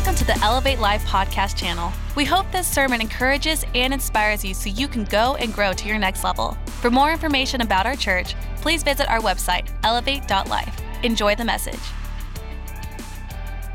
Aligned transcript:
welcome 0.00 0.14
to 0.14 0.24
the 0.24 0.38
Elevate 0.42 0.78
Life 0.78 1.04
podcast 1.04 1.58
channel. 1.58 1.92
We 2.16 2.24
hope 2.24 2.50
this 2.50 2.66
sermon 2.66 3.02
encourages 3.02 3.66
and 3.74 3.92
inspires 3.92 4.42
you 4.42 4.54
so 4.54 4.70
you 4.70 4.88
can 4.88 5.04
go 5.04 5.34
and 5.34 5.52
grow 5.52 5.74
to 5.74 5.86
your 5.86 5.98
next 5.98 6.24
level. 6.24 6.56
For 6.80 6.90
more 6.90 7.12
information 7.12 7.60
about 7.60 7.84
our 7.84 7.96
church, 7.96 8.34
please 8.62 8.82
visit 8.82 9.10
our 9.10 9.20
website, 9.20 9.68
elevate.life. 9.84 10.80
Enjoy 11.02 11.34
the 11.34 11.44
message. 11.44 11.78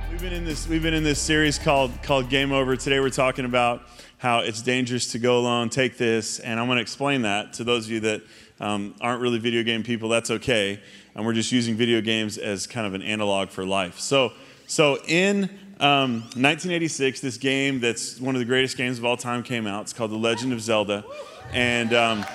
We've 0.09 0.19
been 0.19 0.33
in 0.33 0.45
this 0.45 0.67
we've 0.67 0.81
been 0.81 0.95
in 0.95 1.03
this 1.03 1.21
series 1.21 1.59
called 1.59 1.91
called 2.01 2.27
Game 2.27 2.51
Over. 2.51 2.75
Today 2.75 2.99
we're 2.99 3.11
talking 3.11 3.45
about 3.45 3.83
how 4.17 4.39
it's 4.39 4.63
dangerous 4.63 5.11
to 5.11 5.19
go 5.19 5.37
alone. 5.37 5.69
Take 5.69 5.99
this, 5.99 6.39
and 6.39 6.59
I'm 6.59 6.65
going 6.65 6.77
to 6.77 6.81
explain 6.81 7.21
that 7.21 7.53
to 7.53 7.63
those 7.63 7.85
of 7.85 7.91
you 7.91 7.99
that 7.99 8.23
um, 8.59 8.95
aren't 8.99 9.21
really 9.21 9.37
video 9.37 9.61
game 9.61 9.83
people. 9.83 10.09
That's 10.09 10.31
okay, 10.31 10.81
and 11.13 11.23
we're 11.23 11.33
just 11.33 11.51
using 11.51 11.75
video 11.75 12.01
games 12.01 12.39
as 12.39 12.65
kind 12.65 12.87
of 12.87 12.95
an 12.95 13.03
analog 13.03 13.49
for 13.49 13.63
life. 13.63 13.99
So 13.99 14.33
so 14.67 14.97
in 15.07 15.49
um, 15.79 16.21
1986, 16.21 17.19
this 17.19 17.37
game 17.37 17.81
that's 17.81 18.19
one 18.19 18.33
of 18.33 18.39
the 18.39 18.45
greatest 18.45 18.77
games 18.77 18.97
of 18.97 19.03
all 19.03 19.17
time 19.17 19.43
came 19.43 19.67
out. 19.67 19.81
It's 19.81 19.93
called 19.93 20.11
The 20.11 20.17
Legend 20.17 20.53
of 20.53 20.61
Zelda. 20.61 21.03
And, 21.51 21.93
um, 21.93 22.25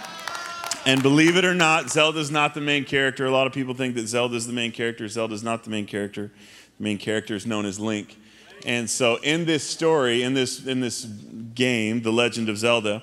and 0.85 1.03
believe 1.03 1.37
it 1.37 1.45
or 1.47 1.55
not, 1.55 1.91
Zelda's 1.91 2.31
not 2.31 2.53
the 2.53 2.61
main 2.61 2.85
character. 2.85 3.25
A 3.25 3.31
lot 3.31 3.47
of 3.47 3.55
people 3.55 3.73
think 3.73 3.95
that 3.95 4.09
Zelda's 4.09 4.47
the 4.47 4.53
main 4.53 4.73
character. 4.73 5.09
Zelda's 5.09 5.43
not 5.43 5.65
the 5.65 5.71
main 5.71 5.87
character. 5.87 6.31
The 6.77 6.85
main 6.85 6.99
character 6.99 7.35
is 7.35 7.47
known 7.47 7.65
as 7.65 7.81
Link. 7.81 8.19
And 8.67 8.91
so 8.91 9.17
in 9.23 9.47
this 9.47 9.67
story, 9.67 10.23
in 10.23 10.35
this, 10.35 10.67
in 10.67 10.81
this 10.81 11.05
game, 11.05 12.03
The 12.03 12.13
Legend 12.13 12.51
of 12.51 12.59
Zelda, 12.59 13.03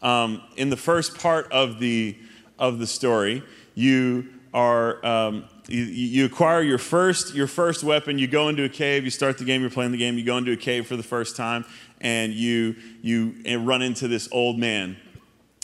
um, 0.00 0.42
in 0.56 0.70
the 0.70 0.76
first 0.76 1.18
part 1.18 1.52
of 1.52 1.80
the, 1.80 2.16
of 2.58 2.78
the 2.78 2.86
story, 2.86 3.42
you 3.74 4.28
are 4.54 5.04
um, 5.04 5.44
you, 5.68 5.82
you, 5.82 6.24
acquire 6.26 6.62
your 6.62 6.78
first 6.78 7.34
your 7.34 7.48
first 7.48 7.82
weapon 7.82 8.18
you 8.18 8.28
go 8.28 8.48
into 8.48 8.62
a 8.62 8.68
cave 8.68 9.04
you 9.04 9.10
start 9.10 9.36
the 9.36 9.44
game 9.44 9.60
you're 9.60 9.70
playing 9.70 9.90
the 9.90 9.98
game 9.98 10.16
you 10.16 10.24
go 10.24 10.38
into 10.38 10.52
a 10.52 10.56
cave 10.56 10.86
for 10.86 10.96
the 10.96 11.02
first 11.02 11.36
time 11.36 11.64
and 12.00 12.32
you 12.32 12.76
you 13.02 13.34
eh, 13.44 13.56
run 13.58 13.82
into 13.82 14.08
this 14.08 14.28
old 14.32 14.58
man. 14.58 14.96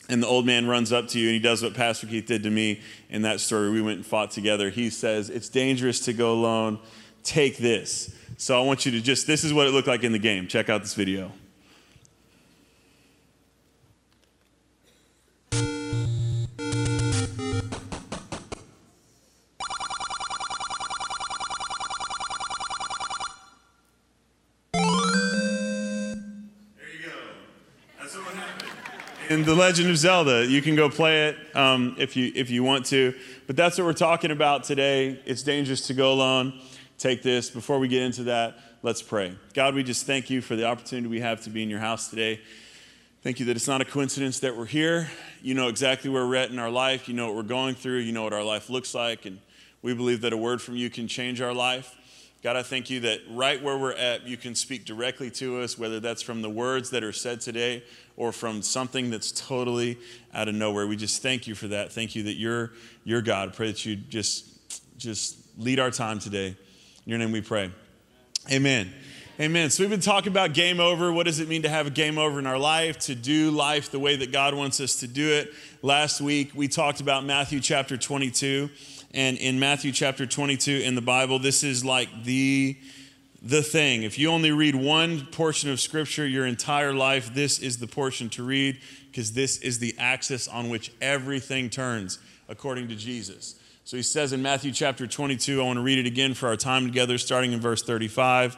And 0.09 0.23
the 0.23 0.27
old 0.27 0.45
man 0.45 0.67
runs 0.67 0.93
up 0.93 1.09
to 1.09 1.19
you 1.19 1.29
and 1.29 1.35
he 1.35 1.41
does 1.41 1.63
what 1.63 1.75
pastor 1.75 2.07
keith 2.07 2.27
did 2.27 2.43
to 2.43 2.51
me 2.51 2.81
in 3.09 3.23
that 3.23 3.41
story. 3.41 3.71
We 3.71 3.81
went 3.81 3.99
and 3.99 4.07
fought 4.07 4.31
together. 4.31 4.69
He 4.69 4.91
says 4.91 5.31
it's 5.31 5.49
dangerous 5.49 6.01
to 6.01 6.13
go 6.13 6.33
alone. 6.33 6.81
Take 7.23 7.57
this. 7.59 8.15
So 8.37 8.61
i 8.61 8.65
want 8.65 8.85
you 8.85 8.93
to 8.93 9.01
just 9.01 9.27
this 9.27 9.45
is 9.45 9.55
what 9.55 9.67
it 9.67 9.71
looked 9.71 9.89
like 9.89 10.05
in 10.05 10.13
the 10.13 10.19
game. 10.19 10.49
Check 10.49 10.69
out 10.69 10.83
this 10.83 10.95
video 10.95 11.33
in 29.29 29.45
The 29.45 29.55
Legend 29.55 29.89
of 29.89 29.97
Zelda. 29.97 30.47
You 30.47 30.61
can 30.61 30.77
go 30.77 30.89
play 30.91 31.29
it 31.29 31.57
um, 31.57 31.97
if, 31.99 32.17
you, 32.17 32.33
if 32.35 32.51
you 32.51 32.63
want 32.63 32.87
to. 32.87 33.15
But 33.47 33.57
that's 33.57 33.79
what 33.79 33.85
we're 33.85 33.93
talking 33.93 34.31
about 34.31 34.65
today. 34.65 35.21
It's 35.25 35.43
dangerous 35.43 35.87
to 35.87 35.95
go 35.95 36.13
alone. 36.13 36.61
Take 36.99 37.23
this. 37.23 37.49
Before 37.49 37.79
we 37.79 37.89
get 37.89 38.03
into 38.03 38.25
that, 38.25 38.59
let's 38.83 39.03
pray. 39.03 39.37
God, 39.55 39.75
we 39.75 39.83
just 39.83 40.07
thank 40.07 40.29
you 40.29 40.41
for 40.41 40.57
the 40.57 40.67
opportunity 40.67 41.09
we 41.09 41.21
have 41.21 41.43
to 41.45 41.51
be 41.51 41.63
in 41.63 41.71
your 41.71 41.79
house 41.79 42.09
today. 42.11 42.41
Thank 43.23 43.41
you 43.41 43.47
that 43.47 43.57
it's 43.57 43.69
not 43.69 43.81
a 43.81 43.85
coincidence 43.85 44.41
that 44.41 44.57
we're 44.57 44.67
here. 44.67 45.09
You 45.41 45.55
know 45.55 45.69
exactly 45.69 46.11
where 46.11 46.27
we're 46.27 46.37
at 46.37 46.51
in 46.51 46.59
our 46.59 46.71
life. 46.71 47.09
You 47.09 47.15
know 47.15 47.29
what 47.29 47.37
we're 47.37 47.43
going 47.45 47.75
through. 47.75 47.99
You 47.99 48.13
know 48.13 48.25
what 48.25 48.33
our 48.33 48.45
life 48.45 48.69
looks 48.69 48.95
like. 48.95 49.25
And 49.27 49.39
we 49.81 49.95
believe 49.95 50.21
that 50.23 50.33
a 50.33 50.37
word 50.37 50.61
from 50.61 50.77
you 50.77 50.91
can 50.91 51.09
change 51.09 51.41
our 51.41 51.55
life. 51.55 51.97
God, 52.43 52.57
I 52.57 52.65
thank 52.65 52.91
you 52.91 52.99
that 53.01 53.21
right 53.31 53.63
where 53.63 53.79
we're 53.79 53.93
at, 53.93 54.27
you 54.27 54.37
can 54.37 54.57
speak 54.57 54.85
directly 54.85 55.31
to 55.33 55.61
us, 55.61 55.79
whether 55.79 56.01
that's 56.01 56.23
from 56.23 56.43
the 56.43 56.51
words 56.51 56.91
that 56.91 57.05
are 57.05 57.13
said 57.13 57.41
today 57.41 57.85
or 58.17 58.33
from 58.33 58.63
something 58.63 59.11
that's 59.11 59.31
totally 59.31 59.97
out 60.35 60.49
of 60.49 60.57
nowhere. 60.57 60.89
We 60.89 60.97
just 60.97 61.23
thank 61.23 61.47
you 61.47 61.55
for 61.55 61.69
that. 61.69 61.93
Thank 61.93 62.17
you 62.17 62.25
that 62.25 62.35
you're, 62.35 62.73
you're 63.05 63.23
God. 63.23 63.51
I 63.51 63.53
pray 63.53 63.69
that 63.69 63.87
you 63.87 63.95
just, 63.95 64.45
just 64.99 65.39
lead 65.57 65.79
our 65.79 65.93
time 65.93 66.19
today. 66.19 66.49
In 66.49 66.57
your 67.11 67.19
name 67.21 67.31
we 67.31 67.43
pray. 67.43 67.71
Amen. 68.51 68.93
Amen. 69.39 69.71
So 69.71 69.85
we've 69.85 69.91
been 69.91 70.01
talking 70.01 70.33
about 70.33 70.53
game 70.53 70.81
over. 70.81 71.13
What 71.13 71.27
does 71.27 71.39
it 71.39 71.49
mean 71.49 71.63
to 71.63 71.69
have 71.69 71.87
a 71.87 71.91
game 71.91 72.19
over 72.19 72.41
in 72.41 72.47
our 72.47 72.59
life, 72.59 72.99
to 73.01 73.15
do 73.15 73.53
life 73.53 73.93
the 73.93 74.01
way 74.01 74.17
that 74.17 74.33
God 74.33 74.55
wants 74.55 74.81
us 74.81 74.97
to 74.97 75.07
do 75.07 75.29
it? 75.29 75.55
Last 75.81 76.21
week 76.21 76.51
we 76.57 76.67
talked 76.67 77.01
about 77.01 77.25
Matthew 77.25 77.61
chapter 77.61 77.97
22 77.97 78.69
and 79.15 79.37
in 79.39 79.59
Matthew 79.59 79.93
chapter 79.93 80.27
22 80.27 80.83
in 80.85 80.95
the 80.95 81.03
Bible, 81.03 81.39
this 81.39 81.63
is 81.63 81.85
like 81.85 82.25
the 82.25 82.77
the 83.45 83.63
thing. 83.63 84.05
If 84.05 84.21
you 84.21 84.31
only 84.31 84.53
read 84.53 84.77
one 84.77 85.27
portion 85.27 85.69
of 85.69 85.81
scripture 85.81 86.25
your 86.25 86.47
entire 86.47 86.95
life, 86.95 87.35
this 87.35 87.59
is 87.59 87.79
the 87.79 87.89
portion 87.89 88.29
to 88.31 88.45
read 88.45 88.81
because 89.11 89.33
this 89.33 89.59
is 89.59 89.81
the 89.81 89.97
axis 89.99 90.47
on 90.47 90.69
which 90.69 90.93
everything 91.01 91.69
turns 91.69 92.21
according 92.49 92.87
to 92.89 92.95
Jesus. 92.95 93.57
So 93.85 93.97
he 93.97 94.03
says 94.05 94.33
in 94.33 94.43
Matthew 94.43 94.71
chapter 94.71 95.09
22, 95.09 95.61
I 95.61 95.65
want 95.65 95.79
to 95.79 95.83
read 95.83 95.99
it 95.99 96.07
again 96.07 96.35
for 96.35 96.47
our 96.47 96.57
time 96.57 96.87
together, 96.87 97.19
starting 97.19 97.53
in 97.53 97.59
verse 97.59 97.83
35. 97.83 98.57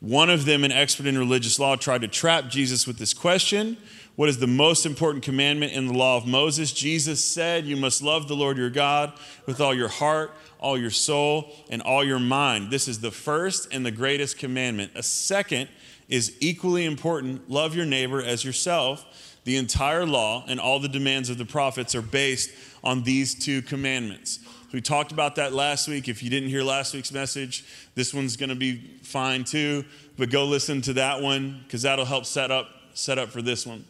One 0.00 0.28
of 0.28 0.44
them, 0.44 0.62
an 0.62 0.72
expert 0.72 1.06
in 1.06 1.16
religious 1.16 1.58
law, 1.58 1.76
tried 1.76 2.02
to 2.02 2.08
trap 2.08 2.48
Jesus 2.48 2.86
with 2.86 2.98
this 2.98 3.14
question 3.14 3.78
what 4.18 4.28
is 4.28 4.40
the 4.40 4.48
most 4.48 4.84
important 4.84 5.22
commandment 5.22 5.72
in 5.72 5.86
the 5.86 5.92
law 5.92 6.16
of 6.16 6.26
Moses? 6.26 6.72
Jesus 6.72 7.24
said, 7.24 7.66
You 7.66 7.76
must 7.76 8.02
love 8.02 8.26
the 8.26 8.34
Lord 8.34 8.58
your 8.58 8.68
God 8.68 9.12
with 9.46 9.60
all 9.60 9.72
your 9.72 9.86
heart, 9.86 10.32
all 10.58 10.76
your 10.76 10.90
soul, 10.90 11.52
and 11.70 11.80
all 11.80 12.02
your 12.02 12.18
mind. 12.18 12.72
This 12.72 12.88
is 12.88 12.98
the 12.98 13.12
first 13.12 13.72
and 13.72 13.86
the 13.86 13.92
greatest 13.92 14.36
commandment. 14.36 14.90
A 14.96 15.04
second 15.04 15.68
is 16.08 16.36
equally 16.40 16.84
important 16.84 17.48
love 17.48 17.76
your 17.76 17.86
neighbor 17.86 18.20
as 18.20 18.44
yourself. 18.44 19.38
The 19.44 19.56
entire 19.56 20.04
law 20.04 20.44
and 20.48 20.58
all 20.58 20.80
the 20.80 20.88
demands 20.88 21.30
of 21.30 21.38
the 21.38 21.46
prophets 21.46 21.94
are 21.94 22.02
based 22.02 22.50
on 22.82 23.04
these 23.04 23.36
two 23.36 23.62
commandments. 23.62 24.40
We 24.72 24.80
talked 24.80 25.12
about 25.12 25.36
that 25.36 25.52
last 25.52 25.86
week. 25.86 26.08
If 26.08 26.24
you 26.24 26.28
didn't 26.28 26.48
hear 26.48 26.64
last 26.64 26.92
week's 26.92 27.12
message, 27.12 27.64
this 27.94 28.12
one's 28.12 28.36
going 28.36 28.50
to 28.50 28.56
be 28.56 28.78
fine 29.00 29.44
too, 29.44 29.84
but 30.16 30.28
go 30.28 30.44
listen 30.44 30.80
to 30.82 30.94
that 30.94 31.22
one 31.22 31.60
because 31.62 31.82
that'll 31.82 32.04
help 32.04 32.26
set 32.26 32.50
up 32.50 32.66
set 32.94 33.16
up 33.16 33.28
for 33.28 33.42
this 33.42 33.64
one. 33.64 33.84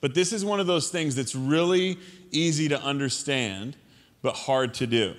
But 0.00 0.14
this 0.14 0.32
is 0.32 0.44
one 0.44 0.60
of 0.60 0.66
those 0.66 0.88
things 0.88 1.14
that's 1.14 1.34
really 1.34 1.98
easy 2.30 2.68
to 2.68 2.80
understand, 2.80 3.76
but 4.22 4.34
hard 4.34 4.74
to 4.74 4.86
do. 4.86 5.14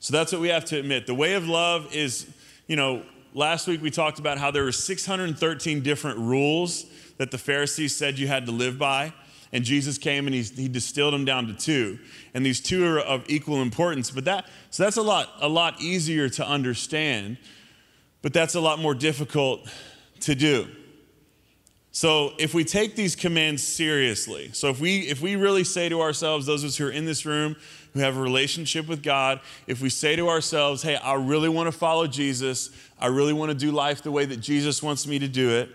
So 0.00 0.12
that's 0.12 0.32
what 0.32 0.40
we 0.40 0.48
have 0.48 0.64
to 0.66 0.78
admit. 0.78 1.06
The 1.06 1.14
way 1.14 1.34
of 1.34 1.48
love 1.48 1.94
is, 1.94 2.26
you 2.66 2.76
know, 2.76 3.04
last 3.32 3.66
week 3.66 3.82
we 3.82 3.90
talked 3.90 4.18
about 4.18 4.38
how 4.38 4.50
there 4.50 4.64
were 4.64 4.72
613 4.72 5.82
different 5.82 6.18
rules 6.18 6.86
that 7.16 7.30
the 7.30 7.38
Pharisees 7.38 7.94
said 7.96 8.18
you 8.18 8.26
had 8.26 8.46
to 8.46 8.52
live 8.52 8.78
by. 8.78 9.12
And 9.52 9.64
Jesus 9.64 9.98
came 9.98 10.26
and 10.26 10.34
he, 10.34 10.42
he 10.42 10.68
distilled 10.68 11.14
them 11.14 11.24
down 11.24 11.46
to 11.46 11.54
two. 11.54 11.98
And 12.34 12.44
these 12.44 12.60
two 12.60 12.84
are 12.84 12.98
of 12.98 13.24
equal 13.28 13.62
importance. 13.62 14.10
But 14.10 14.24
that, 14.24 14.46
so 14.70 14.82
that's 14.82 14.96
a 14.96 15.02
lot, 15.02 15.30
a 15.40 15.48
lot 15.48 15.80
easier 15.80 16.28
to 16.30 16.46
understand, 16.46 17.36
but 18.20 18.32
that's 18.32 18.56
a 18.56 18.60
lot 18.60 18.80
more 18.80 18.94
difficult 18.94 19.68
to 20.20 20.34
do. 20.34 20.66
So 21.94 22.32
if 22.38 22.54
we 22.54 22.64
take 22.64 22.96
these 22.96 23.14
commands 23.14 23.62
seriously, 23.62 24.50
so 24.52 24.68
if 24.68 24.80
we 24.80 25.02
if 25.02 25.22
we 25.22 25.36
really 25.36 25.62
say 25.62 25.88
to 25.88 26.02
ourselves, 26.02 26.44
those 26.44 26.64
of 26.64 26.70
us 26.70 26.76
who 26.76 26.88
are 26.88 26.90
in 26.90 27.04
this 27.04 27.24
room 27.24 27.54
who 27.92 28.00
have 28.00 28.16
a 28.16 28.20
relationship 28.20 28.88
with 28.88 29.00
God, 29.00 29.38
if 29.68 29.80
we 29.80 29.88
say 29.88 30.16
to 30.16 30.28
ourselves, 30.28 30.82
hey, 30.82 30.96
I 30.96 31.14
really 31.14 31.48
want 31.48 31.68
to 31.68 31.72
follow 31.72 32.08
Jesus, 32.08 32.70
I 32.98 33.06
really 33.06 33.32
want 33.32 33.52
to 33.52 33.54
do 33.56 33.70
life 33.70 34.02
the 34.02 34.10
way 34.10 34.24
that 34.24 34.38
Jesus 34.38 34.82
wants 34.82 35.06
me 35.06 35.20
to 35.20 35.28
do 35.28 35.50
it, 35.50 35.70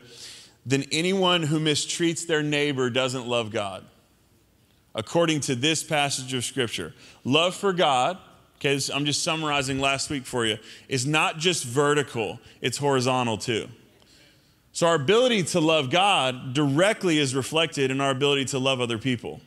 then 0.66 0.84
anyone 0.92 1.42
who 1.42 1.58
mistreats 1.58 2.28
their 2.28 2.44
neighbor 2.44 2.90
doesn't 2.90 3.26
love 3.26 3.50
God. 3.50 3.86
According 4.94 5.40
to 5.42 5.56
this 5.56 5.84
passage 5.84 6.34
of 6.34 6.44
scripture, 6.44 6.94
love 7.24 7.56
for 7.56 7.72
God, 7.72 8.18
okay, 8.58 8.78
I'm 8.94 9.06
just 9.06 9.24
summarizing 9.24 9.80
last 9.80 10.10
week 10.10 10.26
for 10.26 10.46
you, 10.46 10.58
is 10.90 11.06
not 11.06 11.38
just 11.38 11.64
vertical, 11.64 12.42
it's 12.60 12.78
horizontal 12.78 13.38
too. 13.38 13.70
So, 14.72 14.88
our 14.88 14.96
ability 14.96 15.44
to 15.44 15.60
love 15.60 15.90
God 15.90 16.54
directly 16.54 17.18
is 17.18 17.36
reflected 17.36 17.92
in 17.92 18.00
our 18.00 18.12
ability 18.12 18.46
to 18.46 18.60
love 18.60 18.80
other 18.80 18.98
people. 18.98 19.42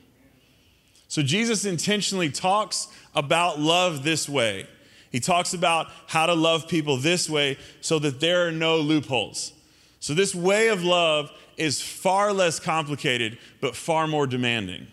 So, 1.09 1.23
Jesus 1.23 1.65
intentionally 1.65 2.31
talks 2.31 2.89
about 3.15 3.61
love 3.61 4.03
this 4.03 4.29
way. 4.29 4.67
He 5.11 5.21
talks 5.21 5.55
about 5.55 5.89
how 6.07 6.27
to 6.27 6.35
love 6.35 6.69
people 6.69 6.97
this 6.97 7.31
way 7.31 7.59
so 7.81 7.99
that 8.01 8.19
there 8.19 8.47
are 8.49 8.53
no 8.53 8.79
loopholes. 8.79 9.53
So, 10.01 10.15
this 10.15 10.35
way 10.35 10.69
of 10.69 10.83
love 10.83 11.31
is 11.57 11.81
far 11.81 12.33
less 12.33 12.59
complicated, 12.59 13.39
but 13.61 13.77
far 13.77 14.07
more 14.09 14.27
demanding. 14.27 14.87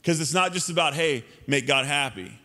Because 0.00 0.20
it's 0.20 0.34
not 0.34 0.52
just 0.52 0.70
about, 0.70 0.94
hey, 0.94 1.24
make 1.46 1.66
God 1.66 1.86
happy 1.86 2.38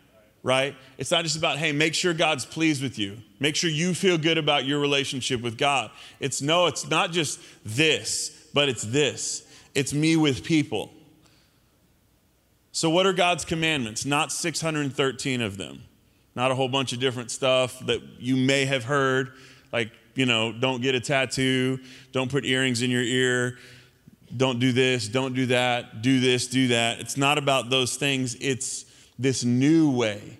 right? 0.44 0.75
It's 0.97 1.12
not 1.12 1.24
just 1.24 1.38
about, 1.38 1.57
hey, 1.57 1.71
make 1.71 1.94
sure 1.94 2.13
God's 2.13 2.45
pleased 2.45 2.81
with 2.81 2.97
you. 2.97 3.18
Make 3.39 3.56
sure 3.56 3.69
you 3.69 3.94
feel 3.94 4.18
good 4.18 4.38
about 4.38 4.65
your 4.65 4.80
relationship 4.80 5.41
with 5.41 5.57
God. 5.57 5.91
It's 6.19 6.41
no, 6.41 6.68
it's 6.68 6.89
not 6.89 7.12
just 7.12 7.39
this, 7.65 8.50
but 8.53 8.69
it's 8.69 8.83
this. 8.83 9.45
It's 9.75 9.94
me 9.94 10.15
with 10.15 10.44
people. 10.44 10.91
So, 12.71 12.89
what 12.89 13.06
are 13.06 13.13
God's 13.13 13.45
commandments? 13.45 14.06
Not 14.06 14.31
613 14.31 15.41
of 15.41 15.57
them, 15.57 15.83
not 16.36 16.51
a 16.51 16.56
whole 16.56 16.69
bunch 16.69 16.94
of 16.94 17.00
different 17.00 17.31
stuff 17.31 17.80
that 17.86 18.01
you 18.19 18.36
may 18.38 18.65
have 18.65 18.83
heard. 18.83 19.33
Like, 19.71 19.91
you 20.15 20.25
know, 20.25 20.51
don't 20.51 20.81
get 20.81 20.95
a 20.95 21.00
tattoo, 21.00 21.80
don't 22.12 22.31
put 22.31 22.45
earrings 22.45 22.81
in 22.81 22.89
your 22.91 23.03
ear, 23.03 23.57
don't 24.36 24.59
do 24.59 24.71
this, 24.71 25.07
don't 25.07 25.33
do 25.33 25.47
that, 25.47 26.01
do 26.01 26.19
this, 26.19 26.47
do 26.47 26.69
that. 26.69 27.00
It's 27.00 27.18
not 27.18 27.38
about 27.38 27.69
those 27.69 27.95
things, 27.95 28.36
it's 28.39 28.86
this 29.19 29.44
new 29.44 29.92
way. 29.92 30.39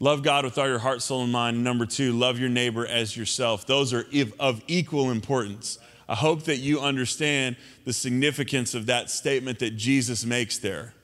Love 0.00 0.22
God 0.22 0.44
with 0.44 0.56
all 0.58 0.66
your 0.66 0.78
heart, 0.78 1.02
soul, 1.02 1.22
and 1.24 1.32
mind. 1.32 1.62
Number 1.62 1.84
two, 1.84 2.12
love 2.12 2.38
your 2.38 2.48
neighbor 2.48 2.86
as 2.86 3.16
yourself. 3.16 3.66
Those 3.66 3.92
are 3.92 4.06
of 4.40 4.62
equal 4.66 5.10
importance. 5.10 5.78
I 6.08 6.14
hope 6.14 6.44
that 6.44 6.56
you 6.56 6.80
understand 6.80 7.56
the 7.84 7.92
significance 7.92 8.74
of 8.74 8.86
that 8.86 9.10
statement 9.10 9.58
that 9.58 9.76
Jesus 9.76 10.24
makes 10.24 10.58
there. 10.58 10.94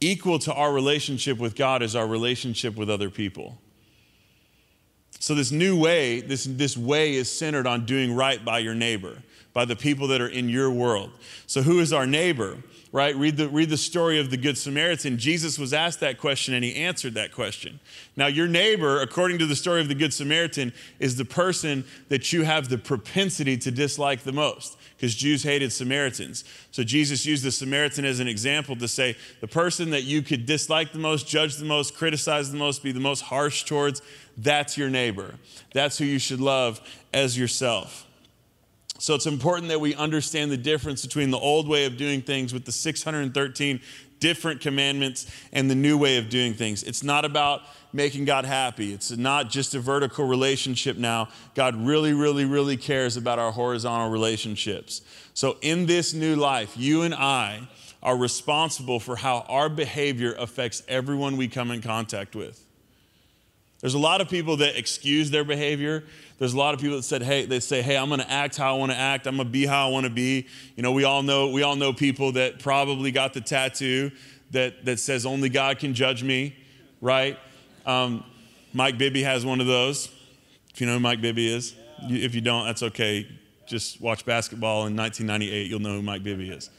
Equal 0.00 0.38
to 0.40 0.52
our 0.52 0.72
relationship 0.72 1.38
with 1.38 1.54
God 1.54 1.82
is 1.82 1.94
our 1.94 2.06
relationship 2.06 2.76
with 2.76 2.90
other 2.90 3.08
people. 3.08 3.58
So, 5.20 5.34
this 5.34 5.50
new 5.50 5.78
way, 5.78 6.20
this, 6.20 6.44
this 6.44 6.76
way 6.76 7.14
is 7.14 7.30
centered 7.30 7.66
on 7.66 7.86
doing 7.86 8.14
right 8.14 8.44
by 8.44 8.58
your 8.58 8.74
neighbor, 8.74 9.22
by 9.54 9.64
the 9.64 9.76
people 9.76 10.08
that 10.08 10.20
are 10.20 10.28
in 10.28 10.48
your 10.48 10.70
world. 10.70 11.10
So, 11.46 11.62
who 11.62 11.78
is 11.80 11.92
our 11.92 12.06
neighbor? 12.06 12.58
Right? 12.92 13.16
Read 13.16 13.36
the, 13.36 13.48
read 13.48 13.68
the 13.68 13.76
story 13.76 14.18
of 14.20 14.30
the 14.30 14.36
Good 14.36 14.56
Samaritan. 14.56 15.18
Jesus 15.18 15.58
was 15.58 15.74
asked 15.74 16.00
that 16.00 16.18
question 16.18 16.54
and 16.54 16.64
he 16.64 16.76
answered 16.76 17.14
that 17.14 17.32
question. 17.32 17.80
Now, 18.16 18.28
your 18.28 18.46
neighbor, 18.46 19.00
according 19.00 19.38
to 19.40 19.46
the 19.46 19.56
story 19.56 19.80
of 19.80 19.88
the 19.88 19.94
Good 19.94 20.14
Samaritan, 20.14 20.72
is 20.98 21.16
the 21.16 21.24
person 21.24 21.84
that 22.08 22.32
you 22.32 22.44
have 22.44 22.68
the 22.68 22.78
propensity 22.78 23.56
to 23.58 23.70
dislike 23.70 24.22
the 24.22 24.32
most 24.32 24.78
because 24.96 25.14
Jews 25.14 25.42
hated 25.42 25.72
Samaritans. 25.72 26.44
So 26.70 26.82
Jesus 26.82 27.26
used 27.26 27.44
the 27.44 27.50
Samaritan 27.50 28.04
as 28.04 28.20
an 28.20 28.28
example 28.28 28.76
to 28.76 28.88
say 28.88 29.16
the 29.40 29.48
person 29.48 29.90
that 29.90 30.04
you 30.04 30.22
could 30.22 30.46
dislike 30.46 30.92
the 30.92 30.98
most, 30.98 31.28
judge 31.28 31.56
the 31.56 31.66
most, 31.66 31.96
criticize 31.96 32.50
the 32.50 32.56
most, 32.56 32.82
be 32.82 32.92
the 32.92 33.00
most 33.00 33.22
harsh 33.22 33.64
towards, 33.64 34.00
that's 34.38 34.78
your 34.78 34.88
neighbor. 34.88 35.34
That's 35.74 35.98
who 35.98 36.04
you 36.04 36.18
should 36.18 36.40
love 36.40 36.80
as 37.12 37.36
yourself. 37.36 38.05
So 38.98 39.14
it's 39.14 39.26
important 39.26 39.68
that 39.68 39.80
we 39.80 39.94
understand 39.94 40.50
the 40.50 40.56
difference 40.56 41.04
between 41.04 41.30
the 41.30 41.38
old 41.38 41.68
way 41.68 41.84
of 41.84 41.96
doing 41.96 42.22
things 42.22 42.52
with 42.52 42.64
the 42.64 42.72
613 42.72 43.80
different 44.20 44.60
commandments 44.60 45.30
and 45.52 45.70
the 45.70 45.74
new 45.74 45.98
way 45.98 46.16
of 46.16 46.28
doing 46.28 46.54
things. 46.54 46.82
It's 46.82 47.02
not 47.02 47.24
about 47.24 47.62
making 47.92 48.24
God 48.24 48.44
happy. 48.44 48.92
It's 48.92 49.10
not 49.10 49.50
just 49.50 49.74
a 49.74 49.80
vertical 49.80 50.26
relationship 50.26 50.96
now. 50.96 51.28
God 51.54 51.76
really, 51.76 52.12
really, 52.12 52.44
really 52.44 52.76
cares 52.76 53.16
about 53.16 53.38
our 53.38 53.52
horizontal 53.52 54.10
relationships. 54.10 55.02
So, 55.34 55.56
in 55.60 55.86
this 55.86 56.14
new 56.14 56.36
life, 56.36 56.76
you 56.76 57.02
and 57.02 57.14
I 57.14 57.68
are 58.02 58.16
responsible 58.16 59.00
for 59.00 59.16
how 59.16 59.40
our 59.48 59.68
behavior 59.68 60.34
affects 60.38 60.82
everyone 60.88 61.36
we 61.36 61.48
come 61.48 61.70
in 61.70 61.82
contact 61.82 62.34
with. 62.34 62.65
There's 63.80 63.94
a 63.94 63.98
lot 63.98 64.20
of 64.20 64.28
people 64.28 64.56
that 64.58 64.78
excuse 64.78 65.30
their 65.30 65.44
behavior. 65.44 66.04
There's 66.38 66.54
a 66.54 66.58
lot 66.58 66.74
of 66.74 66.80
people 66.80 66.96
that 66.96 67.02
said, 67.02 67.22
"Hey, 67.22 67.46
they 67.46 67.60
say, 67.60 67.82
hey, 67.82 67.96
I'm 67.96 68.08
going 68.08 68.20
to 68.20 68.30
act 68.30 68.56
how 68.56 68.74
I 68.74 68.78
want 68.78 68.92
to 68.92 68.98
act. 68.98 69.26
I'm 69.26 69.36
going 69.36 69.46
to 69.48 69.52
be 69.52 69.66
how 69.66 69.88
I 69.88 69.90
want 69.90 70.04
to 70.04 70.10
be." 70.10 70.46
You 70.76 70.82
know, 70.82 70.92
we 70.92 71.04
all 71.04 71.22
know 71.22 71.48
we 71.50 71.62
all 71.62 71.76
know 71.76 71.92
people 71.92 72.32
that 72.32 72.58
probably 72.58 73.10
got 73.10 73.34
the 73.34 73.40
tattoo 73.40 74.10
that 74.52 74.84
that 74.84 74.98
says 74.98 75.26
only 75.26 75.48
God 75.48 75.78
can 75.78 75.94
judge 75.94 76.22
me, 76.22 76.56
right? 77.00 77.38
Um, 77.84 78.24
Mike 78.72 78.98
Bibby 78.98 79.22
has 79.22 79.44
one 79.44 79.60
of 79.60 79.66
those. 79.66 80.10
If 80.72 80.80
you 80.80 80.86
know 80.86 80.94
who 80.94 81.00
Mike 81.00 81.20
Bibby 81.20 81.52
is, 81.52 81.74
you, 82.06 82.18
if 82.18 82.34
you 82.34 82.40
don't, 82.40 82.66
that's 82.66 82.82
okay. 82.82 83.26
Just 83.66 84.00
watch 84.00 84.24
basketball 84.24 84.86
in 84.86 84.96
1998, 84.96 85.68
you'll 85.68 85.80
know 85.80 85.94
who 85.94 86.02
Mike 86.02 86.22
Bibby 86.22 86.50
is. 86.50 86.70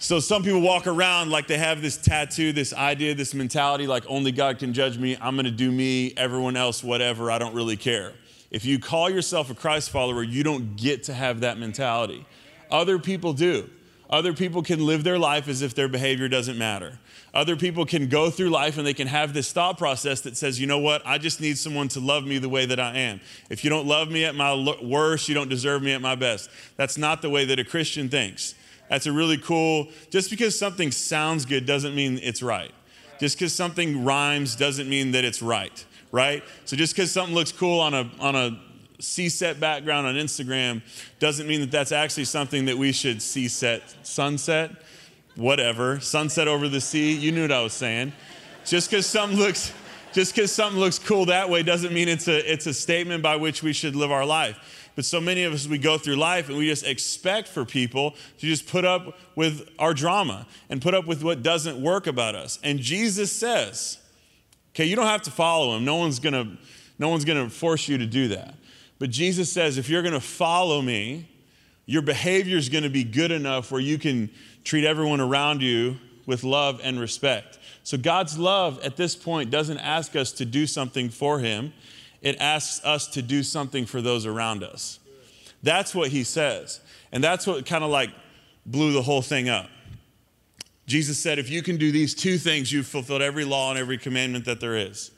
So 0.00 0.20
some 0.20 0.44
people 0.44 0.60
walk 0.60 0.86
around 0.86 1.30
like 1.30 1.48
they 1.48 1.58
have 1.58 1.82
this 1.82 1.96
tattoo, 1.96 2.52
this 2.52 2.72
idea, 2.72 3.16
this 3.16 3.34
mentality 3.34 3.88
like 3.88 4.04
only 4.06 4.30
God 4.30 4.60
can 4.60 4.72
judge 4.72 4.96
me. 4.96 5.16
I'm 5.20 5.34
going 5.34 5.44
to 5.44 5.50
do 5.50 5.72
me, 5.72 6.14
everyone 6.16 6.56
else, 6.56 6.84
whatever. 6.84 7.32
I 7.32 7.38
don't 7.38 7.52
really 7.52 7.76
care. 7.76 8.12
If 8.52 8.64
you 8.64 8.78
call 8.78 9.10
yourself 9.10 9.50
a 9.50 9.54
Christ 9.54 9.90
follower, 9.90 10.22
you 10.22 10.44
don't 10.44 10.76
get 10.76 11.02
to 11.04 11.14
have 11.14 11.40
that 11.40 11.58
mentality. 11.58 12.24
Other 12.70 13.00
people 13.00 13.32
do. 13.32 13.68
Other 14.08 14.32
people 14.32 14.62
can 14.62 14.86
live 14.86 15.02
their 15.02 15.18
life 15.18 15.48
as 15.48 15.62
if 15.62 15.74
their 15.74 15.88
behavior 15.88 16.28
doesn't 16.28 16.56
matter. 16.56 16.98
Other 17.34 17.56
people 17.56 17.84
can 17.84 18.08
go 18.08 18.30
through 18.30 18.50
life 18.50 18.78
and 18.78 18.86
they 18.86 18.94
can 18.94 19.08
have 19.08 19.34
this 19.34 19.52
thought 19.52 19.78
process 19.78 20.20
that 20.22 20.36
says, 20.36 20.60
you 20.60 20.66
know 20.68 20.78
what, 20.78 21.02
I 21.04 21.18
just 21.18 21.40
need 21.40 21.58
someone 21.58 21.88
to 21.88 22.00
love 22.00 22.24
me 22.24 22.38
the 22.38 22.48
way 22.48 22.66
that 22.66 22.78
I 22.78 22.96
am. 22.96 23.20
If 23.50 23.64
you 23.64 23.70
don't 23.70 23.86
love 23.86 24.10
me 24.10 24.24
at 24.24 24.36
my 24.36 24.54
worst, 24.80 25.28
you 25.28 25.34
don't 25.34 25.50
deserve 25.50 25.82
me 25.82 25.92
at 25.92 26.00
my 26.00 26.14
best. 26.14 26.48
That's 26.76 26.96
not 26.96 27.20
the 27.20 27.28
way 27.28 27.44
that 27.46 27.58
a 27.58 27.64
Christian 27.64 28.08
thinks. 28.08 28.54
That's 28.88 29.06
a 29.06 29.12
really 29.12 29.38
cool, 29.38 29.88
just 30.10 30.30
because 30.30 30.58
something 30.58 30.90
sounds 30.90 31.44
good 31.44 31.66
doesn't 31.66 31.94
mean 31.94 32.18
it's 32.22 32.42
right. 32.42 32.72
Just 33.20 33.38
because 33.38 33.52
something 33.52 34.04
rhymes 34.04 34.56
doesn't 34.56 34.88
mean 34.88 35.12
that 35.12 35.24
it's 35.24 35.42
right, 35.42 35.84
right? 36.12 36.42
So 36.64 36.76
just 36.76 36.94
because 36.94 37.10
something 37.10 37.34
looks 37.34 37.52
cool 37.52 37.80
on 37.80 37.92
a, 37.92 38.10
on 38.20 38.36
a 38.36 38.60
C 39.00 39.28
set 39.28 39.60
background 39.60 40.06
on 40.06 40.14
Instagram 40.14 40.82
doesn't 41.18 41.46
mean 41.46 41.60
that 41.60 41.70
that's 41.70 41.92
actually 41.92 42.24
something 42.24 42.64
that 42.66 42.76
we 42.78 42.92
should 42.92 43.20
see 43.20 43.48
set, 43.48 43.82
sunset, 44.06 44.70
whatever, 45.36 46.00
sunset 46.00 46.48
over 46.48 46.68
the 46.68 46.80
sea. 46.80 47.12
You 47.12 47.32
knew 47.32 47.42
what 47.42 47.52
I 47.52 47.62
was 47.62 47.72
saying. 47.72 48.12
Just 48.64 48.90
because 48.90 49.06
something 49.06 49.38
looks, 49.38 49.72
just 50.12 50.34
because 50.34 50.52
something 50.52 50.80
looks 50.80 50.98
cool 50.98 51.26
that 51.26 51.50
way 51.50 51.62
doesn't 51.62 51.92
mean 51.92 52.08
it's 52.08 52.28
a, 52.28 52.52
it's 52.52 52.66
a 52.66 52.74
statement 52.74 53.22
by 53.22 53.36
which 53.36 53.62
we 53.62 53.72
should 53.72 53.94
live 53.96 54.10
our 54.10 54.24
life. 54.24 54.90
But 54.96 55.04
so 55.04 55.20
many 55.20 55.44
of 55.44 55.52
us, 55.52 55.66
we 55.66 55.78
go 55.78 55.96
through 55.96 56.16
life 56.16 56.48
and 56.48 56.58
we 56.58 56.66
just 56.66 56.84
expect 56.84 57.46
for 57.48 57.64
people 57.64 58.16
to 58.38 58.46
just 58.46 58.66
put 58.66 58.84
up 58.84 59.18
with 59.36 59.68
our 59.78 59.94
drama 59.94 60.46
and 60.68 60.82
put 60.82 60.94
up 60.94 61.06
with 61.06 61.22
what 61.22 61.42
doesn't 61.42 61.80
work 61.80 62.06
about 62.06 62.34
us. 62.34 62.58
And 62.64 62.80
Jesus 62.80 63.30
says, 63.30 63.98
okay, 64.70 64.84
you 64.84 64.96
don't 64.96 65.06
have 65.06 65.22
to 65.22 65.30
follow 65.30 65.76
him. 65.76 65.84
No 65.84 65.96
one's 65.96 66.18
gonna, 66.18 66.58
no 66.98 67.08
one's 67.08 67.24
gonna 67.24 67.48
force 67.48 67.86
you 67.86 67.98
to 67.98 68.06
do 68.06 68.28
that. 68.28 68.54
But 68.98 69.10
Jesus 69.10 69.50
says, 69.52 69.78
if 69.78 69.88
you're 69.88 70.02
going 70.02 70.14
to 70.14 70.20
follow 70.20 70.82
me, 70.82 71.28
your 71.86 72.02
behavior 72.02 72.56
is 72.56 72.68
going 72.68 72.84
to 72.84 72.90
be 72.90 73.04
good 73.04 73.30
enough 73.30 73.70
where 73.70 73.80
you 73.80 73.98
can 73.98 74.30
treat 74.64 74.84
everyone 74.84 75.20
around 75.20 75.62
you 75.62 75.96
with 76.26 76.44
love 76.44 76.80
and 76.82 77.00
respect. 77.00 77.57
So 77.88 77.96
God's 77.96 78.38
love 78.38 78.78
at 78.84 78.96
this 78.98 79.16
point 79.16 79.50
doesn't 79.50 79.78
ask 79.78 80.14
us 80.14 80.30
to 80.32 80.44
do 80.44 80.66
something 80.66 81.08
for 81.08 81.38
Him, 81.38 81.72
it 82.20 82.36
asks 82.38 82.84
us 82.84 83.06
to 83.06 83.22
do 83.22 83.42
something 83.42 83.86
for 83.86 84.02
those 84.02 84.26
around 84.26 84.62
us. 84.62 84.98
That's 85.62 85.94
what 85.94 86.10
He 86.10 86.22
says. 86.22 86.80
And 87.12 87.24
that's 87.24 87.46
what 87.46 87.64
kind 87.64 87.82
of 87.82 87.88
like 87.88 88.10
blew 88.66 88.92
the 88.92 89.00
whole 89.00 89.22
thing 89.22 89.48
up. 89.48 89.70
Jesus 90.84 91.18
said, 91.18 91.38
if 91.38 91.48
you 91.48 91.62
can 91.62 91.78
do 91.78 91.90
these 91.90 92.14
two 92.14 92.36
things, 92.36 92.70
you've 92.70 92.86
fulfilled 92.86 93.22
every 93.22 93.46
law 93.46 93.70
and 93.70 93.78
every 93.78 93.96
commandment 93.96 94.44
that 94.44 94.60
there 94.60 94.76
is. 94.76 95.10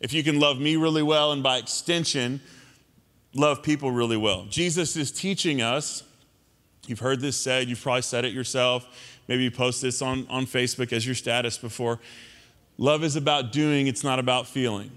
If 0.00 0.14
you 0.14 0.24
can 0.24 0.40
love 0.40 0.58
me 0.58 0.76
really 0.76 1.02
well, 1.02 1.32
and 1.32 1.42
by 1.42 1.58
extension, 1.58 2.40
love 3.34 3.62
people 3.62 3.90
really 3.90 4.16
well. 4.16 4.46
Jesus 4.48 4.96
is 4.96 5.12
teaching 5.12 5.60
us, 5.60 6.04
you've 6.86 7.00
heard 7.00 7.20
this 7.20 7.36
said, 7.36 7.68
you've 7.68 7.82
probably 7.82 8.00
said 8.00 8.24
it 8.24 8.32
yourself, 8.32 8.86
maybe 9.28 9.44
you 9.44 9.50
post 9.50 9.82
this 9.82 10.02
on, 10.02 10.26
on 10.28 10.46
Facebook 10.46 10.92
as 10.92 11.06
your 11.06 11.14
status 11.14 11.58
before. 11.58 12.00
Love 12.78 13.04
is 13.04 13.16
about 13.16 13.52
doing, 13.52 13.86
it's 13.86 14.02
not 14.02 14.18
about 14.18 14.46
feeling. 14.46 14.90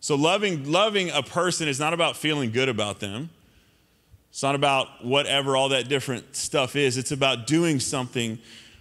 So 0.00 0.14
loving, 0.14 0.70
loving 0.70 1.10
a 1.10 1.22
person 1.22 1.68
is 1.68 1.80
not 1.80 1.94
about 1.94 2.16
feeling 2.16 2.52
good 2.52 2.68
about 2.68 3.00
them. 3.00 3.30
It's 4.30 4.42
not 4.42 4.54
about 4.54 5.04
whatever 5.04 5.56
all 5.56 5.70
that 5.70 5.88
different 5.88 6.36
stuff 6.36 6.76
is. 6.76 6.98
It's 6.98 7.12
about 7.12 7.46
doing 7.46 7.80
something 7.80 8.38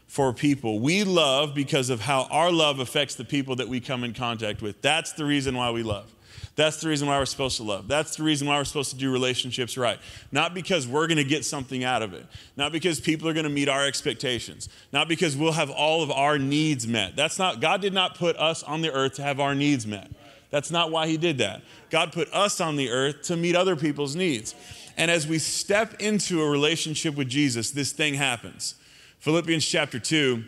for 0.08 0.34
people. 0.34 0.80
We 0.80 1.04
love 1.04 1.56
because 1.56 1.90
of 1.90 2.02
how 2.02 2.28
our 2.30 2.52
love 2.52 2.80
affects 2.80 3.16
the 3.16 3.26
people 3.26 3.56
that 3.56 3.68
we 3.68 3.80
come 3.80 4.04
in 4.04 4.14
contact 4.14 4.62
with. 4.62 4.82
That's 4.82 5.14
the 5.14 5.26
reason 5.26 5.56
why 5.56 5.72
we 5.72 5.84
love. 5.84 6.14
That's 6.56 6.78
the 6.78 6.88
reason 6.88 7.08
why 7.08 7.20
we're 7.20 7.26
supposed 7.26 7.58
to 7.58 7.64
love. 7.64 7.90
That's 7.90 8.16
the 8.16 8.24
reason 8.24 8.48
why 8.48 8.58
we're 8.58 8.64
supposed 8.64 8.92
to 8.92 8.98
do 8.98 9.12
relationships 9.12 9.78
right. 9.78 10.00
Not 10.32 10.54
because 10.54 10.88
we're 10.88 11.08
going 11.08 11.18
to 11.18 11.26
get 11.26 11.44
something 11.44 11.84
out 11.84 12.02
of 12.02 12.14
it. 12.14 12.26
Not 12.56 12.72
because 12.72 13.02
people 13.02 13.28
are 13.28 13.34
going 13.34 13.44
to 13.44 13.50
meet 13.50 13.68
our 13.68 13.86
expectations. 13.86 14.70
Not 14.94 15.10
because 15.10 15.36
we'll 15.36 15.52
have 15.52 15.70
all 15.70 16.02
of 16.02 16.12
our 16.12 16.38
needs 16.38 16.88
met. 16.88 17.18
That's 17.18 17.38
not 17.38 17.60
God 17.60 17.82
did 17.82 17.94
not 17.94 18.18
put 18.18 18.38
us 18.38 18.64
on 18.64 18.82
the 18.82 18.92
earth 18.92 19.16
to 19.16 19.22
have 19.22 19.42
our 19.42 19.54
needs 19.54 19.86
met. 19.86 20.10
That's 20.50 20.72
not 20.72 20.92
why 20.92 21.08
he 21.08 21.18
did 21.18 21.40
that. 21.40 21.62
God 21.90 22.14
put 22.14 22.32
us 22.34 22.62
on 22.62 22.78
the 22.78 22.90
earth 22.90 23.24
to 23.24 23.36
meet 23.36 23.58
other 23.58 23.76
people's 23.76 24.16
needs. 24.16 24.56
And 24.96 25.12
as 25.12 25.28
we 25.28 25.40
step 25.40 25.96
into 26.00 26.42
a 26.42 26.50
relationship 26.50 27.16
with 27.16 27.28
Jesus, 27.28 27.72
this 27.72 27.92
thing 27.92 28.14
happens. 28.14 28.76
Philippians 29.20 29.66
chapter 29.66 30.00
2 30.00 30.44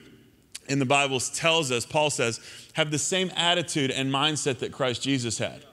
in 0.69 0.79
the 0.79 0.85
Bible 0.85 1.19
tells 1.19 1.71
us, 1.71 1.85
Paul 1.85 2.09
says, 2.09 2.39
have 2.73 2.91
the 2.91 2.97
same 2.97 3.29
attitude 3.35 3.91
and 3.91 4.09
mindset 4.09 4.59
that 4.59 4.71
Christ 4.71 5.01
Jesus 5.01 5.37
had. 5.37 5.65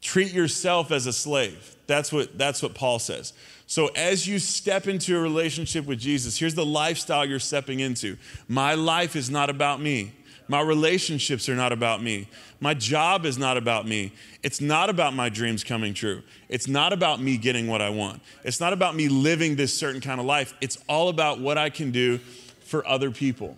Treat 0.00 0.32
yourself 0.32 0.90
as 0.90 1.06
a 1.06 1.12
slave. 1.12 1.76
That's 1.86 2.12
what, 2.12 2.38
that's 2.38 2.62
what 2.62 2.74
Paul 2.74 2.98
says. 2.98 3.32
So, 3.66 3.88
as 3.94 4.26
you 4.26 4.40
step 4.40 4.88
into 4.88 5.16
a 5.16 5.20
relationship 5.20 5.86
with 5.86 6.00
Jesus, 6.00 6.36
here's 6.36 6.56
the 6.56 6.66
lifestyle 6.66 7.24
you're 7.24 7.38
stepping 7.38 7.78
into. 7.80 8.16
My 8.48 8.74
life 8.74 9.14
is 9.14 9.30
not 9.30 9.48
about 9.48 9.80
me. 9.80 10.12
My 10.48 10.60
relationships 10.60 11.48
are 11.48 11.54
not 11.54 11.70
about 11.70 12.02
me. 12.02 12.26
My 12.58 12.74
job 12.74 13.24
is 13.24 13.38
not 13.38 13.56
about 13.56 13.86
me. 13.86 14.12
It's 14.42 14.60
not 14.60 14.90
about 14.90 15.14
my 15.14 15.28
dreams 15.28 15.62
coming 15.62 15.94
true. 15.94 16.22
It's 16.48 16.66
not 16.66 16.92
about 16.92 17.20
me 17.20 17.36
getting 17.36 17.68
what 17.68 17.80
I 17.80 17.90
want. 17.90 18.20
It's 18.42 18.58
not 18.58 18.72
about 18.72 18.96
me 18.96 19.08
living 19.08 19.54
this 19.54 19.72
certain 19.72 20.00
kind 20.00 20.18
of 20.18 20.26
life. 20.26 20.52
It's 20.60 20.76
all 20.88 21.08
about 21.08 21.38
what 21.38 21.56
I 21.56 21.70
can 21.70 21.92
do 21.92 22.18
for 22.64 22.84
other 22.84 23.12
people. 23.12 23.56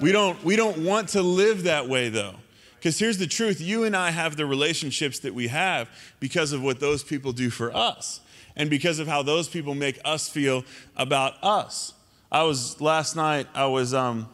We 0.00 0.12
don't, 0.12 0.42
we 0.44 0.56
don't 0.56 0.78
want 0.78 1.10
to 1.10 1.22
live 1.22 1.64
that 1.64 1.88
way 1.88 2.08
though. 2.08 2.34
Because 2.76 2.98
here's 2.98 3.18
the 3.18 3.26
truth 3.26 3.60
you 3.60 3.84
and 3.84 3.96
I 3.96 4.10
have 4.10 4.36
the 4.36 4.46
relationships 4.46 5.18
that 5.20 5.34
we 5.34 5.48
have 5.48 5.88
because 6.20 6.52
of 6.52 6.62
what 6.62 6.78
those 6.78 7.02
people 7.02 7.32
do 7.32 7.50
for 7.50 7.74
us 7.74 8.20
and 8.56 8.70
because 8.70 8.98
of 8.98 9.08
how 9.08 9.22
those 9.22 9.48
people 9.48 9.74
make 9.74 9.98
us 10.04 10.28
feel 10.28 10.64
about 10.96 11.34
us. 11.42 11.92
I 12.30 12.42
was 12.44 12.80
last 12.80 13.16
night, 13.16 13.46
I 13.54 13.66
was, 13.66 13.94
um, 13.94 14.28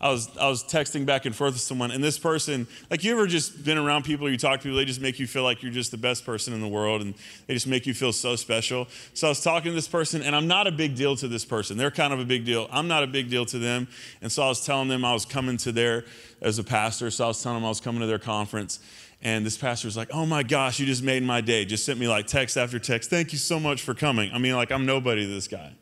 I 0.00 0.10
was 0.10 0.28
I 0.38 0.48
was 0.48 0.62
texting 0.62 1.04
back 1.06 1.26
and 1.26 1.34
forth 1.34 1.54
with 1.54 1.60
someone, 1.60 1.90
and 1.90 2.02
this 2.02 2.18
person, 2.18 2.68
like 2.88 3.02
you 3.02 3.12
ever 3.12 3.26
just 3.26 3.64
been 3.64 3.78
around 3.78 4.04
people, 4.04 4.30
you 4.30 4.36
talk 4.36 4.60
to 4.60 4.62
people, 4.62 4.76
they 4.76 4.84
just 4.84 5.00
make 5.00 5.18
you 5.18 5.26
feel 5.26 5.42
like 5.42 5.60
you're 5.60 5.72
just 5.72 5.90
the 5.90 5.96
best 5.96 6.24
person 6.24 6.54
in 6.54 6.60
the 6.60 6.68
world, 6.68 7.02
and 7.02 7.14
they 7.46 7.54
just 7.54 7.66
make 7.66 7.84
you 7.84 7.94
feel 7.94 8.12
so 8.12 8.36
special. 8.36 8.86
So 9.14 9.26
I 9.26 9.30
was 9.30 9.42
talking 9.42 9.72
to 9.72 9.74
this 9.74 9.88
person, 9.88 10.22
and 10.22 10.36
I'm 10.36 10.46
not 10.46 10.68
a 10.68 10.72
big 10.72 10.94
deal 10.94 11.16
to 11.16 11.26
this 11.26 11.44
person. 11.44 11.76
They're 11.76 11.90
kind 11.90 12.12
of 12.12 12.20
a 12.20 12.24
big 12.24 12.44
deal. 12.44 12.68
I'm 12.70 12.86
not 12.86 13.02
a 13.02 13.08
big 13.08 13.28
deal 13.28 13.44
to 13.46 13.58
them, 13.58 13.88
and 14.22 14.30
so 14.30 14.44
I 14.44 14.48
was 14.48 14.64
telling 14.64 14.86
them 14.86 15.04
I 15.04 15.12
was 15.12 15.24
coming 15.24 15.56
to 15.58 15.72
their 15.72 16.04
as 16.40 16.60
a 16.60 16.64
pastor. 16.64 17.10
So 17.10 17.24
I 17.24 17.28
was 17.28 17.42
telling 17.42 17.58
them 17.58 17.64
I 17.64 17.70
was 17.70 17.80
coming 17.80 18.00
to 18.00 18.06
their 18.06 18.20
conference, 18.20 18.78
and 19.20 19.44
this 19.44 19.56
pastor 19.56 19.88
was 19.88 19.96
like, 19.96 20.10
"Oh 20.12 20.26
my 20.26 20.44
gosh, 20.44 20.78
you 20.78 20.86
just 20.86 21.02
made 21.02 21.24
my 21.24 21.40
day!" 21.40 21.64
Just 21.64 21.84
sent 21.84 21.98
me 21.98 22.06
like 22.06 22.28
text 22.28 22.56
after 22.56 22.78
text. 22.78 23.10
Thank 23.10 23.32
you 23.32 23.38
so 23.38 23.58
much 23.58 23.82
for 23.82 23.94
coming. 23.94 24.30
I 24.32 24.38
mean, 24.38 24.54
like 24.54 24.70
I'm 24.70 24.86
nobody 24.86 25.26
to 25.26 25.32
this 25.32 25.48
guy, 25.48 25.72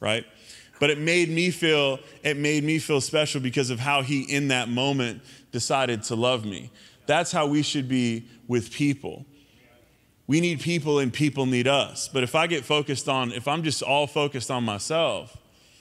right? 0.00 0.24
But 0.78 0.90
it 0.90 0.98
made 0.98 1.28
me 1.28 1.50
feel 1.50 1.98
it 2.22 2.36
made 2.36 2.64
me 2.64 2.78
feel 2.78 3.00
special 3.00 3.40
because 3.40 3.70
of 3.70 3.80
how 3.80 4.02
he 4.02 4.22
in 4.22 4.48
that 4.48 4.68
moment 4.68 5.22
decided 5.52 6.02
to 6.04 6.14
love 6.14 6.44
me. 6.44 6.70
That's 7.06 7.32
how 7.32 7.46
we 7.46 7.62
should 7.62 7.88
be 7.88 8.26
with 8.48 8.72
people. 8.72 9.24
We 10.26 10.40
need 10.40 10.60
people 10.60 10.98
and 10.98 11.12
people 11.12 11.46
need 11.46 11.68
us. 11.68 12.08
But 12.08 12.22
if 12.22 12.34
i 12.34 12.46
get 12.46 12.64
focused 12.64 13.08
on 13.08 13.32
if 13.32 13.48
i'm 13.48 13.62
just 13.62 13.82
all 13.82 14.06
focused 14.06 14.50
on 14.50 14.64
myself 14.64 15.36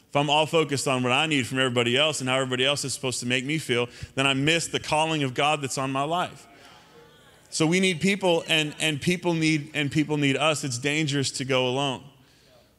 if 0.09 0.15
i'm 0.15 0.29
all 0.29 0.45
focused 0.45 0.87
on 0.87 1.03
what 1.03 1.11
i 1.11 1.25
need 1.25 1.45
from 1.45 1.59
everybody 1.59 1.97
else 1.97 2.21
and 2.21 2.29
how 2.29 2.35
everybody 2.35 2.63
else 2.63 2.85
is 2.85 2.93
supposed 2.93 3.19
to 3.19 3.25
make 3.25 3.43
me 3.43 3.57
feel 3.57 3.89
then 4.15 4.25
i 4.25 4.33
miss 4.33 4.67
the 4.67 4.79
calling 4.79 5.23
of 5.23 5.33
god 5.33 5.61
that's 5.61 5.77
on 5.77 5.91
my 5.91 6.03
life. 6.03 6.47
So 7.49 7.65
we 7.65 7.79
need 7.79 8.01
people 8.01 8.43
and 8.47 8.75
and 8.79 9.01
people 9.01 9.33
need 9.33 9.71
and 9.73 9.91
people 9.91 10.17
need 10.17 10.35
us. 10.35 10.63
It's 10.63 10.77
dangerous 10.77 11.31
to 11.31 11.45
go 11.45 11.67
alone 11.67 12.03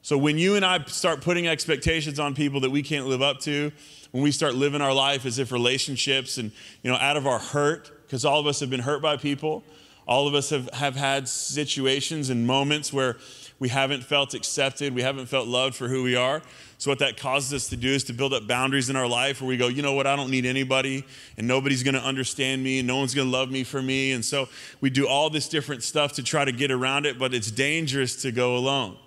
so 0.06 0.16
when 0.16 0.38
you 0.38 0.54
and 0.54 0.64
I 0.64 0.84
start 0.84 1.20
putting 1.20 1.48
expectations 1.48 2.20
on 2.20 2.36
people 2.36 2.60
that 2.60 2.70
we 2.70 2.84
can't 2.84 3.08
live 3.08 3.22
up 3.22 3.40
to, 3.40 3.72
when 4.12 4.22
we 4.22 4.30
start 4.30 4.54
living 4.54 4.80
our 4.80 4.92
life 4.92 5.26
as 5.26 5.40
if 5.40 5.50
relationships 5.50 6.38
and, 6.38 6.52
you 6.84 6.92
know, 6.92 6.96
out 6.96 7.16
of 7.16 7.26
our 7.26 7.40
hurt, 7.40 7.90
because 8.06 8.24
all 8.24 8.38
of 8.38 8.46
us 8.46 8.60
have 8.60 8.70
been 8.70 8.78
hurt 8.78 9.02
by 9.02 9.16
people, 9.16 9.64
all 10.06 10.28
of 10.28 10.34
us 10.36 10.50
have, 10.50 10.70
have 10.74 10.94
had 10.94 11.26
situations 11.26 12.30
and 12.30 12.46
moments 12.46 12.92
where 12.92 13.16
we 13.58 13.68
haven't 13.68 14.04
felt 14.04 14.32
accepted, 14.32 14.94
we 14.94 15.02
haven't 15.02 15.26
felt 15.26 15.48
loved 15.48 15.74
for 15.74 15.88
who 15.88 16.04
we 16.04 16.14
are. 16.14 16.40
So, 16.78 16.88
what 16.88 17.00
that 17.00 17.16
causes 17.16 17.52
us 17.52 17.68
to 17.70 17.76
do 17.76 17.88
is 17.88 18.04
to 18.04 18.12
build 18.12 18.32
up 18.32 18.46
boundaries 18.46 18.88
in 18.88 18.94
our 18.94 19.08
life 19.08 19.40
where 19.40 19.48
we 19.48 19.56
go, 19.56 19.66
you 19.66 19.82
know 19.82 19.94
what, 19.94 20.06
I 20.06 20.14
don't 20.14 20.30
need 20.30 20.46
anybody, 20.46 21.04
and 21.36 21.48
nobody's 21.48 21.82
gonna 21.82 21.98
understand 21.98 22.62
me, 22.62 22.78
and 22.78 22.86
no 22.86 22.98
one's 22.98 23.12
gonna 23.12 23.28
love 23.28 23.50
me 23.50 23.64
for 23.64 23.82
me. 23.82 24.12
And 24.12 24.24
so, 24.24 24.48
we 24.80 24.88
do 24.88 25.08
all 25.08 25.30
this 25.30 25.48
different 25.48 25.82
stuff 25.82 26.12
to 26.12 26.22
try 26.22 26.44
to 26.44 26.52
get 26.52 26.70
around 26.70 27.06
it, 27.06 27.18
but 27.18 27.34
it's 27.34 27.50
dangerous 27.50 28.14
to 28.22 28.30
go 28.30 28.56
alone. 28.56 28.98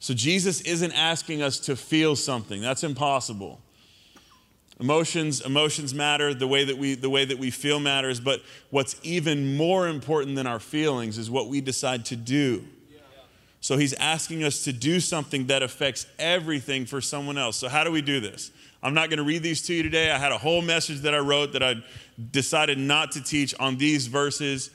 So 0.00 0.14
Jesus 0.14 0.60
isn't 0.62 0.92
asking 0.92 1.42
us 1.42 1.58
to 1.60 1.76
feel 1.76 2.16
something. 2.16 2.60
That's 2.60 2.84
impossible. 2.84 3.60
Emotions, 4.80 5.40
emotions 5.40 5.92
matter, 5.92 6.32
the 6.32 6.46
way 6.46 6.64
that 6.64 6.78
we 6.78 6.94
the 6.94 7.10
way 7.10 7.24
that 7.24 7.38
we 7.38 7.50
feel 7.50 7.80
matters, 7.80 8.20
but 8.20 8.40
what's 8.70 8.94
even 9.02 9.56
more 9.56 9.88
important 9.88 10.36
than 10.36 10.46
our 10.46 10.60
feelings 10.60 11.18
is 11.18 11.28
what 11.28 11.48
we 11.48 11.60
decide 11.60 12.04
to 12.06 12.16
do. 12.16 12.64
So 13.60 13.76
he's 13.76 13.92
asking 13.94 14.44
us 14.44 14.62
to 14.64 14.72
do 14.72 15.00
something 15.00 15.48
that 15.48 15.64
affects 15.64 16.06
everything 16.16 16.86
for 16.86 17.00
someone 17.00 17.36
else. 17.36 17.56
So 17.56 17.68
how 17.68 17.82
do 17.82 17.90
we 17.90 18.02
do 18.02 18.20
this? 18.20 18.52
I'm 18.84 18.94
not 18.94 19.10
going 19.10 19.18
to 19.18 19.24
read 19.24 19.42
these 19.42 19.62
to 19.62 19.74
you 19.74 19.82
today. 19.82 20.12
I 20.12 20.18
had 20.18 20.30
a 20.30 20.38
whole 20.38 20.62
message 20.62 21.00
that 21.00 21.12
I 21.12 21.18
wrote 21.18 21.52
that 21.54 21.62
I 21.64 21.74
decided 22.30 22.78
not 22.78 23.10
to 23.12 23.22
teach 23.22 23.52
on 23.58 23.76
these 23.76 24.06
verses 24.06 24.70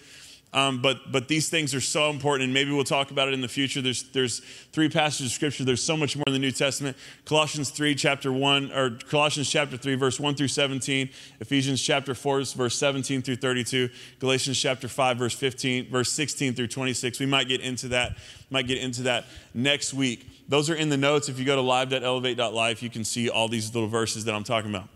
um, 0.53 0.81
but, 0.81 1.11
but 1.11 1.27
these 1.27 1.49
things 1.49 1.73
are 1.73 1.81
so 1.81 2.11
important, 2.11 2.43
and 2.45 2.53
maybe 2.53 2.71
we'll 2.71 2.83
talk 2.83 3.09
about 3.09 3.27
it 3.27 3.33
in 3.33 3.41
the 3.41 3.47
future. 3.47 3.81
There's, 3.81 4.03
there's 4.03 4.39
three 4.71 4.87
passages 4.87 5.27
of 5.27 5.31
scripture. 5.31 5.63
There's 5.63 5.81
so 5.81 5.97
much 5.97 6.15
more 6.15 6.23
in 6.27 6.33
the 6.33 6.39
New 6.39 6.51
Testament. 6.51 6.95
Colossians 7.25 7.71
3, 7.71 7.95
chapter 7.95 8.31
1, 8.31 8.71
or 8.71 8.91
Colossians 9.09 9.49
chapter 9.49 9.77
3, 9.77 9.95
verse 9.95 10.19
1 10.19 10.35
through 10.35 10.49
17. 10.49 11.09
Ephesians 11.39 11.81
chapter 11.81 12.13
4, 12.13 12.43
verse 12.43 12.75
17 12.75 13.23
through 13.23 13.37
32. 13.37 13.89
Galatians 14.19 14.59
chapter 14.59 14.87
5, 14.87 15.17
verse 15.17 15.33
15, 15.33 15.89
verse 15.89 16.11
16 16.11 16.53
through 16.53 16.67
26. 16.67 17.19
We 17.19 17.25
might 17.25 17.47
get 17.47 17.61
into 17.61 17.87
that, 17.87 18.15
might 18.51 18.67
get 18.67 18.77
into 18.77 19.03
that 19.03 19.25
next 19.55 19.93
week. 19.93 20.45
Those 20.47 20.69
are 20.69 20.75
in 20.75 20.89
the 20.89 20.97
notes. 20.97 21.29
If 21.29 21.39
you 21.39 21.45
go 21.45 21.55
to 21.55 21.61
live.elevate.life, 21.61 22.83
you 22.83 22.91
can 22.91 23.03
see 23.03 23.27
all 23.27 23.47
these 23.47 23.73
little 23.73 23.89
verses 23.89 24.25
that 24.25 24.35
I'm 24.35 24.43
talking 24.43 24.69
about. 24.69 24.87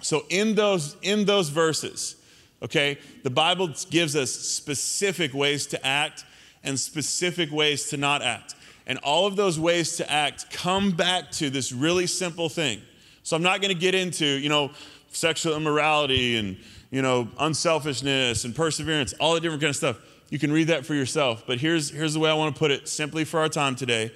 So 0.00 0.24
in 0.30 0.54
those, 0.54 0.96
in 1.02 1.26
those 1.26 1.50
verses, 1.50 2.16
okay? 2.62 2.98
The 3.22 3.30
Bible 3.30 3.70
gives 3.90 4.16
us 4.16 4.30
specific 4.30 5.34
ways 5.34 5.66
to 5.68 5.86
act 5.86 6.24
and 6.64 6.78
specific 6.78 7.50
ways 7.50 7.88
to 7.90 7.96
not 7.96 8.22
act. 8.22 8.54
And 8.86 8.98
all 8.98 9.26
of 9.26 9.36
those 9.36 9.58
ways 9.58 9.96
to 9.96 10.10
act 10.10 10.50
come 10.50 10.92
back 10.92 11.30
to 11.32 11.50
this 11.50 11.72
really 11.72 12.06
simple 12.06 12.48
thing. 12.48 12.80
So 13.22 13.36
I'm 13.36 13.42
not 13.42 13.60
going 13.60 13.74
to 13.74 13.80
get 13.80 13.94
into, 13.94 14.26
you 14.26 14.48
know, 14.48 14.70
sexual 15.10 15.56
immorality 15.56 16.36
and, 16.36 16.56
you 16.90 17.02
know, 17.02 17.28
unselfishness 17.38 18.44
and 18.44 18.54
perseverance, 18.54 19.12
all 19.14 19.34
the 19.34 19.40
different 19.40 19.60
kind 19.60 19.70
of 19.70 19.76
stuff. 19.76 19.98
You 20.30 20.38
can 20.38 20.52
read 20.52 20.68
that 20.68 20.86
for 20.86 20.94
yourself. 20.94 21.44
But 21.46 21.58
here's, 21.58 21.90
here's 21.90 22.14
the 22.14 22.20
way 22.20 22.30
I 22.30 22.34
want 22.34 22.54
to 22.54 22.58
put 22.58 22.70
it 22.70 22.88
simply 22.88 23.24
for 23.24 23.40
our 23.40 23.48
time 23.48 23.74
today. 23.74 24.12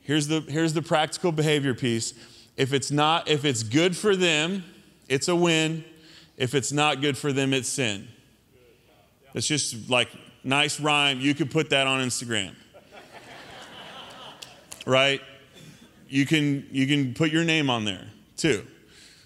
Here's 0.00 0.28
the, 0.28 0.40
here's 0.40 0.72
the 0.72 0.82
practical 0.82 1.32
behavior 1.32 1.74
piece. 1.74 2.14
If 2.56 2.72
it's 2.72 2.90
not, 2.90 3.28
if 3.28 3.44
it's 3.44 3.62
good 3.62 3.96
for 3.96 4.16
them, 4.16 4.64
it's 5.08 5.28
a 5.28 5.36
win. 5.36 5.84
If 6.36 6.54
it's 6.54 6.72
not 6.72 7.00
good 7.00 7.16
for 7.16 7.32
them, 7.32 7.52
it's 7.52 7.68
sin. 7.68 8.08
It's 9.34 9.46
just 9.46 9.88
like 9.88 10.08
nice 10.44 10.80
rhyme. 10.80 11.20
You 11.20 11.34
could 11.34 11.50
put 11.50 11.70
that 11.70 11.86
on 11.86 12.06
Instagram. 12.06 12.54
right? 14.86 15.20
You 16.08 16.26
can 16.26 16.66
you 16.70 16.86
can 16.86 17.14
put 17.14 17.30
your 17.30 17.44
name 17.44 17.70
on 17.70 17.84
there 17.84 18.06
too. 18.36 18.66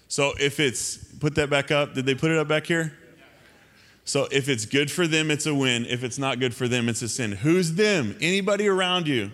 So 0.07 0.33
if 0.39 0.59
it's 0.59 0.97
put 0.97 1.35
that 1.35 1.49
back 1.49 1.71
up, 1.71 1.93
did 1.93 2.05
they 2.05 2.15
put 2.15 2.31
it 2.31 2.37
up 2.37 2.47
back 2.47 2.65
here? 2.65 2.93
So 4.05 4.27
if 4.31 4.47
it's 4.47 4.65
good 4.65 4.89
for 4.89 5.05
them, 5.05 5.29
it's 5.29 5.45
a 5.45 5.53
win. 5.53 5.85
If 5.85 6.03
it's 6.03 6.17
not 6.17 6.39
good 6.39 6.55
for 6.55 6.69
them, 6.69 6.87
it's 6.87 7.01
a 7.01 7.09
sin. 7.09 7.33
Who's 7.33 7.73
them? 7.73 8.15
Anybody 8.21 8.67
around 8.69 9.05
you. 9.05 9.31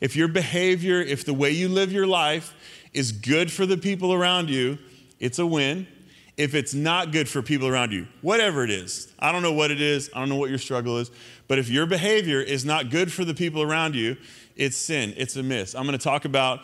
If 0.00 0.14
your 0.14 0.28
behavior, 0.28 1.00
if 1.00 1.24
the 1.24 1.34
way 1.34 1.50
you 1.50 1.68
live 1.68 1.90
your 1.90 2.06
life 2.06 2.54
is 2.92 3.10
good 3.10 3.50
for 3.50 3.66
the 3.66 3.76
people 3.76 4.12
around 4.12 4.50
you, 4.50 4.78
it's 5.18 5.40
a 5.40 5.46
win 5.46 5.88
if 6.36 6.54
it's 6.54 6.74
not 6.74 7.12
good 7.12 7.28
for 7.28 7.42
people 7.42 7.68
around 7.68 7.92
you, 7.92 8.06
whatever 8.20 8.64
it 8.64 8.70
is. 8.70 9.12
I 9.18 9.30
don't 9.30 9.42
know 9.42 9.52
what 9.52 9.70
it 9.70 9.80
is, 9.80 10.10
I 10.14 10.18
don't 10.18 10.28
know 10.28 10.36
what 10.36 10.50
your 10.50 10.58
struggle 10.58 10.98
is, 10.98 11.10
but 11.46 11.58
if 11.58 11.68
your 11.68 11.86
behavior 11.86 12.40
is 12.40 12.64
not 12.64 12.90
good 12.90 13.12
for 13.12 13.24
the 13.24 13.34
people 13.34 13.62
around 13.62 13.94
you, 13.94 14.16
it's 14.56 14.76
sin, 14.76 15.14
it's 15.16 15.36
a 15.36 15.42
miss. 15.42 15.74
I'm 15.74 15.84
going 15.84 15.98
to 15.98 16.02
talk 16.02 16.24
about 16.24 16.62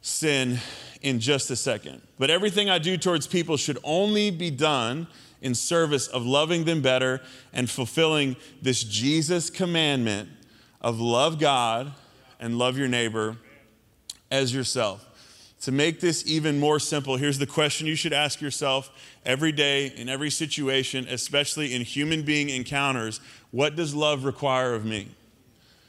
sin 0.00 0.58
in 1.02 1.18
just 1.18 1.50
a 1.50 1.56
second. 1.56 2.02
But 2.18 2.30
everything 2.30 2.70
I 2.70 2.78
do 2.78 2.96
towards 2.96 3.26
people 3.26 3.56
should 3.56 3.78
only 3.82 4.30
be 4.30 4.50
done 4.50 5.06
in 5.40 5.54
service 5.54 6.06
of 6.06 6.24
loving 6.24 6.64
them 6.64 6.82
better 6.82 7.20
and 7.52 7.68
fulfilling 7.68 8.36
this 8.60 8.82
Jesus 8.84 9.50
commandment 9.50 10.28
of 10.80 11.00
love 11.00 11.38
God 11.38 11.92
and 12.38 12.58
love 12.58 12.78
your 12.78 12.88
neighbor 12.88 13.36
as 14.30 14.54
yourself. 14.54 15.06
To 15.62 15.72
make 15.72 16.00
this 16.00 16.26
even 16.26 16.58
more 16.58 16.78
simple, 16.78 17.16
here's 17.16 17.38
the 17.38 17.46
question 17.46 17.86
you 17.86 17.94
should 17.94 18.14
ask 18.14 18.40
yourself 18.40 18.90
every 19.26 19.52
day, 19.52 19.88
in 19.88 20.08
every 20.08 20.30
situation, 20.30 21.06
especially 21.08 21.74
in 21.74 21.82
human 21.82 22.22
being 22.22 22.48
encounters 22.48 23.20
What 23.50 23.76
does 23.76 23.94
love 23.94 24.24
require 24.24 24.74
of 24.74 24.84
me? 24.84 25.08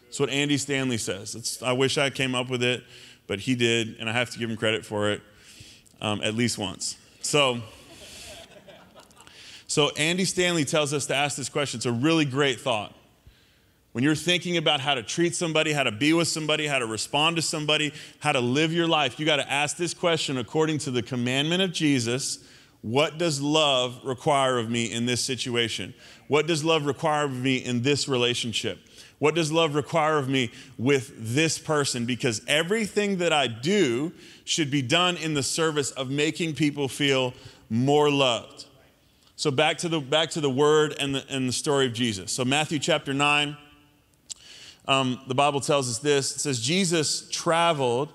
That's 0.04 0.20
what 0.20 0.30
Andy 0.30 0.58
Stanley 0.58 0.98
says. 0.98 1.36
It's, 1.36 1.64
I 1.64 1.72
wish 1.72 1.98
I 1.98 2.10
came 2.10 2.36
up 2.36 2.50
with 2.50 2.64
it, 2.64 2.84
but 3.28 3.40
he 3.40 3.56
did, 3.56 3.96
and 4.00 4.10
I 4.10 4.14
have 4.14 4.30
to 4.32 4.40
give 4.40 4.50
him 4.50 4.58
credit 4.58 4.86
for 4.86 5.10
it 5.10 5.22
um, 6.02 6.22
at 6.22 6.36
least 6.36 6.58
once. 6.58 6.98
So, 7.22 7.62
so 9.68 9.92
Andy 9.92 10.26
Stanley 10.26 10.66
tells 10.66 10.94
us 10.94 11.06
to 11.06 11.16
ask 11.16 11.38
this 11.38 11.48
question. 11.48 11.78
It's 11.78 11.86
a 11.86 11.94
really 11.94 12.26
great 12.26 12.60
thought. 12.60 12.94
When 13.92 14.06
you're 14.06 14.16
thinking 14.16 14.56
about 14.56 14.80
how 14.80 14.94
to 14.96 15.04
treat 15.04 15.36
somebody, 15.36 15.74
how 15.74 15.84
to 15.84 15.92
be 15.92 16.14
with 16.14 16.30
somebody, 16.30 16.66
how 16.66 16.80
to 16.80 16.86
respond 16.86 17.36
to 17.36 17.42
somebody, 17.42 17.94
how 18.20 18.32
to 18.32 18.40
live 18.40 18.72
your 18.72 18.88
life, 18.88 19.20
you 19.20 19.26
got 19.26 19.38
to 19.38 19.52
ask 19.52 19.76
this 19.76 19.94
question 19.94 20.38
according 20.38 20.78
to 20.80 20.92
the 20.92 21.02
commandment 21.02 21.62
of 21.62 21.74
Jesus 21.74 22.40
What 22.82 23.18
does 23.18 23.42
love 23.42 24.00
require 24.04 24.58
of 24.58 24.70
me 24.70 24.92
in 24.92 25.06
this 25.06 25.22
situation? 25.22 25.94
What 26.30 26.48
does 26.48 26.64
love 26.64 26.86
require 26.86 27.26
of 27.26 27.36
me 27.36 27.58
in 27.58 27.82
this 27.82 28.08
relationship? 28.08 28.80
What 29.20 29.36
does 29.36 29.52
love 29.52 29.76
require 29.76 30.18
of 30.18 30.30
me 30.30 30.52
with 30.80 31.14
this 31.16 31.60
person? 31.60 32.06
Because 32.06 32.42
everything 32.48 33.18
that 33.18 33.32
I 33.32 33.48
do 33.48 34.14
should 34.46 34.72
be 34.72 34.82
done 34.82 35.18
in 35.18 35.36
the 35.36 35.44
service 35.44 35.92
of 35.92 36.10
making 36.10 36.56
people 36.56 36.88
feel 36.88 37.34
more 37.70 38.10
loved. 38.10 38.66
So 39.36 39.52
back 39.52 39.78
to 39.80 39.90
the 39.90 40.00
back 40.00 40.32
to 40.32 40.42
the 40.42 40.50
word 40.50 40.96
and 41.00 41.14
the, 41.14 41.26
and 41.30 41.50
the 41.50 41.54
story 41.54 41.86
of 41.86 41.94
Jesus. 41.94 42.32
So 42.32 42.46
Matthew 42.46 42.80
chapter 42.80 43.14
9 43.14 43.58
um, 44.88 45.22
the 45.28 45.36
Bible 45.36 45.62
tells 45.62 45.90
us 45.90 46.00
this 46.00 46.36
it 46.36 46.40
says, 46.40 46.60
Jesus 46.60 47.30
traveled 47.30 48.12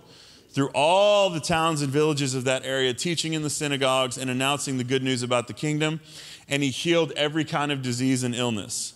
through 0.50 0.70
all 0.74 1.28
the 1.30 1.40
towns 1.40 1.82
and 1.82 1.92
villages 1.92 2.34
of 2.34 2.44
that 2.44 2.64
area, 2.64 2.94
teaching 2.94 3.34
in 3.34 3.42
the 3.42 3.50
synagogues 3.50 4.16
and 4.16 4.30
announcing 4.30 4.78
the 4.78 4.84
good 4.84 5.02
news 5.02 5.22
about 5.22 5.48
the 5.48 5.52
kingdom. 5.52 6.00
And 6.48 6.62
he 6.62 6.70
healed 6.70 7.12
every 7.12 7.44
kind 7.44 7.70
of 7.70 7.82
disease 7.82 8.22
and 8.22 8.34
illness. 8.34 8.94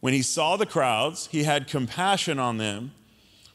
When 0.00 0.14
he 0.14 0.22
saw 0.22 0.56
the 0.56 0.66
crowds, 0.66 1.28
he 1.30 1.42
had 1.42 1.68
compassion 1.68 2.38
on 2.38 2.56
them 2.56 2.92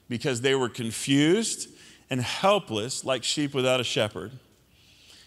because 0.08 0.42
they 0.42 0.54
were 0.54 0.70
confused 0.70 1.68
and 2.10 2.22
helpless 2.22 3.04
like 3.04 3.24
sheep 3.24 3.54
without 3.54 3.80
a 3.80 3.84
shepherd. 3.84 4.32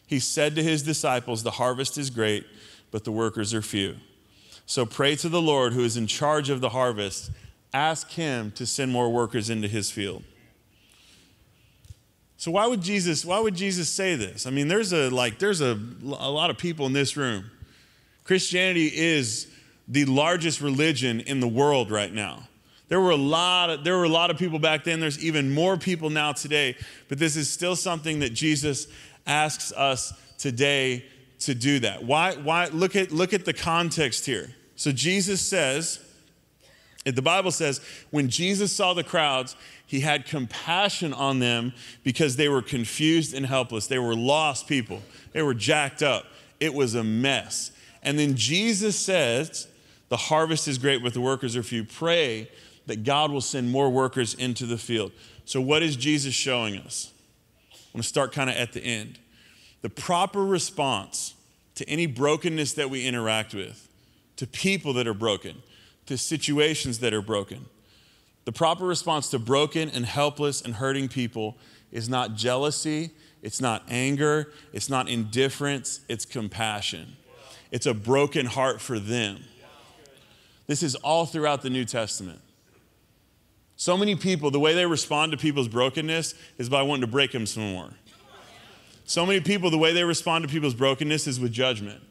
He 0.06 0.20
said 0.20 0.54
to 0.54 0.62
his 0.62 0.82
disciples, 0.82 1.42
The 1.42 1.50
harvest 1.52 1.98
is 1.98 2.10
great, 2.10 2.46
but 2.90 3.04
the 3.04 3.12
workers 3.12 3.52
are 3.52 3.62
few. 3.62 3.96
So 4.64 4.86
pray 4.86 5.16
to 5.16 5.28
the 5.28 5.42
Lord 5.42 5.72
who 5.72 5.82
is 5.82 5.96
in 5.96 6.06
charge 6.06 6.50
of 6.50 6.60
the 6.60 6.68
harvest. 6.68 7.30
Ask 7.72 8.10
him 8.10 8.50
to 8.52 8.66
send 8.66 8.92
more 8.92 9.10
workers 9.10 9.50
into 9.50 9.68
his 9.68 9.90
field. 9.90 10.22
So 12.36 12.52
why 12.52 12.66
would 12.66 12.80
Jesus 12.80 13.24
why 13.24 13.40
would 13.40 13.56
Jesus 13.56 13.88
say 13.88 14.14
this? 14.14 14.46
I 14.46 14.50
mean 14.50 14.68
there's 14.68 14.92
a 14.92 15.10
like 15.10 15.38
there's 15.38 15.60
a, 15.60 15.78
a 16.02 16.30
lot 16.30 16.50
of 16.50 16.58
people 16.58 16.86
in 16.86 16.92
this 16.92 17.16
room. 17.16 17.50
Christianity 18.24 18.90
is 18.94 19.48
the 19.88 20.04
largest 20.04 20.60
religion 20.60 21.20
in 21.20 21.40
the 21.40 21.48
world 21.48 21.90
right 21.90 22.12
now. 22.12 22.48
There 22.88 23.00
were 23.00 23.10
a 23.10 23.16
lot 23.16 23.70
of, 23.70 23.84
there 23.84 23.96
were 23.96 24.04
a 24.04 24.08
lot 24.08 24.30
of 24.30 24.38
people 24.38 24.58
back 24.58 24.84
then. 24.84 25.00
There's 25.00 25.22
even 25.22 25.52
more 25.52 25.76
people 25.76 26.10
now 26.10 26.32
today, 26.32 26.76
but 27.08 27.18
this 27.18 27.36
is 27.36 27.50
still 27.50 27.76
something 27.76 28.20
that 28.20 28.30
Jesus 28.32 28.86
asks 29.26 29.72
us 29.72 30.12
today 30.38 31.04
to 31.40 31.54
do 31.54 31.80
that. 31.80 32.04
Why 32.04 32.34
why 32.34 32.66
look 32.68 32.96
at 32.96 33.12
look 33.12 33.32
at 33.32 33.44
the 33.44 33.52
context 33.52 34.26
here. 34.26 34.54
So 34.76 34.92
Jesus 34.92 35.40
says 35.40 36.00
the 37.04 37.22
Bible 37.22 37.50
says 37.50 37.80
when 38.10 38.28
Jesus 38.28 38.72
saw 38.72 38.94
the 38.94 39.04
crowds, 39.04 39.56
he 39.86 40.00
had 40.00 40.26
compassion 40.26 41.12
on 41.12 41.38
them 41.38 41.72
because 42.04 42.36
they 42.36 42.48
were 42.48 42.62
confused 42.62 43.32
and 43.34 43.46
helpless. 43.46 43.86
They 43.86 43.98
were 43.98 44.14
lost 44.14 44.66
people. 44.66 45.02
They 45.32 45.42
were 45.42 45.54
jacked 45.54 46.02
up. 46.02 46.26
It 46.60 46.74
was 46.74 46.94
a 46.94 47.04
mess. 47.04 47.70
And 48.02 48.18
then 48.18 48.34
Jesus 48.36 48.98
says, 48.98 49.68
The 50.08 50.16
harvest 50.16 50.68
is 50.68 50.78
great, 50.78 51.02
but 51.02 51.14
the 51.14 51.20
workers 51.20 51.56
are 51.56 51.62
few. 51.62 51.84
Pray 51.84 52.50
that 52.86 53.04
God 53.04 53.30
will 53.30 53.40
send 53.40 53.70
more 53.70 53.90
workers 53.90 54.34
into 54.34 54.66
the 54.66 54.78
field. 54.78 55.12
So, 55.44 55.60
what 55.60 55.82
is 55.82 55.96
Jesus 55.96 56.34
showing 56.34 56.76
us? 56.78 57.12
I'm 57.72 57.78
going 57.94 58.02
to 58.02 58.08
start 58.08 58.32
kind 58.32 58.50
of 58.50 58.56
at 58.56 58.72
the 58.72 58.82
end. 58.82 59.18
The 59.82 59.90
proper 59.90 60.44
response 60.44 61.34
to 61.76 61.88
any 61.88 62.06
brokenness 62.06 62.74
that 62.74 62.90
we 62.90 63.06
interact 63.06 63.54
with, 63.54 63.88
to 64.36 64.46
people 64.46 64.92
that 64.94 65.06
are 65.06 65.14
broken, 65.14 65.62
to 66.08 66.18
situations 66.18 66.98
that 66.98 67.14
are 67.14 67.22
broken 67.22 67.66
the 68.48 68.52
proper 68.52 68.86
response 68.86 69.28
to 69.28 69.38
broken 69.38 69.90
and 69.90 70.06
helpless 70.06 70.62
and 70.62 70.76
hurting 70.76 71.08
people 71.08 71.58
is 71.92 72.08
not 72.08 72.34
jealousy, 72.34 73.10
it's 73.42 73.60
not 73.60 73.82
anger, 73.90 74.54
it's 74.72 74.88
not 74.88 75.06
indifference, 75.06 76.00
it's 76.08 76.24
compassion. 76.24 77.14
It's 77.70 77.84
a 77.84 77.92
broken 77.92 78.46
heart 78.46 78.80
for 78.80 78.98
them. 78.98 79.44
This 80.66 80.82
is 80.82 80.94
all 80.94 81.26
throughout 81.26 81.60
the 81.60 81.68
New 81.68 81.84
Testament. 81.84 82.40
So 83.76 83.98
many 83.98 84.16
people, 84.16 84.50
the 84.50 84.58
way 84.58 84.72
they 84.72 84.86
respond 84.86 85.32
to 85.32 85.36
people's 85.36 85.68
brokenness 85.68 86.34
is 86.56 86.70
by 86.70 86.80
wanting 86.80 87.02
to 87.02 87.06
break 87.06 87.32
them 87.32 87.44
some 87.44 87.74
more. 87.74 87.90
So 89.04 89.26
many 89.26 89.40
people, 89.40 89.70
the 89.70 89.76
way 89.76 89.92
they 89.92 90.04
respond 90.04 90.44
to 90.44 90.48
people's 90.48 90.72
brokenness 90.72 91.26
is 91.26 91.38
with 91.38 91.52
judgment. 91.52 92.02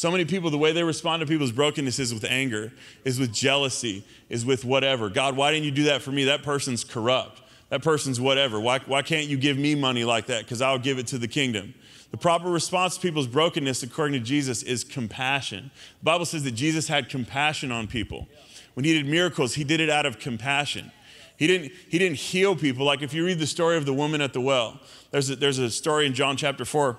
So 0.00 0.10
many 0.10 0.24
people, 0.24 0.48
the 0.48 0.56
way 0.56 0.72
they 0.72 0.82
respond 0.82 1.20
to 1.20 1.26
people's 1.26 1.52
brokenness 1.52 1.98
is 1.98 2.14
with 2.14 2.24
anger, 2.24 2.72
is 3.04 3.20
with 3.20 3.34
jealousy, 3.34 4.02
is 4.30 4.46
with 4.46 4.64
whatever. 4.64 5.10
God, 5.10 5.36
why 5.36 5.52
didn't 5.52 5.66
you 5.66 5.70
do 5.72 5.82
that 5.82 6.00
for 6.00 6.10
me? 6.10 6.24
That 6.24 6.42
person's 6.42 6.84
corrupt. 6.84 7.42
That 7.68 7.82
person's 7.82 8.18
whatever. 8.18 8.58
Why, 8.58 8.78
why 8.78 9.02
can't 9.02 9.26
you 9.26 9.36
give 9.36 9.58
me 9.58 9.74
money 9.74 10.04
like 10.04 10.24
that? 10.28 10.44
Because 10.44 10.62
I'll 10.62 10.78
give 10.78 10.98
it 10.98 11.06
to 11.08 11.18
the 11.18 11.28
kingdom. 11.28 11.74
The 12.12 12.16
proper 12.16 12.48
response 12.48 12.94
to 12.94 13.02
people's 13.02 13.26
brokenness, 13.26 13.82
according 13.82 14.18
to 14.18 14.26
Jesus, 14.26 14.62
is 14.62 14.84
compassion. 14.84 15.70
The 15.98 16.04
Bible 16.04 16.24
says 16.24 16.44
that 16.44 16.52
Jesus 16.52 16.88
had 16.88 17.10
compassion 17.10 17.70
on 17.70 17.86
people. 17.86 18.26
When 18.72 18.84
he 18.84 18.94
did 18.94 19.04
miracles, 19.04 19.52
he 19.52 19.64
did 19.64 19.80
it 19.80 19.90
out 19.90 20.06
of 20.06 20.18
compassion. 20.18 20.92
He 21.36 21.46
didn't, 21.46 21.72
he 21.90 21.98
didn't 21.98 22.16
heal 22.16 22.56
people. 22.56 22.86
Like 22.86 23.02
if 23.02 23.12
you 23.12 23.26
read 23.26 23.38
the 23.38 23.46
story 23.46 23.76
of 23.76 23.84
the 23.84 23.92
woman 23.92 24.22
at 24.22 24.32
the 24.32 24.40
well, 24.40 24.80
there's 25.10 25.28
a, 25.28 25.36
there's 25.36 25.58
a 25.58 25.70
story 25.70 26.06
in 26.06 26.14
John 26.14 26.38
chapter 26.38 26.64
4 26.64 26.96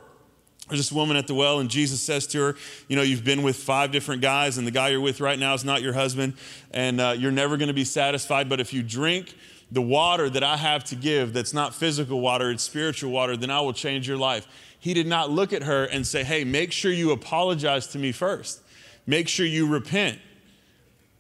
there's 0.72 0.80
this 0.80 0.92
woman 0.92 1.18
at 1.18 1.28
the 1.28 1.34
well, 1.34 1.60
and 1.60 1.70
Jesus 1.70 2.02
says 2.02 2.26
to 2.28 2.40
her, 2.40 2.56
You 2.88 2.96
know, 2.96 3.02
you've 3.02 3.26
been 3.26 3.44
with 3.44 3.58
five 3.58 3.92
different 3.92 4.22
guys, 4.22 4.58
and 4.58 4.66
the 4.66 4.72
guy 4.72 4.88
you're 4.88 5.02
with 5.02 5.20
right 5.20 5.38
now 5.38 5.54
is 5.54 5.66
not 5.66 5.82
your 5.82 5.92
husband, 5.92 6.34
and 6.72 7.02
uh, 7.02 7.14
you're 7.18 7.30
never 7.30 7.58
going 7.58 7.68
to 7.68 7.74
be 7.74 7.84
satisfied. 7.84 8.48
But 8.48 8.62
if 8.62 8.72
you 8.72 8.82
drink 8.82 9.36
the 9.70 9.82
water 9.82 10.30
that 10.30 10.44
I 10.44 10.56
have 10.56 10.86
to 10.86 10.96
give, 10.96 11.34
that's 11.34 11.54
not 11.54 11.76
physical 11.76 12.22
water, 12.22 12.52
it's 12.52 12.64
spiritual 12.64 13.12
water, 13.12 13.36
then 13.36 13.52
I 13.52 13.60
will 13.60 13.74
change 13.74 14.08
your 14.08 14.16
life. 14.16 14.48
He 14.80 14.94
did 14.94 15.08
not 15.08 15.30
look 15.30 15.52
at 15.52 15.64
her 15.64 15.84
and 15.84 16.08
say, 16.08 16.24
Hey, 16.24 16.46
make 16.46 16.72
sure 16.72 16.90
you 16.90 17.12
apologize 17.12 17.88
to 17.88 18.00
me 18.00 18.14
first, 18.14 18.62
make 19.06 19.28
sure 19.28 19.46
you 19.46 19.68
repent. 19.68 20.20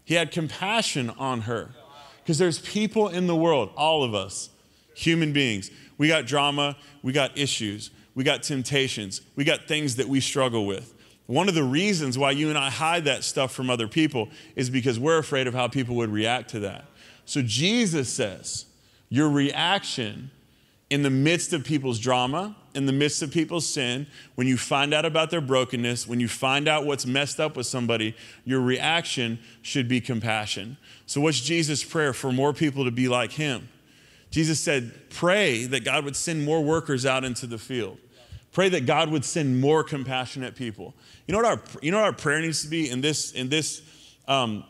He 0.05 0.13
had 0.13 0.31
compassion 0.31 1.09
on 1.09 1.41
her. 1.41 1.71
Because 2.23 2.37
there's 2.37 2.59
people 2.59 3.09
in 3.09 3.27
the 3.27 3.35
world, 3.35 3.71
all 3.75 4.05
of 4.05 4.15
us, 4.15 4.49
human 4.93 5.33
beings, 5.33 5.71
we 5.97 6.07
got 6.07 6.25
drama, 6.25 6.77
we 7.03 7.11
got 7.11 7.37
issues 7.37 7.91
we 8.15 8.23
got 8.23 8.43
temptations, 8.43 9.21
we 9.35 9.43
got 9.43 9.67
things 9.67 9.95
that 9.95 10.07
we 10.07 10.19
struggle 10.19 10.65
with. 10.65 10.93
One 11.27 11.47
of 11.47 11.55
the 11.55 11.63
reasons 11.63 12.17
why 12.17 12.31
you 12.31 12.49
and 12.49 12.57
I 12.57 12.69
hide 12.69 13.05
that 13.05 13.23
stuff 13.23 13.53
from 13.53 13.69
other 13.69 13.87
people 13.87 14.29
is 14.55 14.69
because 14.69 14.99
we're 14.99 15.17
afraid 15.17 15.47
of 15.47 15.53
how 15.53 15.67
people 15.67 15.95
would 15.95 16.09
react 16.09 16.49
to 16.51 16.59
that. 16.61 16.85
So 17.25 17.41
Jesus 17.41 18.09
says, 18.11 18.65
your 19.07 19.29
reaction 19.29 20.31
in 20.89 21.03
the 21.03 21.09
midst 21.09 21.53
of 21.53 21.63
people's 21.63 21.99
drama, 21.99 22.55
in 22.75 22.85
the 22.85 22.91
midst 22.91 23.21
of 23.21 23.31
people's 23.31 23.65
sin, 23.65 24.07
when 24.35 24.45
you 24.45 24.57
find 24.57 24.93
out 24.93 25.05
about 25.05 25.29
their 25.29 25.39
brokenness, 25.39 26.05
when 26.05 26.19
you 26.19 26.27
find 26.27 26.67
out 26.67 26.85
what's 26.85 27.05
messed 27.05 27.39
up 27.39 27.55
with 27.55 27.65
somebody, 27.65 28.13
your 28.43 28.59
reaction 28.59 29.39
should 29.61 29.87
be 29.87 30.01
compassion. 30.01 30.75
So, 31.05 31.21
what's 31.21 31.39
Jesus' 31.39 31.83
prayer 31.83 32.11
for 32.11 32.33
more 32.33 32.51
people 32.51 32.83
to 32.83 32.91
be 32.91 33.07
like 33.07 33.31
him? 33.31 33.69
Jesus 34.31 34.59
said, 34.59 34.91
Pray 35.09 35.65
that 35.65 35.83
God 35.83 36.05
would 36.05 36.15
send 36.15 36.43
more 36.43 36.63
workers 36.63 37.05
out 37.05 37.23
into 37.23 37.45
the 37.45 37.57
field. 37.57 37.97
Pray 38.51 38.69
that 38.69 38.85
God 38.85 39.09
would 39.09 39.23
send 39.23 39.61
more 39.61 39.83
compassionate 39.83 40.55
people. 40.55 40.93
You 41.27 41.33
know 41.33 41.37
what 41.37 41.45
our, 41.45 41.61
you 41.81 41.91
know 41.91 41.97
what 41.97 42.05
our 42.05 42.13
prayer 42.13 42.41
needs 42.41 42.63
to 42.63 42.69
be 42.69 42.89
in 42.89 43.01
this, 43.01 43.31
in 43.31 43.49
this 43.49 43.81
um, 44.27 44.65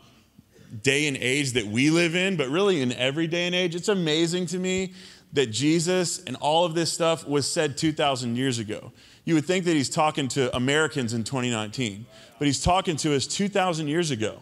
day 0.82 1.08
and 1.08 1.16
age 1.16 1.52
that 1.52 1.66
we 1.66 1.90
live 1.90 2.14
in, 2.14 2.36
but 2.36 2.48
really 2.48 2.80
in 2.80 2.92
every 2.92 3.26
day 3.26 3.46
and 3.46 3.54
age? 3.54 3.74
It's 3.74 3.88
amazing 3.88 4.46
to 4.46 4.58
me 4.58 4.92
that 5.32 5.46
Jesus 5.46 6.22
and 6.24 6.36
all 6.36 6.64
of 6.64 6.74
this 6.74 6.92
stuff 6.92 7.26
was 7.26 7.50
said 7.50 7.76
2,000 7.76 8.36
years 8.36 8.58
ago. 8.58 8.92
You 9.24 9.34
would 9.34 9.46
think 9.46 9.64
that 9.64 9.74
he's 9.74 9.90
talking 9.90 10.28
to 10.28 10.54
Americans 10.54 11.14
in 11.14 11.24
2019, 11.24 12.06
but 12.38 12.46
he's 12.46 12.62
talking 12.62 12.96
to 12.98 13.14
us 13.14 13.26
2,000 13.26 13.88
years 13.88 14.10
ago. 14.10 14.38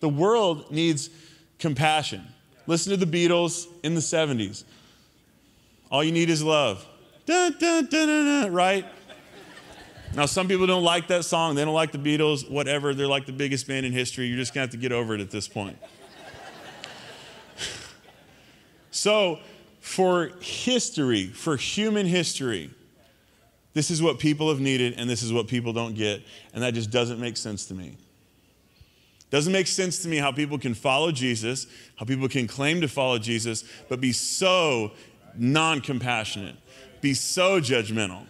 The 0.00 0.08
world 0.08 0.70
needs 0.70 1.10
compassion. 1.58 2.26
Listen 2.66 2.98
to 2.98 3.04
the 3.04 3.06
Beatles 3.06 3.66
in 3.82 3.94
the 3.94 4.00
70s. 4.00 4.64
All 5.90 6.02
you 6.02 6.12
need 6.12 6.30
is 6.30 6.42
love. 6.42 6.84
Dun, 7.26 7.56
dun, 7.58 7.86
dun, 7.86 8.52
right? 8.52 8.84
Now, 10.14 10.26
some 10.26 10.48
people 10.48 10.66
don't 10.66 10.84
like 10.84 11.08
that 11.08 11.24
song. 11.24 11.54
They 11.54 11.64
don't 11.64 11.74
like 11.74 11.92
the 11.92 11.98
Beatles, 11.98 12.48
whatever. 12.50 12.94
They're 12.94 13.06
like 13.06 13.26
the 13.26 13.32
biggest 13.32 13.66
band 13.66 13.84
in 13.84 13.92
history. 13.92 14.26
You're 14.26 14.38
just 14.38 14.54
going 14.54 14.66
to 14.66 14.72
have 14.72 14.80
to 14.80 14.82
get 14.82 14.92
over 14.92 15.14
it 15.14 15.20
at 15.20 15.30
this 15.30 15.46
point. 15.46 15.76
so, 18.90 19.40
for 19.80 20.30
history, 20.40 21.26
for 21.26 21.56
human 21.56 22.06
history, 22.06 22.70
this 23.74 23.90
is 23.90 24.00
what 24.00 24.18
people 24.18 24.48
have 24.48 24.58
needed 24.58 24.94
and 24.96 25.08
this 25.08 25.22
is 25.22 25.32
what 25.32 25.48
people 25.48 25.72
don't 25.72 25.94
get. 25.94 26.22
And 26.54 26.62
that 26.62 26.72
just 26.72 26.90
doesn't 26.90 27.20
make 27.20 27.36
sense 27.36 27.66
to 27.66 27.74
me. 27.74 27.96
Doesn't 29.30 29.52
make 29.52 29.66
sense 29.66 29.98
to 30.02 30.08
me 30.08 30.18
how 30.18 30.30
people 30.32 30.58
can 30.58 30.74
follow 30.74 31.10
Jesus, 31.10 31.66
how 31.96 32.06
people 32.06 32.28
can 32.28 32.46
claim 32.46 32.80
to 32.80 32.88
follow 32.88 33.18
Jesus, 33.18 33.64
but 33.88 34.00
be 34.00 34.12
so 34.12 34.92
non 35.36 35.80
compassionate, 35.80 36.56
be 37.00 37.12
so 37.12 37.60
judgmental, 37.60 38.24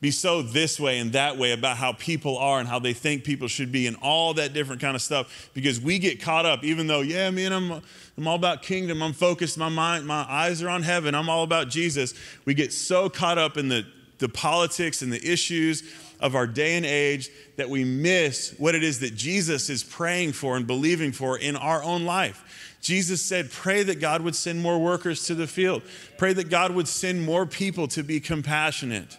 be 0.00 0.10
so 0.10 0.42
this 0.42 0.78
way 0.78 0.98
and 0.98 1.12
that 1.12 1.38
way 1.38 1.52
about 1.52 1.76
how 1.76 1.92
people 1.92 2.38
are 2.38 2.60
and 2.60 2.68
how 2.68 2.78
they 2.78 2.92
think 2.92 3.24
people 3.24 3.48
should 3.48 3.72
be 3.72 3.86
and 3.86 3.96
all 4.02 4.34
that 4.34 4.52
different 4.52 4.80
kind 4.80 4.94
of 4.94 5.02
stuff 5.02 5.50
because 5.54 5.80
we 5.80 5.98
get 5.98 6.20
caught 6.20 6.46
up 6.46 6.62
even 6.62 6.86
though 6.86 7.00
yeah 7.00 7.30
man 7.30 7.52
I'm 7.52 7.82
I'm 8.18 8.26
all 8.26 8.34
about 8.34 8.62
kingdom. 8.62 9.00
I'm 9.00 9.12
focused. 9.12 9.56
My 9.56 9.68
mind 9.68 10.04
my 10.04 10.26
eyes 10.28 10.60
are 10.60 10.68
on 10.68 10.82
heaven. 10.82 11.14
I'm 11.14 11.30
all 11.30 11.44
about 11.44 11.68
Jesus. 11.68 12.14
We 12.44 12.52
get 12.52 12.72
so 12.72 13.08
caught 13.08 13.38
up 13.38 13.56
in 13.56 13.68
the 13.68 13.86
the 14.18 14.28
politics 14.28 15.02
and 15.02 15.12
the 15.12 15.24
issues 15.24 15.84
of 16.20 16.34
our 16.34 16.46
day 16.46 16.76
and 16.76 16.84
age 16.84 17.30
that 17.56 17.68
we 17.70 17.84
miss 17.84 18.54
what 18.58 18.74
it 18.74 18.82
is 18.82 19.00
that 19.00 19.14
Jesus 19.14 19.70
is 19.70 19.82
praying 19.84 20.32
for 20.32 20.56
and 20.56 20.66
believing 20.66 21.12
for 21.12 21.38
in 21.38 21.56
our 21.56 21.82
own 21.82 22.04
life. 22.04 22.76
Jesus 22.80 23.22
said, 23.22 23.50
Pray 23.50 23.82
that 23.82 24.00
God 24.00 24.22
would 24.22 24.34
send 24.34 24.60
more 24.62 24.78
workers 24.78 25.26
to 25.26 25.34
the 25.34 25.46
field. 25.46 25.82
Pray 26.16 26.32
that 26.32 26.48
God 26.48 26.72
would 26.72 26.88
send 26.88 27.24
more 27.24 27.46
people 27.46 27.88
to 27.88 28.02
be 28.02 28.20
compassionate. 28.20 29.18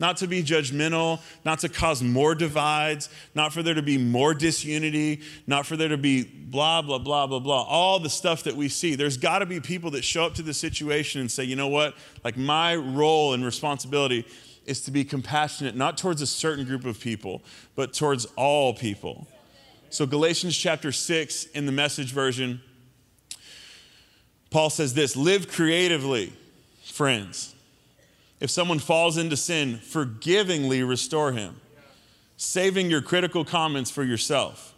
not 0.00 0.16
to 0.18 0.28
be 0.28 0.42
judgmental, 0.44 1.20
not 1.44 1.58
to 1.58 1.68
cause 1.68 2.02
more 2.02 2.34
divides, 2.34 3.08
not 3.34 3.52
for 3.52 3.64
there 3.64 3.74
to 3.74 3.82
be 3.82 3.98
more 3.98 4.32
disunity, 4.32 5.20
not 5.46 5.66
for 5.66 5.76
there 5.76 5.88
to 5.88 5.96
be 5.96 6.22
blah, 6.22 6.80
blah, 6.82 6.98
blah, 6.98 7.26
blah, 7.26 7.40
blah, 7.40 7.62
all 7.62 7.98
the 7.98 8.08
stuff 8.08 8.44
that 8.44 8.54
we 8.54 8.68
see. 8.68 8.94
There's 8.94 9.16
got 9.16 9.40
to 9.40 9.46
be 9.46 9.58
people 9.58 9.90
that 9.92 10.04
show 10.04 10.24
up 10.24 10.34
to 10.34 10.42
the 10.42 10.54
situation 10.54 11.20
and 11.20 11.30
say, 11.30 11.44
you 11.44 11.56
know 11.56 11.66
what? 11.66 11.96
Like, 12.22 12.36
my 12.36 12.76
role 12.76 13.34
and 13.34 13.44
responsibility 13.44 14.24
is 14.68 14.80
to 14.82 14.90
be 14.90 15.04
compassionate, 15.04 15.74
not 15.74 15.98
towards 15.98 16.22
a 16.22 16.26
certain 16.26 16.64
group 16.64 16.84
of 16.84 17.00
people, 17.00 17.42
but 17.74 17.92
towards 17.92 18.26
all 18.36 18.74
people. 18.74 19.26
So, 19.90 20.06
Galatians 20.06 20.56
chapter 20.56 20.92
6 20.92 21.44
in 21.46 21.66
the 21.66 21.72
message 21.72 22.12
version, 22.12 22.60
Paul 24.50 24.70
says 24.70 24.94
this 24.94 25.16
live 25.16 25.48
creatively, 25.48 26.32
friends 26.84 27.54
if 28.40 28.50
someone 28.50 28.78
falls 28.78 29.16
into 29.16 29.36
sin, 29.36 29.78
forgivingly 29.78 30.82
restore 30.82 31.32
him, 31.32 31.60
saving 32.36 32.90
your 32.90 33.02
critical 33.02 33.44
comments 33.44 33.90
for 33.90 34.04
yourself. 34.04 34.74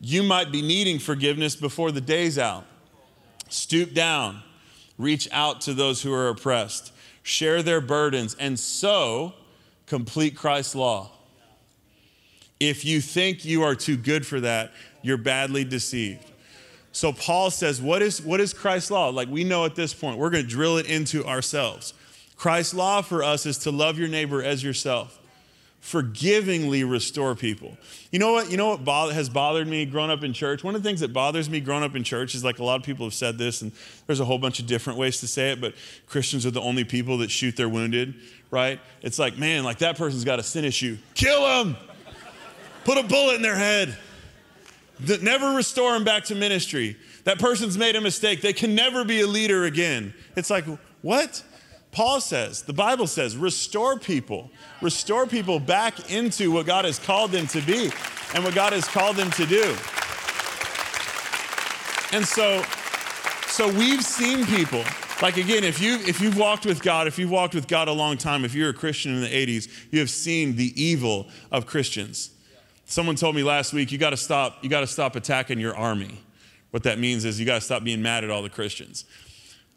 You 0.00 0.22
might 0.22 0.50
be 0.50 0.62
needing 0.62 0.98
forgiveness 0.98 1.54
before 1.54 1.92
the 1.92 2.00
day's 2.00 2.38
out. 2.38 2.64
Stoop 3.48 3.92
down, 3.94 4.42
reach 4.98 5.28
out 5.30 5.60
to 5.62 5.74
those 5.74 6.02
who 6.02 6.12
are 6.12 6.28
oppressed, 6.28 6.92
share 7.30 7.62
their 7.62 7.80
burdens, 7.80 8.34
and 8.40 8.58
so 8.58 9.32
complete 9.86 10.36
Christ's 10.36 10.74
law. 10.74 11.12
If 12.58 12.84
you 12.84 13.00
think 13.00 13.44
you 13.44 13.62
are 13.62 13.74
too 13.74 13.96
good 13.96 14.26
for 14.26 14.40
that, 14.40 14.72
you're 15.02 15.16
badly 15.16 15.64
deceived. 15.64 16.26
So 16.92 17.12
Paul 17.12 17.50
says, 17.50 17.80
what 17.80 18.02
is, 18.02 18.20
what 18.20 18.40
is 18.40 18.52
Christ's 18.52 18.90
law? 18.90 19.10
Like 19.10 19.28
we 19.28 19.44
know 19.44 19.64
at 19.64 19.76
this 19.76 19.94
point, 19.94 20.18
we're 20.18 20.30
going 20.30 20.42
to 20.42 20.48
drill 20.48 20.76
it 20.76 20.86
into 20.86 21.24
ourselves. 21.24 21.94
Christ's 22.36 22.74
law 22.74 23.00
for 23.00 23.22
us 23.22 23.46
is 23.46 23.58
to 23.58 23.70
love 23.70 23.96
your 23.96 24.08
neighbor 24.08 24.42
as 24.42 24.64
yourself. 24.64 25.19
Forgivingly 25.82 26.88
restore 26.88 27.34
people. 27.34 27.76
You 28.10 28.18
know 28.18 28.32
what? 28.32 28.50
You 28.50 28.58
know 28.58 28.76
what 28.76 29.14
has 29.14 29.30
bothered 29.30 29.66
me 29.66 29.86
growing 29.86 30.10
up 30.10 30.22
in 30.22 30.34
church? 30.34 30.62
One 30.62 30.74
of 30.74 30.82
the 30.82 30.88
things 30.88 31.00
that 31.00 31.12
bothers 31.12 31.48
me 31.48 31.58
growing 31.60 31.82
up 31.82 31.94
in 31.96 32.04
church 32.04 32.34
is 32.34 32.44
like 32.44 32.58
a 32.58 32.64
lot 32.64 32.78
of 32.78 32.84
people 32.84 33.06
have 33.06 33.14
said 33.14 33.38
this, 33.38 33.62
and 33.62 33.72
there's 34.06 34.20
a 34.20 34.24
whole 34.26 34.38
bunch 34.38 34.60
of 34.60 34.66
different 34.66 34.98
ways 34.98 35.20
to 35.20 35.26
say 35.26 35.52
it, 35.52 35.60
but 35.60 35.74
Christians 36.06 36.44
are 36.44 36.50
the 36.50 36.60
only 36.60 36.84
people 36.84 37.18
that 37.18 37.30
shoot 37.30 37.56
their 37.56 37.68
wounded, 37.68 38.14
right? 38.50 38.78
It's 39.00 39.18
like, 39.18 39.38
man, 39.38 39.64
like 39.64 39.78
that 39.78 39.96
person's 39.96 40.24
got 40.24 40.38
a 40.38 40.42
sin 40.42 40.66
issue. 40.66 40.98
Kill 41.14 41.42
them! 41.42 41.76
Put 42.84 42.98
a 42.98 43.02
bullet 43.02 43.36
in 43.36 43.42
their 43.42 43.56
head. 43.56 43.96
Never 45.22 45.54
restore 45.54 45.92
them 45.92 46.04
back 46.04 46.24
to 46.24 46.34
ministry. 46.34 46.96
That 47.24 47.38
person's 47.38 47.78
made 47.78 47.96
a 47.96 48.02
mistake. 48.02 48.42
They 48.42 48.52
can 48.52 48.74
never 48.74 49.02
be 49.04 49.22
a 49.22 49.26
leader 49.26 49.64
again. 49.64 50.12
It's 50.36 50.50
like, 50.50 50.66
what? 51.00 51.42
Paul 51.92 52.20
says, 52.20 52.62
the 52.62 52.72
Bible 52.72 53.06
says, 53.06 53.36
restore 53.36 53.98
people, 53.98 54.50
restore 54.80 55.26
people 55.26 55.58
back 55.58 56.10
into 56.10 56.52
what 56.52 56.66
God 56.66 56.84
has 56.84 56.98
called 56.98 57.32
them 57.32 57.46
to 57.48 57.60
be 57.60 57.90
and 58.34 58.44
what 58.44 58.54
God 58.54 58.72
has 58.72 58.86
called 58.86 59.16
them 59.16 59.30
to 59.32 59.46
do. 59.46 59.76
And 62.12 62.26
so, 62.26 62.62
so 63.48 63.72
we've 63.72 64.04
seen 64.04 64.46
people, 64.46 64.84
like 65.22 65.36
again, 65.36 65.64
if 65.64 65.80
you 65.80 65.96
if 66.06 66.20
you've 66.20 66.38
walked 66.38 66.66
with 66.66 66.82
God, 66.82 67.06
if 67.06 67.18
you've 67.18 67.30
walked 67.30 67.54
with 67.54 67.68
God 67.68 67.88
a 67.88 67.92
long 67.92 68.16
time, 68.16 68.44
if 68.44 68.54
you're 68.54 68.70
a 68.70 68.74
Christian 68.74 69.14
in 69.14 69.20
the 69.20 69.28
80s, 69.28 69.68
you 69.90 69.98
have 70.00 70.10
seen 70.10 70.56
the 70.56 70.72
evil 70.80 71.28
of 71.52 71.66
Christians. 71.66 72.30
Someone 72.86 73.14
told 73.14 73.36
me 73.36 73.44
last 73.44 73.72
week, 73.72 73.92
you 73.92 73.98
gotta 73.98 74.16
stop, 74.16 74.62
you 74.62 74.70
gotta 74.70 74.86
stop 74.86 75.14
attacking 75.14 75.60
your 75.60 75.76
army. 75.76 76.18
What 76.70 76.84
that 76.84 76.98
means 76.98 77.24
is 77.24 77.38
you 77.38 77.46
gotta 77.46 77.60
stop 77.60 77.84
being 77.84 78.02
mad 78.02 78.24
at 78.24 78.30
all 78.30 78.42
the 78.42 78.50
Christians. 78.50 79.04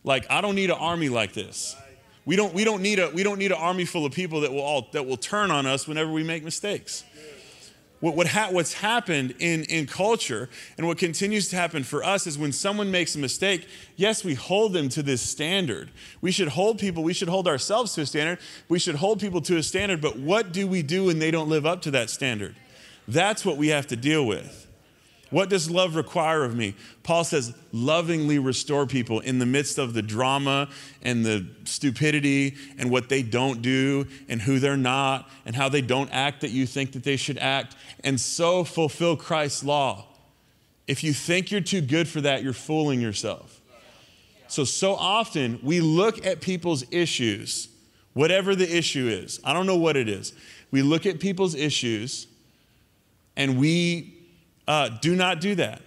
Like, 0.04 0.26
I 0.32 0.42
don't 0.42 0.56
need 0.56 0.70
an 0.70 0.78
army 0.80 1.10
like 1.10 1.34
this. 1.34 1.76
We 2.26 2.36
don't, 2.36 2.54
we 2.54 2.64
don't, 2.64 2.82
need, 2.82 3.00
a, 3.00 3.10
we 3.10 3.24
don't 3.24 3.38
need 3.38 3.52
an 3.52 3.58
army 3.58 3.86
full 3.86 4.06
of 4.06 4.14
people 4.14 4.42
that 4.42 4.52
will, 4.52 4.62
all, 4.62 4.88
that 4.94 5.06
will 5.06 5.18
turn 5.18 5.52
on 5.52 5.66
us 5.66 5.88
whenever 5.88 6.12
we 6.12 6.24
make 6.24 6.44
mistakes. 6.44 7.04
What, 8.00 8.18
what 8.18 8.28
ha- 8.28 8.50
what's 8.52 8.74
happened 8.74 9.36
in, 9.40 9.64
in 9.64 9.88
culture 9.88 10.50
and 10.78 10.88
what 10.88 10.98
continues 10.98 11.48
to 11.50 11.56
happen 11.56 11.84
for 11.84 12.04
us 12.04 12.28
is 12.28 12.38
when 12.38 12.52
someone 12.52 12.92
makes 12.92 13.16
a 13.16 13.20
mistake, 13.20 13.66
yes, 13.96 14.26
we 14.26 14.34
hold 14.34 14.74
them 14.74 14.90
to 14.90 15.02
this 15.02 15.22
standard. 15.22 15.90
We 16.20 16.32
should 16.32 16.50
hold 16.50 16.80
people, 16.80 17.04
we 17.04 17.14
should 17.14 17.30
hold 17.30 17.48
ourselves 17.48 17.94
to 17.96 18.02
a 18.02 18.06
standard. 18.06 18.40
We 18.68 18.78
should 18.78 18.96
hold 18.96 19.22
people 19.22 19.40
to 19.44 19.56
a 19.56 19.64
standard, 19.64 20.02
but 20.02 20.20
what 20.20 20.52
do 20.52 20.68
we 20.68 20.82
do 20.82 21.06
when 21.06 21.20
they 21.20 21.32
don't 21.32 21.48
live 21.48 21.66
up 21.66 21.82
to 21.84 21.92
that 21.92 22.10
standard? 22.10 22.56
That's 23.08 23.46
what 23.46 23.56
we 23.56 23.70
have 23.70 23.88
to 23.88 23.96
deal 23.96 24.26
with. 24.26 24.68
What 25.34 25.50
does 25.50 25.68
love 25.68 25.96
require 25.96 26.44
of 26.44 26.56
me? 26.56 26.76
Paul 27.02 27.24
says, 27.24 27.56
lovingly 27.72 28.38
restore 28.38 28.86
people 28.86 29.20
in 29.20 29.40
the 29.40 29.48
midst 29.48 29.80
of 29.80 29.96
the 29.96 30.04
drama 30.04 30.70
and 31.02 31.26
the 31.26 31.48
stupidity 31.64 32.56
and 32.78 32.92
what 32.92 33.10
they 33.10 33.24
don't 33.24 33.64
do 33.64 34.06
and 34.30 34.40
who 34.40 34.60
they're 34.60 34.78
not 34.78 35.28
and 35.44 35.56
how 35.56 35.70
they 35.70 35.82
don't 35.82 36.12
act 36.12 36.42
that 36.42 36.52
you 36.52 36.68
think 36.68 36.92
that 36.92 37.04
they 37.04 37.16
should 37.16 37.40
act, 37.40 37.76
and 38.04 38.22
so 38.22 38.64
fulfill 38.64 39.18
Christ's 39.18 39.64
law. 39.64 40.06
If 40.86 41.04
you 41.04 41.14
think 41.14 41.50
you're 41.50 41.62
too 41.62 41.82
good 41.82 42.08
for 42.08 42.22
that, 42.22 42.44
you're 42.44 42.54
fooling 42.54 43.02
yourself. 43.02 43.60
So, 44.48 44.66
so 44.66 44.94
often 44.94 45.60
we 45.64 45.82
look 45.82 46.24
at 46.24 46.42
people's 46.42 46.86
issues, 46.92 47.70
whatever 48.14 48.56
the 48.56 48.72
issue 48.72 49.08
is. 49.08 49.40
I 49.44 49.54
don't 49.54 49.66
know 49.66 49.78
what 49.78 49.98
it 49.98 50.08
is. 50.08 50.34
We 50.70 50.84
look 50.84 51.08
at 51.08 51.20
people's 51.20 51.56
issues 51.56 52.28
and 53.36 53.58
we 53.58 54.13
uh, 54.68 54.90
do 54.90 55.16
not 55.16 55.42
do 55.42 55.56
that. 55.56 55.82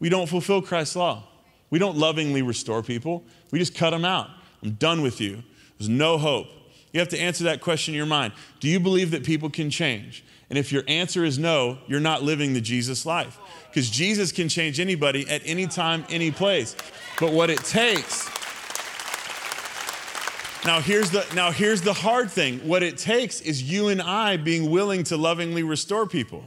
We 0.00 0.08
don't 0.08 0.28
fulfill 0.28 0.62
Christ's 0.62 0.96
law. 0.96 1.24
We 1.70 1.78
don't 1.78 1.96
lovingly 1.96 2.42
restore 2.42 2.82
people. 2.82 3.24
We 3.50 3.58
just 3.58 3.74
cut 3.74 3.90
them 3.90 4.04
out. 4.04 4.30
I'm 4.62 4.72
done 4.72 5.02
with 5.02 5.20
you. 5.20 5.42
There's 5.78 5.88
no 5.88 6.18
hope. 6.18 6.46
You 6.92 7.00
have 7.00 7.08
to 7.10 7.18
answer 7.18 7.44
that 7.44 7.60
question 7.60 7.94
in 7.94 7.96
your 7.96 8.06
mind. 8.06 8.32
Do 8.60 8.68
you 8.68 8.80
believe 8.80 9.10
that 9.10 9.24
people 9.24 9.50
can 9.50 9.70
change? 9.70 10.24
And 10.48 10.58
if 10.58 10.72
your 10.72 10.82
answer 10.88 11.24
is 11.24 11.38
no, 11.38 11.78
you're 11.86 12.00
not 12.00 12.22
living 12.22 12.54
the 12.54 12.60
Jesus 12.60 13.04
life. 13.04 13.38
Because 13.68 13.90
Jesus 13.90 14.32
can 14.32 14.48
change 14.48 14.80
anybody 14.80 15.28
at 15.28 15.42
any 15.44 15.66
time, 15.66 16.04
any 16.08 16.30
place. 16.30 16.74
But 17.20 17.32
what 17.32 17.50
it 17.50 17.58
takes 17.58 18.28
now 20.64 20.80
here's 20.80 21.10
the 21.10 21.24
now 21.34 21.50
here's 21.50 21.80
the 21.80 21.92
hard 21.92 22.30
thing. 22.30 22.58
What 22.58 22.82
it 22.82 22.98
takes 22.98 23.40
is 23.40 23.62
you 23.62 23.88
and 23.88 24.02
I 24.02 24.36
being 24.36 24.70
willing 24.70 25.04
to 25.04 25.16
lovingly 25.16 25.62
restore 25.62 26.06
people. 26.06 26.44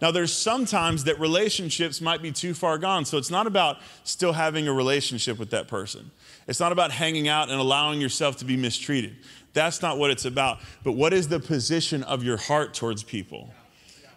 Now, 0.00 0.10
there's 0.10 0.32
sometimes 0.32 1.04
that 1.04 1.20
relationships 1.20 2.00
might 2.00 2.22
be 2.22 2.32
too 2.32 2.54
far 2.54 2.78
gone. 2.78 3.04
So 3.04 3.18
it's 3.18 3.30
not 3.30 3.46
about 3.46 3.78
still 4.04 4.32
having 4.32 4.66
a 4.66 4.72
relationship 4.72 5.38
with 5.38 5.50
that 5.50 5.68
person. 5.68 6.10
It's 6.48 6.60
not 6.60 6.72
about 6.72 6.90
hanging 6.90 7.28
out 7.28 7.50
and 7.50 7.60
allowing 7.60 8.00
yourself 8.00 8.36
to 8.38 8.44
be 8.44 8.56
mistreated. 8.56 9.16
That's 9.52 9.82
not 9.82 9.98
what 9.98 10.10
it's 10.10 10.24
about. 10.24 10.60
But 10.84 10.92
what 10.92 11.12
is 11.12 11.28
the 11.28 11.40
position 11.40 12.02
of 12.04 12.24
your 12.24 12.38
heart 12.38 12.72
towards 12.72 13.02
people? 13.02 13.52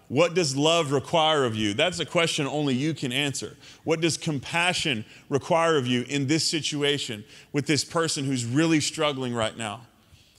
What 0.08 0.36
does 0.36 0.56
love 0.56 0.92
require 0.92 1.44
of 1.44 1.56
you? 1.56 1.74
That's 1.74 2.00
a 2.00 2.06
question 2.06 2.46
only 2.46 2.76
you 2.76 2.94
can 2.94 3.12
answer. 3.12 3.58
What 3.84 4.00
does 4.00 4.16
compassion 4.16 5.06
require 5.28 5.76
of 5.76 5.88
you 5.88 6.04
in 6.08 6.28
this 6.28 6.46
situation 6.46 7.24
with 7.52 7.66
this 7.66 7.84
person 7.84 8.24
who's 8.24 8.46
really 8.46 8.80
struggling 8.80 9.34
right 9.34 9.58
now? 9.58 9.82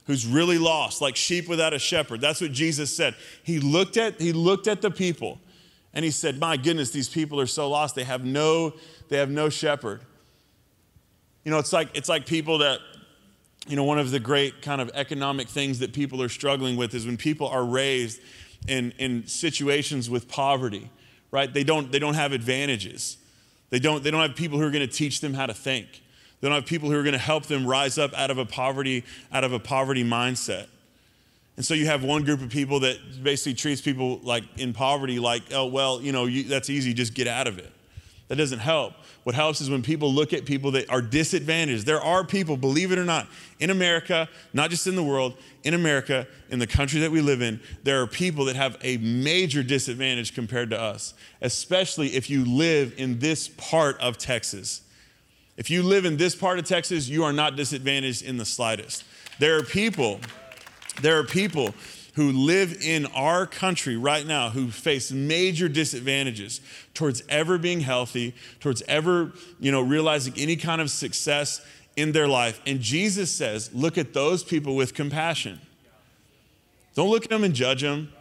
Who's 0.05 0.25
really 0.25 0.57
lost, 0.57 1.01
like 1.01 1.15
sheep 1.15 1.47
without 1.47 1.73
a 1.73 1.79
shepherd. 1.79 2.21
That's 2.21 2.41
what 2.41 2.51
Jesus 2.51 2.95
said. 2.95 3.15
He 3.43 3.59
looked 3.59 3.97
at, 3.97 4.19
he 4.21 4.33
looked 4.33 4.67
at 4.67 4.81
the 4.81 4.91
people 4.91 5.39
and 5.93 6.05
he 6.05 6.11
said, 6.11 6.39
My 6.39 6.57
goodness, 6.57 6.91
these 6.91 7.09
people 7.09 7.39
are 7.39 7.47
so 7.47 7.69
lost. 7.69 7.95
They 7.95 8.03
have 8.03 8.23
no, 8.23 8.73
they 9.09 9.17
have 9.17 9.29
no 9.29 9.49
shepherd. 9.49 10.01
You 11.43 11.51
know, 11.51 11.59
it's 11.59 11.73
like 11.73 11.89
it's 11.93 12.09
like 12.09 12.25
people 12.25 12.59
that, 12.59 12.79
you 13.67 13.75
know, 13.75 13.83
one 13.83 13.99
of 13.99 14.11
the 14.11 14.19
great 14.19 14.61
kind 14.61 14.81
of 14.81 14.91
economic 14.93 15.47
things 15.47 15.79
that 15.79 15.93
people 15.93 16.21
are 16.21 16.29
struggling 16.29 16.75
with 16.75 16.93
is 16.93 17.05
when 17.05 17.17
people 17.17 17.47
are 17.47 17.63
raised 17.63 18.19
in, 18.67 18.93
in 18.97 19.25
situations 19.27 20.09
with 20.09 20.27
poverty, 20.27 20.89
right? 21.31 21.51
They 21.51 21.63
don't, 21.63 21.91
they 21.91 21.99
don't 21.99 22.13
have 22.15 22.31
advantages. 22.31 23.17
They 23.69 23.79
don't, 23.79 24.03
they 24.03 24.11
don't 24.11 24.21
have 24.21 24.35
people 24.35 24.59
who 24.59 24.65
are 24.65 24.71
going 24.71 24.87
to 24.87 24.93
teach 24.93 25.21
them 25.21 25.33
how 25.33 25.45
to 25.45 25.53
think. 25.53 26.01
They 26.45 26.49
don't 26.49 26.57
have 26.57 26.67
people 26.67 26.91
who 26.91 26.99
are 26.99 27.01
going 27.01 27.13
to 27.13 27.17
help 27.17 27.47
them 27.47 27.65
rise 27.65 27.97
up 27.97 28.13
out 28.13 28.29
of 28.29 28.37
a 28.37 28.45
poverty, 28.45 29.03
out 29.31 29.43
of 29.43 29.51
a 29.51 29.57
poverty 29.57 30.03
mindset. 30.03 30.67
And 31.57 31.65
so 31.65 31.73
you 31.73 31.87
have 31.87 32.03
one 32.03 32.23
group 32.23 32.39
of 32.43 32.49
people 32.49 32.81
that 32.81 32.99
basically 33.23 33.55
treats 33.55 33.81
people 33.81 34.19
like 34.21 34.43
in 34.57 34.71
poverty, 34.71 35.17
like, 35.17 35.41
oh, 35.51 35.65
well, 35.65 35.99
you 35.99 36.11
know, 36.11 36.25
you, 36.25 36.43
that's 36.43 36.69
easy, 36.69 36.93
just 36.93 37.15
get 37.15 37.25
out 37.25 37.47
of 37.47 37.57
it. 37.57 37.71
That 38.27 38.35
doesn't 38.35 38.59
help. 38.59 38.93
What 39.23 39.33
helps 39.33 39.59
is 39.59 39.71
when 39.71 39.81
people 39.81 40.13
look 40.13 40.33
at 40.33 40.45
people 40.45 40.69
that 40.71 40.87
are 40.87 41.01
disadvantaged. 41.01 41.87
There 41.87 41.99
are 41.99 42.23
people, 42.23 42.57
believe 42.57 42.91
it 42.91 42.99
or 42.99 43.05
not, 43.05 43.27
in 43.59 43.71
America, 43.71 44.29
not 44.53 44.69
just 44.69 44.85
in 44.85 44.95
the 44.95 45.03
world, 45.03 45.35
in 45.63 45.73
America, 45.73 46.27
in 46.51 46.59
the 46.59 46.67
country 46.67 46.99
that 46.99 47.09
we 47.09 47.21
live 47.21 47.41
in, 47.41 47.59
there 47.81 48.03
are 48.03 48.05
people 48.05 48.45
that 48.45 48.55
have 48.55 48.77
a 48.83 48.97
major 48.97 49.63
disadvantage 49.63 50.35
compared 50.35 50.69
to 50.69 50.79
us, 50.79 51.15
especially 51.41 52.09
if 52.09 52.29
you 52.29 52.45
live 52.45 52.93
in 52.97 53.17
this 53.17 53.47
part 53.47 53.99
of 53.99 54.19
Texas. 54.19 54.81
If 55.57 55.69
you 55.69 55.83
live 55.83 56.05
in 56.05 56.17
this 56.17 56.35
part 56.35 56.59
of 56.59 56.65
Texas, 56.65 57.07
you 57.07 57.23
are 57.23 57.33
not 57.33 57.55
disadvantaged 57.55 58.23
in 58.23 58.37
the 58.37 58.45
slightest. 58.45 59.03
There 59.39 59.57
are 59.57 59.63
people, 59.63 60.19
there 61.01 61.17
are 61.17 61.23
people 61.23 61.73
who 62.15 62.31
live 62.31 62.81
in 62.81 63.05
our 63.07 63.45
country 63.45 63.97
right 63.97 64.25
now 64.25 64.49
who 64.49 64.69
face 64.69 65.11
major 65.11 65.67
disadvantages 65.67 66.61
towards 66.93 67.21
ever 67.27 67.57
being 67.57 67.81
healthy, 67.81 68.33
towards 68.59 68.81
ever, 68.87 69.33
you 69.59 69.71
know, 69.71 69.81
realizing 69.81 70.33
any 70.37 70.55
kind 70.55 70.81
of 70.81 70.89
success 70.89 71.65
in 71.95 72.11
their 72.13 72.27
life. 72.27 72.61
And 72.65 72.79
Jesus 72.79 73.31
says, 73.31 73.69
look 73.73 73.97
at 73.97 74.13
those 74.13 74.43
people 74.43 74.75
with 74.75 74.93
compassion. 74.93 75.59
Don't 76.95 77.09
look 77.09 77.25
at 77.25 77.29
them 77.29 77.43
and 77.43 77.53
judge 77.53 77.81
them. 77.81 78.11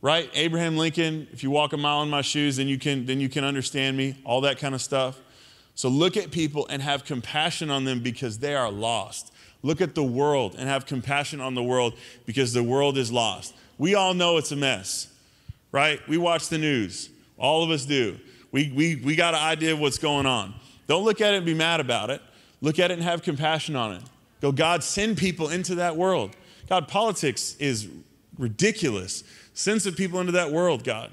Right? 0.00 0.28
Abraham 0.34 0.76
Lincoln, 0.76 1.28
if 1.32 1.42
you 1.42 1.50
walk 1.50 1.72
a 1.74 1.76
mile 1.76 2.02
in 2.02 2.10
my 2.10 2.22
shoes, 2.22 2.56
then 2.56 2.66
you 2.66 2.76
can 2.76 3.06
then 3.06 3.20
you 3.20 3.28
can 3.28 3.44
understand 3.44 3.96
me, 3.96 4.16
all 4.24 4.40
that 4.40 4.58
kind 4.58 4.74
of 4.74 4.82
stuff. 4.82 5.20
So 5.74 5.88
look 5.88 6.16
at 6.16 6.30
people 6.30 6.66
and 6.68 6.82
have 6.82 7.04
compassion 7.04 7.70
on 7.70 7.84
them 7.84 8.00
because 8.00 8.38
they 8.38 8.54
are 8.54 8.70
lost. 8.70 9.32
Look 9.62 9.80
at 9.80 9.94
the 9.94 10.02
world 10.02 10.56
and 10.58 10.68
have 10.68 10.86
compassion 10.86 11.40
on 11.40 11.54
the 11.54 11.62
world 11.62 11.94
because 12.26 12.52
the 12.52 12.62
world 12.62 12.98
is 12.98 13.10
lost. 13.10 13.54
We 13.78 13.94
all 13.94 14.14
know 14.14 14.36
it's 14.36 14.52
a 14.52 14.56
mess, 14.56 15.08
right? 15.70 16.00
We 16.08 16.18
watch 16.18 16.48
the 16.48 16.58
news. 16.58 17.10
All 17.38 17.62
of 17.64 17.70
us 17.70 17.84
do. 17.84 18.18
We, 18.50 18.70
we, 18.74 18.96
we 18.96 19.16
got 19.16 19.34
an 19.34 19.40
idea 19.40 19.72
of 19.72 19.80
what's 19.80 19.98
going 19.98 20.26
on. 20.26 20.54
Don't 20.86 21.04
look 21.04 21.20
at 21.20 21.32
it 21.32 21.38
and 21.38 21.46
be 21.46 21.54
mad 21.54 21.80
about 21.80 22.10
it. 22.10 22.20
Look 22.60 22.78
at 22.78 22.90
it 22.90 22.94
and 22.94 23.02
have 23.02 23.22
compassion 23.22 23.76
on 23.76 23.94
it. 23.94 24.02
Go, 24.40 24.52
God, 24.52 24.84
send 24.84 25.16
people 25.16 25.48
into 25.48 25.76
that 25.76 25.96
world. 25.96 26.36
God, 26.68 26.86
politics 26.88 27.56
is 27.58 27.88
ridiculous. 28.38 29.24
Send 29.54 29.82
some 29.82 29.94
people 29.94 30.20
into 30.20 30.32
that 30.32 30.50
world, 30.50 30.84
God. 30.84 31.10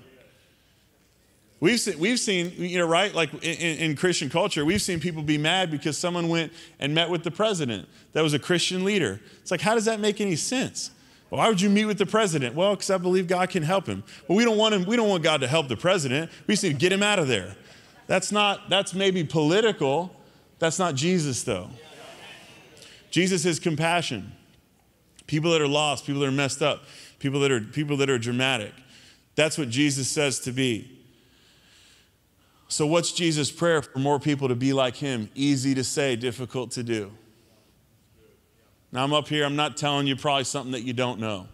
We've 1.62 1.80
seen, 1.80 2.00
we've 2.00 2.19
seen, 2.19 2.54
you 2.56 2.78
know, 2.78 2.88
right? 2.88 3.13
Like 3.13 3.34
in, 3.43 3.78
in, 3.78 3.95
Christian 3.98 4.30
culture, 4.30 4.63
we've 4.63 4.82
seen 4.82 5.02
people 5.02 5.24
be 5.24 5.38
mad 5.38 5.69
because 5.69 5.98
someone 5.98 6.30
went 6.30 6.54
and 6.80 6.95
met 6.95 7.10
with 7.10 7.24
the 7.24 7.32
president 7.32 7.89
that 8.13 8.22
was 8.22 8.34
a 8.34 8.39
Christian 8.39 8.86
leader. 8.86 9.19
It's 9.41 9.52
like, 9.52 9.60
how 9.60 9.76
does 9.76 9.86
that 9.86 10.00
make 10.00 10.22
any 10.22 10.38
sense? 10.38 10.91
Why 11.28 11.48
would 11.50 11.60
you 11.60 11.69
meet 11.69 11.86
with 11.86 11.98
the 11.98 12.06
president? 12.06 12.56
Well, 12.56 12.76
because 12.76 12.89
I 12.89 12.98
believe 12.98 13.28
God 13.28 13.50
can 13.50 13.63
help 13.63 13.86
him. 13.86 14.04
But 14.28 14.36
we 14.36 14.45
don't 14.45 14.58
want 14.58 14.74
him, 14.74 14.86
we 14.86 14.95
don't 14.95 15.10
want 15.10 15.22
God 15.22 15.41
to 15.41 15.48
help 15.48 15.67
the 15.67 15.78
president. 15.78 16.32
We 16.48 16.54
just 16.54 16.63
need 16.63 16.74
to 16.74 16.78
get 16.78 16.93
him 16.93 17.04
out 17.04 17.19
of 17.19 17.28
there. 17.28 17.56
That's 18.08 18.32
not, 18.32 18.69
that's 18.69 18.93
maybe 18.93 19.24
political. 19.24 20.15
That's 20.60 20.80
not 20.80 20.95
Jesus, 20.95 21.43
though. 21.43 21.69
Jesus 23.12 23.45
is 23.45 23.60
compassion. 23.60 24.32
People 25.28 25.52
that 25.52 25.62
are 25.62 25.67
lost, 25.67 26.06
people 26.06 26.22
that 26.22 26.28
are 26.28 26.32
messed 26.32 26.62
up, 26.62 26.84
people 27.19 27.39
that 27.41 27.52
are 27.52 27.60
people 27.62 27.98
that 27.98 28.10
are 28.10 28.17
dramatic. 28.17 28.74
That's 29.36 29.58
what 29.58 29.69
Jesus 29.69 30.08
says 30.08 30.39
to 30.41 30.52
be. 30.52 30.98
So, 32.71 32.86
what's 32.86 33.12
Jesus' 33.12 33.51
prayer 33.51 33.82
for 33.82 33.97
more 33.97 34.19
people 34.19 34.47
to 34.47 34.55
be 34.55 34.73
like 34.73 34.95
him? 34.95 35.29
Easy 35.34 35.73
to 35.73 35.84
say, 35.84 36.15
difficult 36.15 36.69
to 36.71 36.84
do. 36.84 37.12
Now, 38.91 39.03
I'm 39.03 39.12
up 39.12 39.27
here, 39.27 39.43
I'm 39.43 39.55
not 39.55 39.75
telling 39.75 40.05
you 40.05 40.15
probably 40.15 40.43
something 40.43 40.71
that 40.73 40.84
you 40.84 40.93
don't 40.93 41.19
know. 41.19 41.47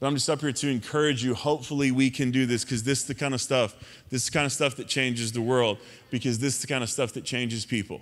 But 0.00 0.06
I'm 0.06 0.14
just 0.14 0.30
up 0.30 0.40
here 0.40 0.52
to 0.52 0.68
encourage 0.68 1.22
you. 1.22 1.34
Hopefully, 1.34 1.90
we 1.90 2.08
can 2.08 2.30
do 2.30 2.46
this 2.46 2.64
because 2.64 2.84
this 2.84 3.00
is 3.00 3.06
the 3.06 3.14
kind 3.14 3.34
of 3.34 3.40
stuff, 3.42 3.76
this 4.08 4.22
is 4.22 4.30
the 4.30 4.32
kind 4.32 4.46
of 4.46 4.52
stuff 4.52 4.76
that 4.76 4.88
changes 4.88 5.32
the 5.32 5.42
world, 5.42 5.76
because 6.10 6.38
this 6.38 6.54
is 6.54 6.62
the 6.62 6.68
kind 6.68 6.82
of 6.82 6.88
stuff 6.88 7.12
that 7.12 7.24
changes 7.24 7.66
people. 7.66 8.00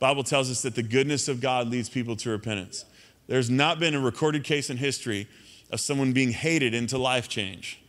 Bible 0.00 0.24
tells 0.24 0.50
us 0.50 0.60
that 0.62 0.74
the 0.74 0.82
goodness 0.82 1.28
of 1.28 1.40
God 1.40 1.68
leads 1.68 1.88
people 1.88 2.14
to 2.16 2.30
repentance. 2.30 2.84
There's 3.26 3.48
not 3.48 3.80
been 3.80 3.94
a 3.94 4.00
recorded 4.00 4.44
case 4.44 4.68
in 4.68 4.76
history 4.76 5.28
of 5.70 5.80
someone 5.80 6.12
being 6.12 6.32
hated 6.32 6.74
into 6.74 6.98
life 6.98 7.26
change. 7.26 7.80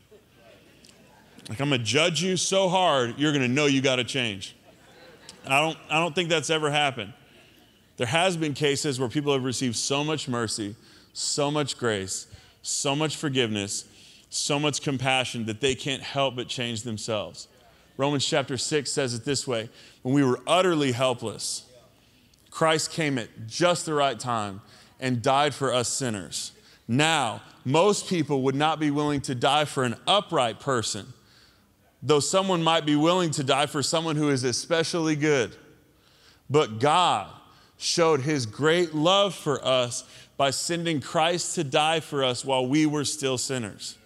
Like, 1.49 1.59
I'm 1.59 1.69
going 1.69 1.81
to 1.81 1.85
judge 1.85 2.21
you 2.21 2.37
so 2.37 2.69
hard, 2.69 3.15
you're 3.17 3.31
going 3.31 3.41
to 3.41 3.51
know 3.51 3.65
you 3.65 3.81
got 3.81 3.95
to 3.95 4.03
change. 4.03 4.55
I 5.47 5.59
don't, 5.59 5.77
I 5.89 5.99
don't 5.99 6.13
think 6.13 6.29
that's 6.29 6.51
ever 6.51 6.69
happened. 6.69 7.11
There 7.97 8.05
has 8.05 8.37
been 8.37 8.53
cases 8.53 8.99
where 8.99 9.09
people 9.09 9.33
have 9.33 9.43
received 9.43 9.75
so 9.75 10.03
much 10.03 10.27
mercy, 10.27 10.75
so 11.11 11.49
much 11.49 11.77
grace, 11.77 12.27
so 12.61 12.95
much 12.95 13.17
forgiveness, 13.17 13.85
so 14.29 14.59
much 14.59 14.83
compassion 14.83 15.47
that 15.47 15.59
they 15.59 15.73
can't 15.73 16.03
help 16.03 16.35
but 16.35 16.47
change 16.47 16.83
themselves. 16.83 17.47
Romans 17.97 18.25
chapter 18.25 18.55
6 18.55 18.91
says 18.91 19.15
it 19.15 19.25
this 19.25 19.47
way 19.47 19.69
When 20.03 20.13
we 20.13 20.23
were 20.23 20.39
utterly 20.45 20.91
helpless, 20.91 21.65
Christ 22.51 22.91
came 22.91 23.17
at 23.17 23.47
just 23.47 23.87
the 23.87 23.93
right 23.95 24.19
time 24.19 24.61
and 24.99 25.21
died 25.21 25.55
for 25.55 25.73
us 25.73 25.89
sinners. 25.89 26.51
Now, 26.87 27.41
most 27.65 28.07
people 28.07 28.43
would 28.43 28.55
not 28.55 28.79
be 28.79 28.91
willing 28.91 29.21
to 29.21 29.35
die 29.35 29.65
for 29.65 29.83
an 29.83 29.95
upright 30.07 30.59
person 30.59 31.13
though 32.01 32.19
someone 32.19 32.63
might 32.63 32.85
be 32.85 32.95
willing 32.95 33.31
to 33.31 33.43
die 33.43 33.65
for 33.65 33.83
someone 33.83 34.15
who 34.15 34.29
is 34.29 34.43
especially 34.43 35.15
good. 35.15 35.55
But 36.49 36.79
God 36.79 37.27
showed 37.77 38.21
his 38.21 38.45
great 38.45 38.93
love 38.93 39.35
for 39.35 39.63
us 39.65 40.03
by 40.37 40.51
sending 40.51 41.01
Christ 41.01 41.55
to 41.55 41.63
die 41.63 41.99
for 41.99 42.23
us 42.23 42.45
while 42.45 42.65
we 42.65 42.85
were 42.85 43.05
still 43.05 43.37
sinners. 43.37 43.97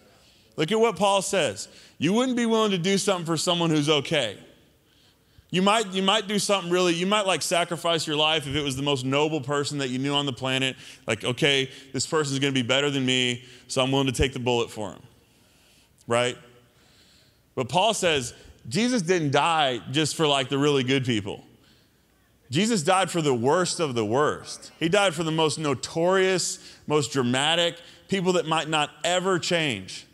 Look 0.56 0.70
at 0.70 0.78
what 0.78 0.96
Paul 0.96 1.22
says. 1.22 1.68
You 1.98 2.12
wouldn't 2.12 2.36
be 2.36 2.46
willing 2.46 2.70
to 2.72 2.78
do 2.78 2.98
something 2.98 3.26
for 3.26 3.36
someone 3.36 3.70
who's 3.70 3.88
okay. 3.88 4.38
You 5.50 5.62
might, 5.62 5.92
you 5.92 6.02
might 6.02 6.26
do 6.26 6.40
something 6.40 6.70
really, 6.70 6.94
you 6.94 7.06
might 7.06 7.26
like 7.26 7.40
sacrifice 7.40 8.06
your 8.08 8.16
life 8.16 8.48
if 8.48 8.56
it 8.56 8.62
was 8.62 8.76
the 8.76 8.82
most 8.82 9.04
noble 9.04 9.40
person 9.40 9.78
that 9.78 9.88
you 9.88 10.00
knew 10.00 10.12
on 10.12 10.26
the 10.26 10.32
planet. 10.32 10.74
Like, 11.06 11.22
okay, 11.22 11.70
this 11.92 12.06
person's 12.06 12.40
gonna 12.40 12.52
be 12.52 12.62
better 12.62 12.90
than 12.90 13.06
me, 13.06 13.44
so 13.68 13.80
I'm 13.80 13.92
willing 13.92 14.08
to 14.08 14.12
take 14.12 14.32
the 14.32 14.40
bullet 14.40 14.70
for 14.70 14.90
him. 14.90 15.02
Right? 16.08 16.36
But 17.54 17.68
Paul 17.68 17.94
says 17.94 18.34
Jesus 18.68 19.02
didn't 19.02 19.32
die 19.32 19.80
just 19.90 20.16
for 20.16 20.26
like 20.26 20.48
the 20.48 20.58
really 20.58 20.84
good 20.84 21.04
people. 21.04 21.44
Jesus 22.50 22.82
died 22.82 23.10
for 23.10 23.22
the 23.22 23.34
worst 23.34 23.80
of 23.80 23.94
the 23.94 24.04
worst. 24.04 24.70
He 24.78 24.88
died 24.88 25.14
for 25.14 25.24
the 25.24 25.32
most 25.32 25.58
notorious, 25.58 26.58
most 26.86 27.12
dramatic, 27.12 27.76
people 28.08 28.34
that 28.34 28.46
might 28.46 28.68
not 28.68 28.90
ever 29.02 29.38
change. 29.38 30.06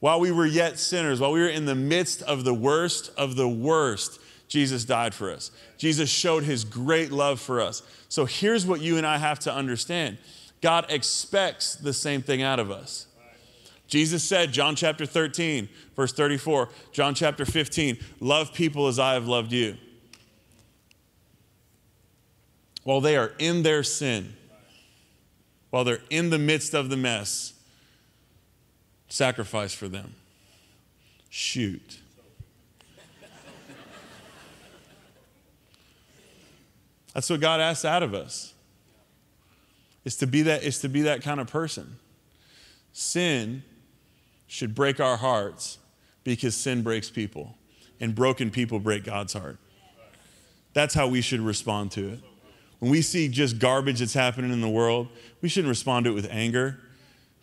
While 0.00 0.20
we 0.20 0.32
were 0.32 0.46
yet 0.46 0.78
sinners, 0.78 1.20
while 1.20 1.32
we 1.32 1.40
were 1.40 1.48
in 1.48 1.66
the 1.66 1.74
midst 1.74 2.22
of 2.22 2.44
the 2.44 2.54
worst 2.54 3.12
of 3.16 3.36
the 3.36 3.48
worst, 3.48 4.18
Jesus 4.48 4.84
died 4.84 5.14
for 5.14 5.30
us. 5.30 5.50
Jesus 5.78 6.10
showed 6.10 6.42
his 6.42 6.64
great 6.64 7.12
love 7.12 7.38
for 7.38 7.60
us. 7.60 7.82
So 8.08 8.24
here's 8.24 8.66
what 8.66 8.80
you 8.80 8.96
and 8.96 9.06
I 9.06 9.18
have 9.18 9.38
to 9.40 9.54
understand 9.54 10.18
God 10.60 10.86
expects 10.90 11.76
the 11.76 11.92
same 11.92 12.20
thing 12.20 12.42
out 12.42 12.58
of 12.58 12.70
us. 12.70 13.06
Jesus 13.90 14.22
said, 14.22 14.52
John 14.52 14.76
chapter 14.76 15.04
13, 15.04 15.68
verse 15.96 16.12
34, 16.12 16.68
John 16.92 17.12
chapter 17.12 17.44
15, 17.44 17.98
love 18.20 18.54
people 18.54 18.86
as 18.86 19.00
I 19.00 19.14
have 19.14 19.26
loved 19.26 19.52
you. 19.52 19.76
While 22.84 23.00
they 23.00 23.16
are 23.16 23.32
in 23.40 23.64
their 23.64 23.82
sin, 23.82 24.34
while 25.70 25.82
they're 25.82 26.02
in 26.08 26.30
the 26.30 26.38
midst 26.38 26.72
of 26.72 26.88
the 26.88 26.96
mess, 26.96 27.52
sacrifice 29.08 29.74
for 29.74 29.88
them. 29.88 30.14
Shoot. 31.28 31.98
That's 37.12 37.28
what 37.28 37.40
God 37.40 37.60
asks 37.60 37.84
out 37.84 38.04
of 38.04 38.14
us. 38.14 38.54
Is 40.04 40.14
to 40.16 40.28
be 40.28 40.42
that, 40.42 40.62
is 40.62 40.78
to 40.78 40.88
be 40.88 41.02
that 41.02 41.22
kind 41.22 41.40
of 41.40 41.48
person. 41.48 41.96
Sin 42.92 43.64
should 44.50 44.74
break 44.74 44.98
our 44.98 45.16
hearts 45.16 45.78
because 46.24 46.56
sin 46.56 46.82
breaks 46.82 47.08
people, 47.08 47.54
and 48.00 48.16
broken 48.16 48.50
people 48.50 48.80
break 48.80 49.04
God's 49.04 49.32
heart. 49.32 49.58
That's 50.72 50.92
how 50.92 51.06
we 51.06 51.20
should 51.20 51.40
respond 51.40 51.92
to 51.92 52.08
it. 52.08 52.18
When 52.80 52.90
we 52.90 53.00
see 53.00 53.28
just 53.28 53.60
garbage 53.60 54.00
that's 54.00 54.12
happening 54.12 54.52
in 54.52 54.60
the 54.60 54.68
world, 54.68 55.06
we 55.40 55.48
shouldn't 55.48 55.68
respond 55.68 56.04
to 56.06 56.10
it 56.10 56.14
with 56.14 56.26
anger. 56.32 56.80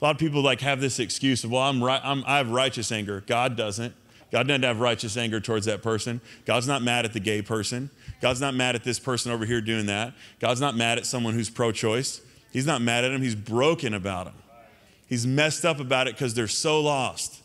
A 0.01 0.03
lot 0.03 0.15
of 0.15 0.19
people 0.19 0.41
like 0.41 0.59
have 0.59 0.81
this 0.81 0.99
excuse 0.99 1.45
of, 1.45 1.51
well, 1.51 1.61
I'm 1.61 1.81
right, 1.81 2.01
I'm, 2.03 2.25
I 2.27 2.37
have 2.37 2.49
righteous 2.49 2.91
anger. 2.91 3.23
God 3.25 3.55
doesn't. 3.55 3.95
God 4.29 4.49
doesn't 4.49 4.63
have 4.63 4.81
righteous 4.81 5.15
anger 5.15 5.39
towards 5.39 5.65
that 5.65 5.81
person. 5.81 6.19
God's 6.43 6.67
not 6.67 6.81
mad 6.81 7.05
at 7.05 7.13
the 7.13 7.21
gay 7.21 7.41
person. 7.41 7.89
God's 8.21 8.41
not 8.41 8.53
mad 8.53 8.75
at 8.75 8.83
this 8.83 8.99
person 8.99 9.31
over 9.31 9.45
here 9.45 9.61
doing 9.61 9.85
that. 9.85 10.13
God's 10.39 10.59
not 10.59 10.75
mad 10.75 10.97
at 10.97 11.05
someone 11.05 11.35
who's 11.35 11.49
pro 11.49 11.71
choice. 11.71 12.19
He's 12.51 12.65
not 12.65 12.81
mad 12.81 13.05
at 13.05 13.11
him. 13.11 13.21
He's 13.21 13.35
broken 13.35 13.93
about 13.93 14.27
him. 14.27 14.33
He's 15.07 15.25
messed 15.25 15.65
up 15.65 15.79
about 15.79 16.07
it 16.07 16.15
because 16.15 16.33
they're 16.33 16.47
so 16.47 16.81
lost 16.81 17.41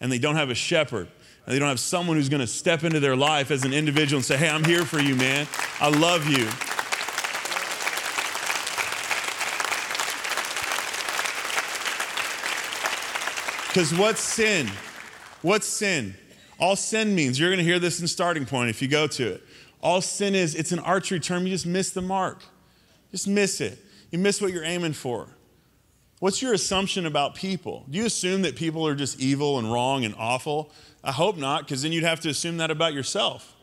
and 0.00 0.10
they 0.10 0.18
don't 0.18 0.36
have 0.36 0.50
a 0.50 0.54
shepherd 0.54 1.08
and 1.44 1.54
they 1.54 1.58
don't 1.58 1.68
have 1.68 1.80
someone 1.80 2.16
who's 2.16 2.28
going 2.28 2.40
to 2.40 2.46
step 2.46 2.82
into 2.82 3.00
their 3.00 3.16
life 3.16 3.50
as 3.50 3.64
an 3.64 3.72
individual 3.72 4.18
and 4.18 4.24
say, 4.24 4.36
Hey, 4.36 4.48
I'm 4.48 4.64
here 4.64 4.84
for 4.84 4.98
you, 4.98 5.14
man. 5.14 5.46
I 5.80 5.88
love 5.88 6.26
you. 6.26 6.46
Because 13.68 13.94
what's 13.94 14.20
sin? 14.20 14.68
What's 15.42 15.66
sin? 15.66 16.14
All 16.58 16.76
sin 16.76 17.14
means, 17.14 17.38
you're 17.38 17.50
going 17.50 17.58
to 17.58 17.64
hear 17.64 17.78
this 17.78 18.00
in 18.00 18.08
starting 18.08 18.46
point 18.46 18.70
if 18.70 18.80
you 18.80 18.88
go 18.88 19.06
to 19.06 19.32
it. 19.32 19.42
All 19.82 20.00
sin 20.00 20.34
is, 20.34 20.54
it's 20.54 20.72
an 20.72 20.78
archery 20.78 21.20
term, 21.20 21.44
you 21.44 21.52
just 21.52 21.66
miss 21.66 21.90
the 21.90 22.00
mark. 22.00 22.42
Just 23.12 23.28
miss 23.28 23.60
it. 23.60 23.78
You 24.10 24.18
miss 24.18 24.40
what 24.40 24.52
you're 24.52 24.64
aiming 24.64 24.94
for. 24.94 25.28
What's 26.18 26.40
your 26.40 26.54
assumption 26.54 27.04
about 27.04 27.34
people? 27.34 27.84
Do 27.90 27.98
you 27.98 28.06
assume 28.06 28.42
that 28.42 28.56
people 28.56 28.86
are 28.86 28.94
just 28.94 29.20
evil 29.20 29.58
and 29.58 29.70
wrong 29.70 30.04
and 30.04 30.14
awful? 30.16 30.70
I 31.04 31.12
hope 31.12 31.36
not, 31.36 31.62
because 31.62 31.82
then 31.82 31.92
you'd 31.92 32.04
have 32.04 32.20
to 32.20 32.30
assume 32.30 32.56
that 32.56 32.70
about 32.70 32.94
yourself. 32.94 33.54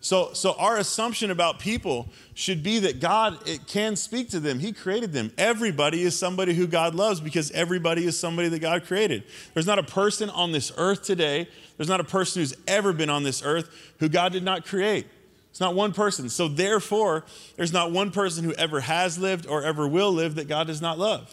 So, 0.00 0.32
so 0.32 0.54
our 0.58 0.78
assumption 0.78 1.30
about 1.30 1.60
people 1.60 2.08
should 2.34 2.64
be 2.64 2.80
that 2.80 2.98
God 2.98 3.38
it 3.48 3.68
can 3.68 3.94
speak 3.94 4.30
to 4.30 4.40
them. 4.40 4.58
He 4.58 4.72
created 4.72 5.12
them. 5.12 5.30
Everybody 5.38 6.02
is 6.02 6.18
somebody 6.18 6.54
who 6.54 6.66
God 6.66 6.96
loves 6.96 7.20
because 7.20 7.52
everybody 7.52 8.04
is 8.04 8.18
somebody 8.18 8.48
that 8.48 8.58
God 8.58 8.84
created. 8.84 9.22
There's 9.54 9.66
not 9.66 9.78
a 9.78 9.84
person 9.84 10.28
on 10.30 10.50
this 10.50 10.72
earth 10.76 11.04
today, 11.04 11.48
there's 11.76 11.88
not 11.88 12.00
a 12.00 12.04
person 12.04 12.42
who's 12.42 12.56
ever 12.66 12.92
been 12.92 13.10
on 13.10 13.22
this 13.22 13.44
earth 13.44 13.70
who 14.00 14.08
God 14.08 14.32
did 14.32 14.42
not 14.42 14.66
create. 14.66 15.06
It's 15.52 15.60
not 15.60 15.76
one 15.76 15.92
person. 15.92 16.28
So, 16.28 16.48
therefore, 16.48 17.24
there's 17.56 17.72
not 17.72 17.92
one 17.92 18.10
person 18.10 18.42
who 18.42 18.52
ever 18.54 18.80
has 18.80 19.18
lived 19.18 19.46
or 19.46 19.62
ever 19.62 19.86
will 19.86 20.10
live 20.10 20.34
that 20.34 20.48
God 20.48 20.66
does 20.66 20.82
not 20.82 20.98
love. 20.98 21.32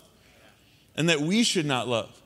and 0.96 1.08
that 1.08 1.22
we 1.22 1.44
should 1.44 1.66
not 1.66 1.88
love. 1.88 2.22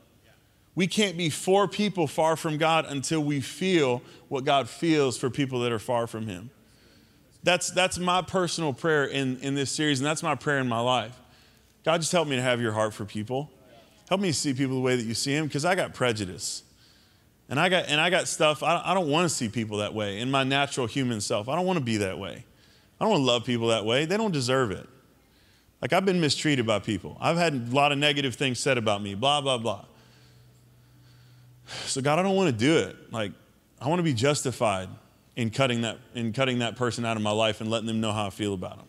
We 0.76 0.88
can't 0.88 1.16
be 1.16 1.30
for 1.30 1.68
people 1.68 2.08
far 2.08 2.36
from 2.36 2.58
God 2.58 2.86
until 2.88 3.24
we 3.24 3.40
feel 3.40 4.02
what 4.30 4.46
God 4.46 4.68
feels 4.68 5.16
for 5.16 5.30
people 5.30 5.60
that 5.60 5.72
are 5.72 5.78
far 5.78 6.08
from 6.08 6.26
Him. 6.26 6.50
That's, 7.44 7.70
that's 7.70 8.00
my 8.00 8.24
personal 8.24 8.74
prayer 8.74 9.06
in, 9.06 9.38
in 9.42 9.54
this 9.54 9.70
series, 9.70 10.00
and 10.00 10.08
that's 10.08 10.24
my 10.24 10.34
prayer 10.34 10.58
in 10.58 10.68
my 10.68 10.80
life. 10.80 11.16
God, 11.86 12.02
just 12.02 12.12
help 12.12 12.28
me 12.28 12.36
to 12.36 12.42
have 12.42 12.60
your 12.60 12.72
heart 12.72 12.96
for 12.96 13.06
people. 13.06 13.52
Help 14.10 14.22
me 14.22 14.32
see 14.32 14.54
people 14.54 14.76
the 14.76 14.82
way 14.82 14.96
that 14.96 15.06
you 15.06 15.14
see 15.14 15.36
them, 15.36 15.46
because 15.46 15.66
I 15.66 15.76
got 15.76 15.94
prejudice. 15.94 16.64
And 17.54 17.60
I 17.60 17.70
got, 17.70 17.86
and 17.88 18.02
I 18.02 18.10
got 18.10 18.28
stuff, 18.28 18.64
I, 18.64 18.82
I 18.84 18.96
don't 18.96 19.10
want 19.10 19.30
to 19.30 19.30
see 19.30 19.48
people 19.48 19.78
that 19.78 19.94
way 19.94 20.20
in 20.20 20.32
my 20.32 20.44
natural 20.44 20.88
human 20.88 21.22
self. 21.22 21.48
I 21.48 21.56
don't 21.56 21.68
want 21.68 21.78
to 21.78 21.86
be 21.86 21.98
that 21.98 22.18
way. 22.18 22.44
I 23.00 23.04
don't 23.04 23.12
want 23.12 23.20
to 23.20 23.26
love 23.26 23.46
people 23.46 23.68
that 23.68 23.86
way. 23.86 24.06
They 24.06 24.18
don't 24.18 24.32
deserve 24.32 24.72
it. 24.72 24.90
Like, 25.80 25.94
I've 25.94 26.04
been 26.04 26.20
mistreated 26.20 26.66
by 26.66 26.80
people. 26.80 27.16
I've 27.22 27.38
had 27.38 27.54
a 27.54 27.58
lot 27.76 27.92
of 27.92 28.00
negative 28.00 28.34
things 28.34 28.60
said 28.60 28.80
about 28.80 29.04
me, 29.04 29.14
blah, 29.14 29.40
blah, 29.40 29.60
blah. 29.60 29.86
So, 31.86 32.02
God, 32.02 32.18
I 32.18 32.24
don't 32.24 32.36
want 32.36 32.50
to 32.50 32.58
do 32.58 32.76
it. 32.76 33.14
Like, 33.14 33.34
I 33.80 33.88
want 33.88 34.00
to 34.00 34.04
be 34.04 34.16
justified 34.16 34.90
in 35.36 35.52
cutting 35.52 35.82
that, 35.82 36.00
in 36.16 36.34
cutting 36.34 36.58
that 36.58 36.76
person 36.76 37.06
out 37.06 37.18
of 37.18 37.22
my 37.22 37.30
life 37.30 37.62
and 37.62 37.70
letting 37.70 37.86
them 37.86 38.02
know 38.02 38.14
how 38.14 38.26
I 38.26 38.30
feel 38.32 38.56
about 38.56 38.78
them. 38.78 38.88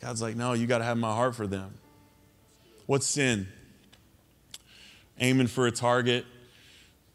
God's 0.00 0.20
like, 0.20 0.34
no, 0.34 0.54
you 0.54 0.66
got 0.66 0.78
to 0.78 0.84
have 0.84 0.98
my 0.98 1.14
heart 1.14 1.36
for 1.36 1.46
them. 1.46 1.72
What's 2.86 3.06
sin? 3.06 3.46
Aiming 5.20 5.46
for 5.46 5.68
a 5.68 5.70
target. 5.70 6.24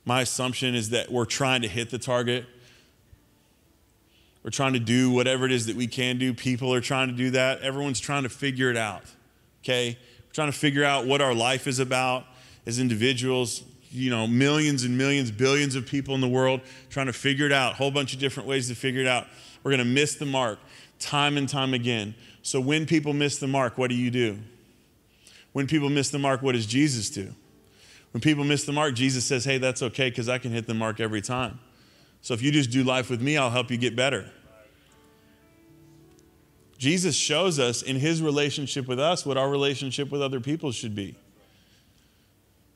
My 0.09 0.21
assumption 0.21 0.75
is 0.75 0.89
that 0.89 1.11
we're 1.11 1.25
trying 1.25 1.61
to 1.61 1.67
hit 1.67 1.89
the 1.89 1.99
target 1.99 2.45
we're 4.43 4.51
trying 4.51 4.73
to 4.73 4.79
do 4.79 5.11
whatever 5.11 5.45
it 5.45 5.51
is 5.51 5.65
that 5.65 5.75
we 5.75 5.87
can 5.87 6.17
do. 6.17 6.33
People 6.33 6.73
are 6.73 6.81
trying 6.81 7.09
to 7.09 7.13
do 7.13 7.31
that. 7.31 7.61
Everyone's 7.61 7.99
trying 7.99 8.23
to 8.23 8.29
figure 8.29 8.69
it 8.69 8.77
out. 8.77 9.03
Okay? 9.63 9.97
We're 10.25 10.33
trying 10.33 10.51
to 10.51 10.57
figure 10.57 10.83
out 10.83 11.05
what 11.05 11.21
our 11.21 11.33
life 11.33 11.67
is 11.67 11.79
about 11.79 12.25
as 12.65 12.79
individuals. 12.79 13.63
You 13.91 14.09
know, 14.09 14.27
millions 14.27 14.83
and 14.83 14.97
millions, 14.97 15.31
billions 15.31 15.75
of 15.75 15.85
people 15.85 16.15
in 16.15 16.21
the 16.21 16.27
world 16.27 16.61
trying 16.89 17.07
to 17.07 17.13
figure 17.13 17.45
it 17.45 17.51
out. 17.51 17.73
A 17.73 17.75
whole 17.75 17.91
bunch 17.91 18.13
of 18.13 18.19
different 18.19 18.47
ways 18.47 18.69
to 18.69 18.75
figure 18.75 19.01
it 19.01 19.07
out. 19.07 19.27
We're 19.63 19.71
going 19.71 19.79
to 19.79 19.85
miss 19.85 20.15
the 20.15 20.25
mark 20.25 20.59
time 20.99 21.37
and 21.37 21.47
time 21.47 21.73
again. 21.73 22.15
So 22.41 22.59
when 22.61 22.85
people 22.85 23.13
miss 23.13 23.39
the 23.39 23.47
mark, 23.47 23.77
what 23.77 23.89
do 23.89 23.95
you 23.95 24.11
do? 24.11 24.37
When 25.51 25.67
people 25.67 25.89
miss 25.89 26.09
the 26.09 26.19
mark, 26.19 26.41
what 26.41 26.53
does 26.53 26.65
Jesus 26.65 27.09
do? 27.09 27.33
When 28.11 28.21
people 28.21 28.43
miss 28.43 28.63
the 28.63 28.71
mark, 28.71 28.95
Jesus 28.95 29.25
says, 29.25 29.45
Hey, 29.45 29.57
that's 29.57 29.81
okay 29.81 30.09
because 30.09 30.29
I 30.29 30.37
can 30.37 30.51
hit 30.51 30.67
the 30.67 30.73
mark 30.73 30.99
every 30.99 31.21
time. 31.21 31.59
So 32.21 32.33
if 32.33 32.41
you 32.41 32.51
just 32.51 32.71
do 32.71 32.83
life 32.83 33.09
with 33.09 33.21
me, 33.21 33.37
I'll 33.37 33.49
help 33.49 33.71
you 33.71 33.77
get 33.77 33.95
better. 33.95 34.29
Jesus 36.77 37.15
shows 37.15 37.59
us 37.59 37.81
in 37.81 37.97
his 37.97 38.21
relationship 38.21 38.87
with 38.87 38.99
us 38.99 39.25
what 39.25 39.37
our 39.37 39.49
relationship 39.49 40.11
with 40.11 40.21
other 40.21 40.39
people 40.39 40.71
should 40.71 40.95
be. 40.95 41.15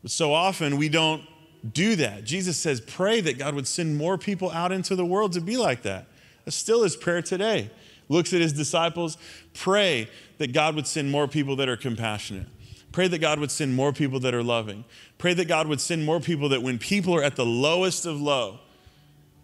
But 0.02 0.12
so 0.12 0.34
often 0.34 0.78
we 0.78 0.90
don't 0.90 1.24
do 1.72 1.96
that. 1.96 2.26
Jesus 2.26 2.58
says, 2.58 2.82
pray 2.82 3.22
that 3.22 3.38
God 3.38 3.56
would 3.56 3.68
send 3.68 3.98
more 3.98 4.18
people 4.18 4.52
out 4.52 4.74
into 4.74 4.96
the 4.98 5.06
world 5.06 5.32
to 5.34 5.42
be 5.42 5.56
like 5.56 5.84
that. 5.84 6.08
That's 6.44 6.58
still 6.58 6.84
his 6.84 6.98
prayer 6.98 7.22
today. 7.22 7.72
Looks 8.10 8.34
at 8.34 8.42
his 8.42 8.52
disciples, 8.52 9.18
pray 9.54 10.10
that 10.38 10.52
God 10.52 10.76
would 10.76 10.86
send 10.86 11.10
more 11.10 11.28
people 11.28 11.56
that 11.56 11.70
are 11.70 11.78
compassionate. 11.78 12.48
Pray 12.94 13.08
that 13.08 13.18
God 13.18 13.40
would 13.40 13.52
send 13.52 13.76
more 13.76 13.92
people 13.92 14.20
that 14.22 14.36
are 14.36 14.44
loving. 14.44 14.86
Pray 15.18 15.34
that 15.34 15.48
God 15.48 15.68
would 15.68 15.82
send 15.82 16.06
more 16.06 16.20
people 16.20 16.48
that 16.50 16.62
when 16.62 16.78
people 16.78 17.16
are 17.16 17.24
at 17.24 17.36
the 17.36 17.46
lowest 17.46 18.06
of 18.06 18.22
low, 18.22 18.60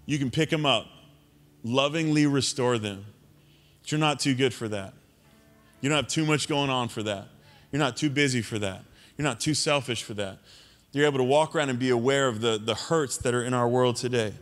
you 0.05 0.19
can 0.19 0.29
pick 0.29 0.51
them 0.51 0.67
up, 0.67 0.85
lovingly 1.63 2.27
restore 2.27 2.77
them. 2.77 3.05
But 3.81 3.91
you're 3.91 3.99
not 3.99 4.19
too 4.19 4.35
good 4.35 4.53
for 4.53 4.69
that. 4.69 4.93
You 5.81 5.89
don't 5.89 5.95
have 5.95 6.07
too 6.07 6.25
much 6.25 6.47
going 6.47 6.69
on 6.69 6.89
for 6.89 7.01
that. 7.03 7.27
You're 7.71 7.79
not 7.79 7.97
too 7.97 8.11
busy 8.11 8.43
for 8.43 8.59
that. 8.59 8.83
You're 9.17 9.27
not 9.27 9.39
too 9.39 9.55
selfish 9.55 10.03
for 10.03 10.13
that. 10.13 10.37
You're 10.91 11.07
able 11.07 11.17
to 11.17 11.23
walk 11.23 11.55
around 11.55 11.69
and 11.69 11.79
be 11.79 11.89
aware 11.89 12.27
of 12.27 12.41
the, 12.41 12.59
the 12.59 12.75
hurts 12.75 13.17
that 13.17 13.33
are 13.33 13.43
in 13.43 13.55
our 13.55 13.67
world 13.67 13.95
today. 13.95 14.33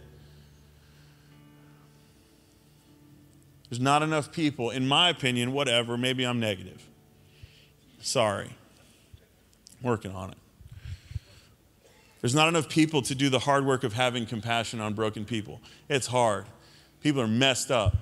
There's 3.70 3.80
not 3.80 4.04
enough 4.04 4.34
people, 4.34 4.70
in 4.70 4.86
my 4.86 5.10
opinion, 5.10 5.54
whatever, 5.54 5.98
maybe 5.98 6.26
I'm 6.26 6.42
negative. 6.42 6.86
Sorry. 8.02 8.50
Working 9.82 10.12
on 10.12 10.32
it. 10.32 10.38
There's 12.22 12.36
not 12.36 12.48
enough 12.48 12.68
people 12.68 13.02
to 13.04 13.16
do 13.16 13.30
the 13.30 13.40
hard 13.40 13.66
work 13.66 13.84
of 13.84 13.94
having 13.94 14.26
compassion 14.26 14.80
on 14.80 14.94
broken 14.94 15.24
people. 15.24 15.62
It's 15.88 16.08
hard. 16.08 16.46
People 17.02 17.22
are 17.22 17.28
messed 17.28 17.70
up. 17.70 17.96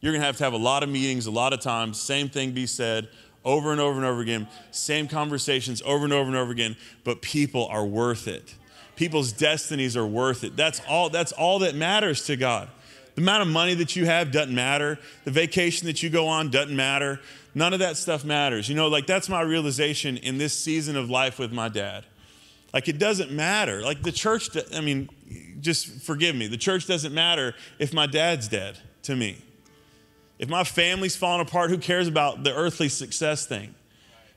You're 0.00 0.12
going 0.12 0.20
to 0.20 0.26
have 0.26 0.36
to 0.38 0.44
have 0.44 0.52
a 0.52 0.58
lot 0.58 0.82
of 0.82 0.88
meetings, 0.88 1.26
a 1.26 1.30
lot 1.30 1.52
of 1.52 1.60
times, 1.60 2.00
same 2.00 2.28
thing 2.28 2.52
be 2.52 2.66
said 2.66 3.08
over 3.44 3.72
and 3.72 3.80
over 3.80 3.96
and 3.96 4.04
over 4.04 4.20
again, 4.20 4.48
same 4.70 5.08
conversations 5.08 5.82
over 5.84 6.04
and 6.04 6.12
over 6.12 6.28
and 6.28 6.36
over 6.36 6.52
again, 6.52 6.76
but 7.04 7.22
people 7.22 7.66
are 7.66 7.84
worth 7.84 8.28
it. 8.28 8.54
People's 8.94 9.32
destinies 9.32 9.96
are 9.96 10.06
worth 10.06 10.44
it. 10.44 10.56
That's 10.56 10.80
all, 10.88 11.10
that's 11.10 11.32
all 11.32 11.60
that 11.60 11.74
matters 11.74 12.26
to 12.26 12.36
God. 12.36 12.68
The 13.14 13.22
amount 13.22 13.42
of 13.42 13.48
money 13.48 13.74
that 13.74 13.96
you 13.96 14.06
have 14.06 14.30
doesn't 14.30 14.54
matter. 14.54 14.98
The 15.24 15.30
vacation 15.30 15.86
that 15.86 16.02
you 16.02 16.10
go 16.10 16.28
on 16.28 16.50
doesn't 16.50 16.74
matter. 16.74 17.20
None 17.54 17.72
of 17.72 17.80
that 17.80 17.96
stuff 17.96 18.24
matters. 18.24 18.68
You 18.68 18.74
know, 18.74 18.88
like 18.88 19.06
that's 19.06 19.28
my 19.28 19.42
realization 19.42 20.16
in 20.16 20.38
this 20.38 20.54
season 20.54 20.96
of 20.96 21.10
life 21.10 21.38
with 21.38 21.52
my 21.52 21.68
dad. 21.68 22.04
Like 22.72 22.88
it 22.88 22.98
doesn't 22.98 23.30
matter. 23.30 23.82
Like 23.82 24.02
the 24.02 24.12
church, 24.12 24.48
I 24.74 24.80
mean, 24.80 25.08
just 25.60 26.02
forgive 26.02 26.34
me. 26.34 26.46
The 26.46 26.56
church 26.56 26.86
doesn't 26.86 27.12
matter 27.12 27.54
if 27.78 27.92
my 27.92 28.06
dad's 28.06 28.48
dead 28.48 28.78
to 29.02 29.14
me. 29.14 29.36
If 30.38 30.48
my 30.48 30.64
family's 30.64 31.14
falling 31.14 31.46
apart, 31.46 31.70
who 31.70 31.78
cares 31.78 32.08
about 32.08 32.42
the 32.42 32.54
earthly 32.54 32.88
success 32.88 33.46
thing? 33.46 33.74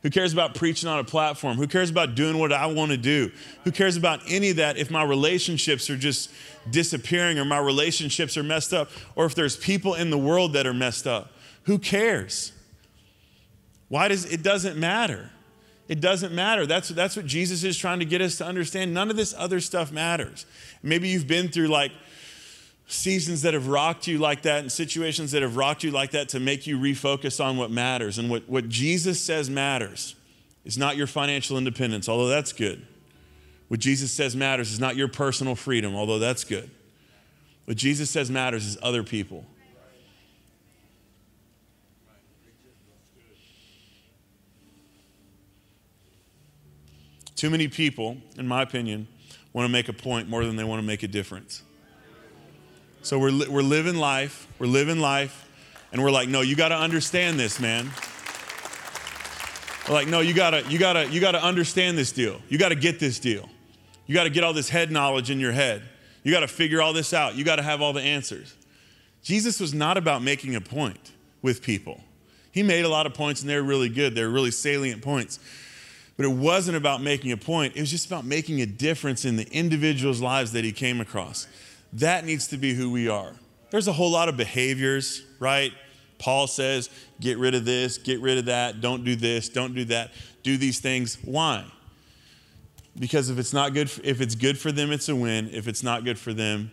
Who 0.03 0.11
cares 0.11 0.33
about 0.33 0.53
preaching 0.53 0.87
on 0.87 0.99
a 0.99 1.03
platform? 1.03 1.57
Who 1.57 1.65
cares 1.65 1.89
about 1.89 2.13
doing 2.13 2.37
what 2.37 2.53
I 2.53 2.67
want 2.67 2.91
to 2.91 2.97
do? 2.97 3.31
Who 3.63 3.71
cares 3.71 3.97
about 3.97 4.21
any 4.27 4.51
of 4.51 4.57
that 4.57 4.77
if 4.77 4.91
my 4.91 5.01
relationships 5.01 5.89
are 5.89 5.97
just 5.97 6.29
disappearing 6.69 7.39
or 7.39 7.45
my 7.45 7.57
relationships 7.57 8.37
are 8.37 8.43
messed 8.43 8.71
up 8.71 8.91
or 9.15 9.25
if 9.25 9.33
there's 9.33 9.57
people 9.57 9.95
in 9.95 10.11
the 10.11 10.17
world 10.17 10.53
that 10.53 10.67
are 10.67 10.75
messed 10.75 11.07
up? 11.07 11.31
Who 11.63 11.79
cares? 11.79 12.51
Why 13.87 14.07
does 14.07 14.25
it 14.25 14.43
doesn't 14.43 14.77
matter? 14.77 15.31
It 15.87 16.01
doesn't 16.01 16.33
matter. 16.33 16.65
That's, 16.65 16.89
that's 16.89 17.15
what 17.15 17.25
Jesus 17.25 17.63
is 17.63 17.77
trying 17.77 17.99
to 17.99 18.05
get 18.05 18.21
us 18.21 18.37
to 18.37 18.45
understand. 18.45 18.93
None 18.93 19.11
of 19.11 19.17
this 19.17 19.35
other 19.37 19.59
stuff 19.59 19.91
matters. 19.91 20.45
Maybe 20.81 21.09
you've 21.09 21.27
been 21.27 21.49
through 21.49 21.67
like 21.67 21.91
seasons 22.87 23.43
that 23.43 23.53
have 23.53 23.67
rocked 23.67 24.07
you 24.07 24.17
like 24.17 24.43
that 24.43 24.59
and 24.59 24.71
situations 24.71 25.31
that 25.31 25.41
have 25.41 25.57
rocked 25.57 25.83
you 25.83 25.91
like 25.91 26.11
that 26.11 26.29
to 26.29 26.39
make 26.39 26.65
you 26.65 26.79
refocus 26.79 27.43
on 27.43 27.57
what 27.57 27.69
matters. 27.69 28.17
And 28.17 28.29
what, 28.29 28.49
what 28.49 28.67
Jesus 28.67 29.21
says 29.21 29.49
matters 29.49 30.15
is 30.63 30.77
not 30.77 30.97
your 30.97 31.07
financial 31.07 31.57
independence, 31.57 32.09
although 32.09 32.27
that's 32.27 32.53
good. 32.53 32.85
What 33.67 33.79
Jesus 33.79 34.11
says 34.11 34.35
matters 34.35 34.71
is 34.71 34.79
not 34.79 34.95
your 34.95 35.07
personal 35.07 35.55
freedom, 35.55 35.95
although 35.95 36.19
that's 36.19 36.43
good. 36.43 36.69
What 37.65 37.77
Jesus 37.77 38.09
says 38.09 38.29
matters 38.29 38.65
is 38.65 38.77
other 38.81 39.03
people. 39.03 39.45
Too 47.35 47.49
many 47.49 47.67
people, 47.67 48.17
in 48.37 48.47
my 48.47 48.61
opinion, 48.61 49.07
want 49.53 49.65
to 49.65 49.71
make 49.71 49.89
a 49.89 49.93
point 49.93 50.29
more 50.29 50.45
than 50.45 50.55
they 50.55 50.63
want 50.63 50.81
to 50.81 50.85
make 50.85 51.03
a 51.03 51.07
difference. 51.07 51.63
So 53.01 53.19
we're, 53.19 53.29
li- 53.29 53.47
we're 53.47 53.61
living 53.61 53.95
life, 53.95 54.47
we're 54.57 54.67
living 54.67 54.99
life, 54.99 55.47
and 55.91 56.01
we're 56.01 56.11
like, 56.11 56.27
no, 56.27 56.41
you 56.41 56.55
got 56.55 56.69
to 56.69 56.77
understand 56.77 57.39
this, 57.39 57.59
man. 57.59 57.91
We're 59.87 59.93
like, 59.93 60.07
no, 60.07 60.19
you 60.21 60.33
gotta, 60.33 60.63
you 60.67 60.79
gotta, 60.79 61.07
you 61.09 61.21
gotta 61.21 61.43
understand 61.43 61.97
this 61.97 62.11
deal. 62.11 62.41
You 62.49 62.57
gotta 62.57 62.75
get 62.75 62.99
this 62.99 63.19
deal. 63.19 63.47
You 64.07 64.15
gotta 64.15 64.31
get 64.31 64.43
all 64.43 64.53
this 64.53 64.67
head 64.67 64.91
knowledge 64.91 65.29
in 65.29 65.39
your 65.39 65.51
head. 65.51 65.83
You 66.23 66.31
gotta 66.31 66.47
figure 66.47 66.81
all 66.81 66.91
this 66.91 67.13
out. 67.13 67.35
You 67.35 67.43
gotta 67.43 67.61
have 67.61 67.81
all 67.83 67.93
the 67.93 68.01
answers. 68.01 68.55
Jesus 69.21 69.59
was 69.59 69.75
not 69.75 69.97
about 69.97 70.23
making 70.23 70.55
a 70.55 70.61
point 70.61 71.11
with 71.43 71.61
people. 71.61 72.01
He 72.51 72.63
made 72.63 72.83
a 72.83 72.89
lot 72.89 73.05
of 73.05 73.13
points 73.13 73.41
and 73.41 73.49
they're 73.49 73.61
really 73.61 73.89
good. 73.89 74.15
They're 74.15 74.29
really 74.29 74.49
salient 74.49 75.03
points. 75.03 75.39
But 76.17 76.25
it 76.25 76.31
wasn't 76.31 76.77
about 76.77 77.01
making 77.01 77.31
a 77.31 77.37
point, 77.37 77.75
it 77.75 77.81
was 77.81 77.91
just 77.91 78.07
about 78.07 78.25
making 78.25 78.61
a 78.61 78.65
difference 78.65 79.25
in 79.25 79.35
the 79.35 79.47
individuals' 79.51 80.21
lives 80.21 80.53
that 80.53 80.63
he 80.63 80.71
came 80.71 81.01
across. 81.01 81.47
That 81.93 82.25
needs 82.25 82.47
to 82.47 82.57
be 82.57 82.73
who 82.73 82.89
we 82.89 83.09
are. 83.09 83.33
There's 83.69 83.87
a 83.87 83.93
whole 83.93 84.11
lot 84.11 84.29
of 84.29 84.37
behaviors, 84.37 85.23
right? 85.39 85.73
Paul 86.17 86.47
says, 86.47 86.89
get 87.19 87.37
rid 87.37 87.55
of 87.55 87.65
this, 87.65 87.97
get 87.97 88.21
rid 88.21 88.37
of 88.37 88.45
that, 88.45 88.79
don't 88.79 89.03
do 89.03 89.15
this, 89.15 89.49
don't 89.49 89.75
do 89.75 89.83
that, 89.85 90.11
do 90.43 90.55
these 90.57 90.79
things. 90.79 91.17
Why? 91.23 91.65
Because 92.97 93.29
if 93.29 93.37
it's 93.37 93.51
not 93.51 93.73
good, 93.73 93.91
if 94.03 94.21
it's 94.21 94.35
good 94.35 94.57
for 94.57 94.71
them, 94.71 94.91
it's 94.91 95.09
a 95.09 95.15
win. 95.15 95.49
If 95.51 95.67
it's 95.67 95.83
not 95.83 96.05
good 96.05 96.17
for 96.17 96.33
them, 96.33 96.71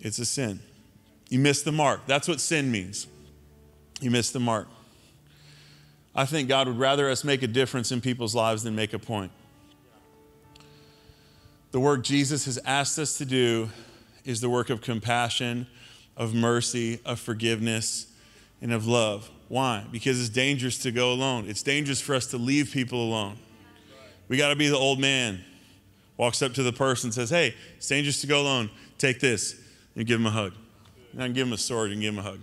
it's 0.00 0.18
a 0.18 0.26
sin. 0.26 0.60
You 1.30 1.38
miss 1.38 1.62
the 1.62 1.72
mark. 1.72 2.02
That's 2.06 2.28
what 2.28 2.40
sin 2.40 2.70
means. 2.70 3.06
You 4.02 4.10
miss 4.10 4.30
the 4.30 4.40
mark. 4.40 4.68
I 6.14 6.26
think 6.26 6.48
God 6.48 6.68
would 6.68 6.78
rather 6.78 7.08
us 7.08 7.24
make 7.24 7.42
a 7.42 7.46
difference 7.46 7.90
in 7.90 8.00
people's 8.00 8.34
lives 8.34 8.62
than 8.64 8.74
make 8.74 8.92
a 8.92 8.98
point. 8.98 9.32
The 11.70 11.80
work 11.80 12.04
Jesus 12.04 12.44
has 12.44 12.58
asked 12.66 12.98
us 12.98 13.16
to 13.18 13.24
do 13.24 13.70
is 14.24 14.40
the 14.40 14.50
work 14.50 14.68
of 14.68 14.82
compassion, 14.82 15.66
of 16.16 16.34
mercy, 16.34 17.00
of 17.06 17.18
forgiveness, 17.18 18.08
and 18.60 18.72
of 18.72 18.86
love. 18.86 19.30
Why? 19.48 19.84
Because 19.90 20.20
it's 20.20 20.28
dangerous 20.28 20.78
to 20.78 20.92
go 20.92 21.12
alone. 21.12 21.46
It's 21.48 21.62
dangerous 21.62 22.00
for 22.00 22.14
us 22.14 22.26
to 22.28 22.36
leave 22.36 22.70
people 22.72 23.02
alone. 23.02 23.38
We 24.28 24.36
got 24.36 24.50
to 24.50 24.56
be 24.56 24.68
the 24.68 24.76
old 24.76 25.00
man. 25.00 25.42
Walks 26.18 26.42
up 26.42 26.52
to 26.54 26.62
the 26.62 26.72
person, 26.72 27.08
and 27.08 27.14
says, 27.14 27.30
Hey, 27.30 27.54
it's 27.76 27.88
dangerous 27.88 28.20
to 28.20 28.26
go 28.26 28.42
alone. 28.42 28.70
Take 28.98 29.18
this. 29.18 29.58
And 29.96 30.06
give 30.06 30.20
him 30.20 30.26
a 30.26 30.30
hug. 30.30 30.52
And 31.18 31.34
give 31.34 31.46
him 31.46 31.52
a 31.52 31.58
sword 31.58 31.90
and 31.90 32.00
give 32.00 32.14
him 32.14 32.20
a 32.20 32.22
hug. 32.22 32.40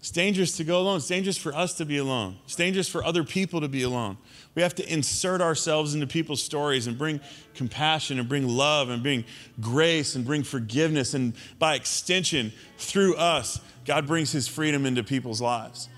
It's 0.00 0.10
dangerous 0.10 0.56
to 0.56 0.64
go 0.64 0.80
alone. 0.80 0.96
It's 0.96 1.08
dangerous 1.08 1.36
for 1.36 1.54
us 1.54 1.74
to 1.74 1.84
be 1.84 1.98
alone. 1.98 2.38
It's 2.46 2.56
dangerous 2.56 2.88
for 2.88 3.04
other 3.04 3.22
people 3.22 3.60
to 3.60 3.68
be 3.68 3.82
alone. 3.82 4.16
We 4.54 4.62
have 4.62 4.74
to 4.76 4.92
insert 4.92 5.42
ourselves 5.42 5.94
into 5.94 6.06
people's 6.06 6.42
stories 6.42 6.86
and 6.86 6.96
bring 6.96 7.20
compassion 7.54 8.18
and 8.18 8.26
bring 8.26 8.48
love 8.48 8.88
and 8.88 9.02
bring 9.02 9.26
grace 9.60 10.14
and 10.14 10.24
bring 10.24 10.42
forgiveness. 10.42 11.12
And 11.12 11.34
by 11.58 11.74
extension, 11.74 12.50
through 12.78 13.16
us, 13.16 13.60
God 13.84 14.06
brings 14.06 14.32
his 14.32 14.48
freedom 14.48 14.86
into 14.86 15.04
people's 15.04 15.42
lives. 15.42 15.90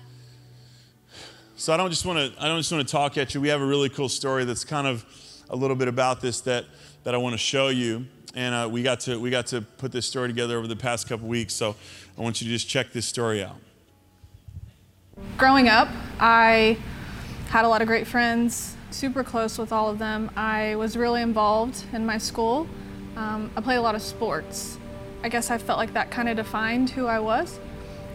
So 1.55 1.71
I 1.73 1.77
don't 1.77 1.89
just 1.89 2.05
want 2.05 2.19
to 2.19 2.43
I 2.43 2.49
don't 2.49 2.59
just 2.59 2.73
want 2.73 2.85
to 2.85 2.91
talk 2.91 3.17
at 3.17 3.33
you. 3.33 3.39
We 3.39 3.47
have 3.47 3.61
a 3.61 3.65
really 3.65 3.87
cool 3.87 4.09
story 4.09 4.43
that's 4.43 4.65
kind 4.65 4.85
of 4.85 5.05
a 5.49 5.55
little 5.55 5.77
bit 5.77 5.87
about 5.87 6.19
this 6.19 6.41
that 6.41 6.65
that 7.05 7.15
I 7.15 7.17
want 7.17 7.35
to 7.35 7.37
show 7.37 7.69
you. 7.69 8.05
And 8.35 8.53
uh, 8.53 8.67
we 8.69 8.83
got 8.83 8.99
to 9.01 9.17
we 9.17 9.29
got 9.29 9.47
to 9.47 9.61
put 9.61 9.93
this 9.93 10.05
story 10.05 10.27
together 10.27 10.57
over 10.57 10.67
the 10.67 10.75
past 10.75 11.07
couple 11.07 11.29
weeks. 11.29 11.53
So 11.53 11.77
I 12.17 12.21
want 12.21 12.41
you 12.41 12.47
to 12.47 12.53
just 12.53 12.67
check 12.67 12.91
this 12.91 13.05
story 13.05 13.41
out. 13.41 13.55
Growing 15.43 15.67
up, 15.67 15.89
I 16.21 16.77
had 17.49 17.65
a 17.65 17.67
lot 17.67 17.81
of 17.81 17.87
great 17.87 18.07
friends, 18.07 18.77
super 18.91 19.25
close 19.25 19.57
with 19.57 19.73
all 19.73 19.89
of 19.89 19.99
them. 19.99 20.31
I 20.37 20.75
was 20.75 20.95
really 20.95 21.21
involved 21.21 21.83
in 21.91 22.05
my 22.05 22.17
school. 22.17 22.65
Um, 23.17 23.51
I 23.57 23.59
played 23.59 23.75
a 23.75 23.81
lot 23.81 23.93
of 23.93 24.01
sports. 24.01 24.77
I 25.21 25.27
guess 25.27 25.51
I 25.51 25.57
felt 25.57 25.79
like 25.79 25.93
that 25.95 26.11
kind 26.11 26.29
of 26.29 26.37
defined 26.37 26.91
who 26.91 27.07
I 27.07 27.19
was. 27.19 27.59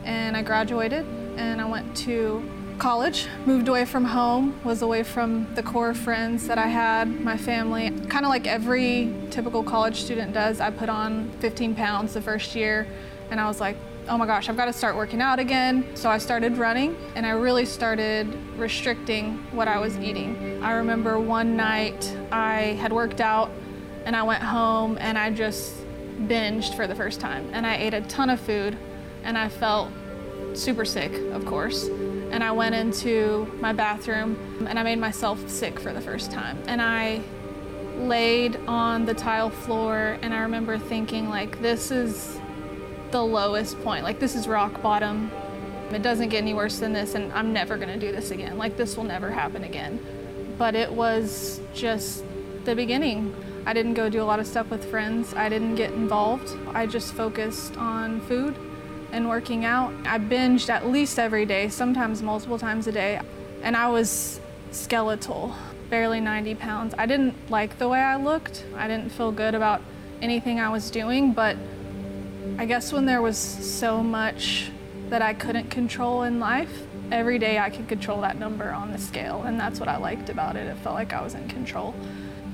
And 0.05 0.38
I 0.38 0.42
graduated 0.42 1.05
and 1.36 1.61
I 1.61 1.68
went 1.68 1.94
to 1.99 2.42
college, 2.78 3.26
moved 3.44 3.68
away 3.68 3.84
from 3.84 4.07
home, 4.07 4.59
was 4.64 4.80
away 4.80 5.03
from 5.03 5.53
the 5.55 5.62
core 5.62 5.92
friends 5.92 6.46
that 6.46 6.57
I 6.57 6.68
had, 6.68 7.20
my 7.20 7.36
family. 7.36 7.90
Kind 8.09 8.24
of 8.24 8.30
like 8.30 8.46
every 8.46 9.12
typical 9.30 9.62
college 9.62 10.03
student 10.03 10.32
does, 10.32 10.61
I 10.61 10.70
put 10.70 10.88
on 10.88 11.30
15 11.40 11.74
pounds 11.74 12.14
the 12.14 12.22
first 12.22 12.55
year 12.55 12.86
and 13.30 13.38
I 13.38 13.49
was 13.49 13.61
like, 13.61 13.76
oh 14.09 14.16
my 14.16 14.26
gosh, 14.26 14.48
I've 14.48 14.56
got 14.56 14.66
to 14.66 14.72
start 14.72 14.96
working 14.96 15.20
out 15.20 15.38
again. 15.38 15.84
So 15.94 16.11
I 16.11 16.18
started 16.18 16.56
running 16.56 16.96
and 17.14 17.26
I 17.26 17.30
really 17.30 17.64
started 17.64 18.26
restricting 18.56 19.38
what 19.52 19.68
I 19.68 19.78
was 19.78 19.98
eating. 19.98 20.62
I 20.62 20.72
remember 20.72 21.20
one 21.20 21.56
night 21.56 22.16
I 22.32 22.78
had 22.80 22.92
worked 22.92 23.20
out 23.20 23.50
and 24.04 24.16
I 24.16 24.22
went 24.22 24.42
home 24.42 24.96
and 25.00 25.18
I 25.18 25.30
just 25.30 25.74
binged 26.22 26.74
for 26.74 26.86
the 26.86 26.94
first 26.94 27.20
time 27.20 27.48
and 27.52 27.66
I 27.66 27.76
ate 27.76 27.94
a 27.94 28.00
ton 28.02 28.30
of 28.30 28.40
food 28.40 28.76
and 29.22 29.36
I 29.36 29.48
felt 29.48 29.90
super 30.54 30.84
sick, 30.84 31.12
of 31.32 31.44
course. 31.44 31.88
And 31.88 32.42
I 32.42 32.50
went 32.52 32.74
into 32.74 33.50
my 33.61 33.72
bathroom 33.72 34.66
and 34.68 34.78
I 34.78 34.82
made 34.82 34.98
myself 34.98 35.48
sick 35.48 35.78
for 35.78 35.92
the 35.92 36.00
first 36.00 36.30
time. 36.30 36.59
And 36.66 36.80
I 36.80 37.20
laid 37.96 38.56
on 38.66 39.04
the 39.04 39.14
tile 39.14 39.50
floor 39.50 40.18
and 40.22 40.32
I 40.32 40.38
remember 40.40 40.78
thinking 40.78 41.28
like 41.28 41.61
this 41.61 41.90
is 41.90 42.38
the 43.11 43.22
lowest 43.22 43.80
point. 43.82 44.04
Like, 44.04 44.18
this 44.20 44.34
is 44.34 44.48
rock 44.48 44.82
bottom. 44.82 45.30
It 45.92 46.02
doesn't 46.02 46.28
get 46.28 46.42
any 46.42 46.54
worse 46.54 46.78
than 46.78 46.92
this, 46.92 47.14
and 47.14 47.32
I'm 47.32 47.52
never 47.52 47.76
gonna 47.76 47.96
do 47.96 48.12
this 48.12 48.30
again. 48.30 48.59
Like, 48.59 48.76
this 48.76 48.96
will 48.96 49.04
never 49.04 49.30
happen 49.30 49.64
again. 49.64 49.98
But 50.59 50.74
it 50.74 50.92
was 50.92 51.61
just 51.74 52.24
the 52.64 52.74
beginning. 52.74 53.34
I 53.64 53.72
didn't 53.72 53.94
go 53.94 54.09
do 54.09 54.22
a 54.22 54.24
lot 54.24 54.40
of 54.40 54.46
stuff 54.46 54.70
with 54.70 54.84
friends, 54.84 55.34
I 55.34 55.48
didn't 55.48 55.74
get 55.74 55.92
involved. 55.92 56.56
I 56.74 56.86
just 56.86 57.12
focused 57.14 57.76
on 57.76 58.20
food 58.22 58.54
and 59.12 59.28
working 59.28 59.64
out. 59.64 59.92
I 60.04 60.18
binged 60.18 60.68
at 60.68 60.86
least 60.86 61.18
every 61.18 61.46
day, 61.46 61.68
sometimes 61.68 62.22
multiple 62.22 62.59
times 62.59 62.86
a 62.86 62.92
day, 62.92 63.20
and 63.62 63.76
I 63.76 63.88
was 63.88 64.40
skeletal, 64.70 65.54
barely 65.90 66.20
90 66.20 66.54
pounds. 66.56 66.94
I 66.98 67.06
didn't 67.06 67.34
like 67.50 67.78
the 67.78 67.88
way 67.88 68.00
I 68.00 68.16
looked, 68.16 68.64
I 68.76 68.88
didn't 68.88 69.11
feel 69.11 69.32
good 69.32 69.54
about 69.54 69.80
anything 70.20 70.61
I 70.61 70.68
was 70.68 70.90
doing, 70.90 71.32
but 71.32 71.56
I 72.57 72.64
guess 72.66 72.92
when 72.92 73.05
there 73.05 73.20
was 73.20 73.36
so 73.36 74.03
much 74.03 74.70
that 75.11 75.22
I 75.22 75.34
couldn't 75.34 75.70
control 75.70 76.22
in 76.22 76.40
life, 76.40 76.86
every 77.11 77.38
day 77.38 77.59
I 77.59 77.70
could 77.70 77.88
control 77.88 78.20
that 78.22 78.38
number 78.38 78.70
on 78.70 78.92
the 78.92 78.99
scale, 78.99 79.42
and 79.42 79.59
that's 79.59 79.80
what 79.80 79.88
I 79.88 79.96
liked 79.96 80.28
about 80.30 80.57
it. 80.57 80.66
It 80.66 80.76
felt 80.78 80.94
like 80.94 81.12
I 81.12 81.22
was 81.22 81.34
in 81.34 81.49
control. 81.49 81.94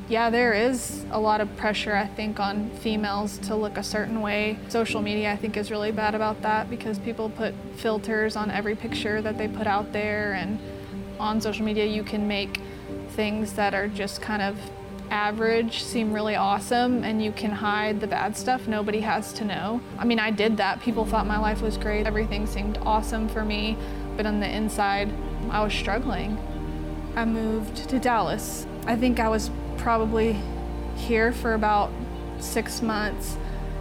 Yeah, 0.09 0.29
there 0.29 0.53
is 0.53 1.05
a 1.11 1.19
lot 1.19 1.41
of 1.41 1.57
pressure, 1.57 1.97
I 1.97 2.07
think, 2.07 2.39
on 2.39 2.71
females 2.71 3.39
to 3.39 3.57
look 3.57 3.79
a 3.79 3.83
certain 3.83 4.21
way. 4.21 4.59
Social 4.69 5.01
media, 5.01 5.33
I 5.33 5.37
think, 5.37 5.57
is 5.57 5.71
really 5.71 5.93
bad 5.93 6.15
about 6.15 6.43
that 6.43 6.69
because 6.69 6.99
people 6.99 7.31
put 7.31 7.55
filters 7.77 8.37
on 8.37 8.51
every 8.51 8.77
picture 8.77 9.23
that 9.23 9.39
they 9.39 9.49
put 9.49 9.67
out 9.67 9.93
there, 9.93 10.35
and 10.35 10.59
on 11.19 11.41
social 11.41 11.65
media, 11.65 11.87
you 11.87 12.03
can 12.03 12.29
make 12.29 12.61
things 13.11 13.55
that 13.55 13.73
are 13.73 13.89
just 13.89 14.21
kind 14.21 14.43
of 14.43 14.59
average 15.15 15.85
seem 15.85 16.13
really 16.13 16.35
awesome 16.35 17.05
and 17.05 17.23
you 17.23 17.31
can 17.31 17.53
hide 17.53 18.01
the 18.01 18.07
bad 18.07 18.37
stuff. 18.37 18.67
Nobody 18.67 19.01
has 19.01 19.33
to 19.35 19.45
know. 19.45 19.81
I 19.97 20.05
mean, 20.05 20.19
I 20.19 20.33
did 20.33 20.57
that. 20.57 20.81
People 20.81 21.07
thought 21.07 21.25
my 21.25 21.39
life 21.39 21.63
was 21.63 21.79
great. 21.79 22.05
Everything 22.05 22.49
seemed 22.49 22.79
awesome 22.79 23.29
for 23.29 23.45
me, 23.45 23.79
but 24.17 24.27
on 24.27 24.41
the 24.41 24.49
inside, 24.49 25.09
I 25.51 25.63
was 25.63 25.73
struggling. 25.73 26.37
I 27.15 27.25
moved 27.25 27.89
to 27.89 28.01
Dallas. 28.01 28.67
I 28.87 28.97
think 28.97 29.21
I 29.21 29.29
was 29.29 29.53
probably 29.79 30.37
here 30.97 31.33
for 31.33 31.55
about 31.55 31.93
six 32.41 32.83
months 32.83 33.37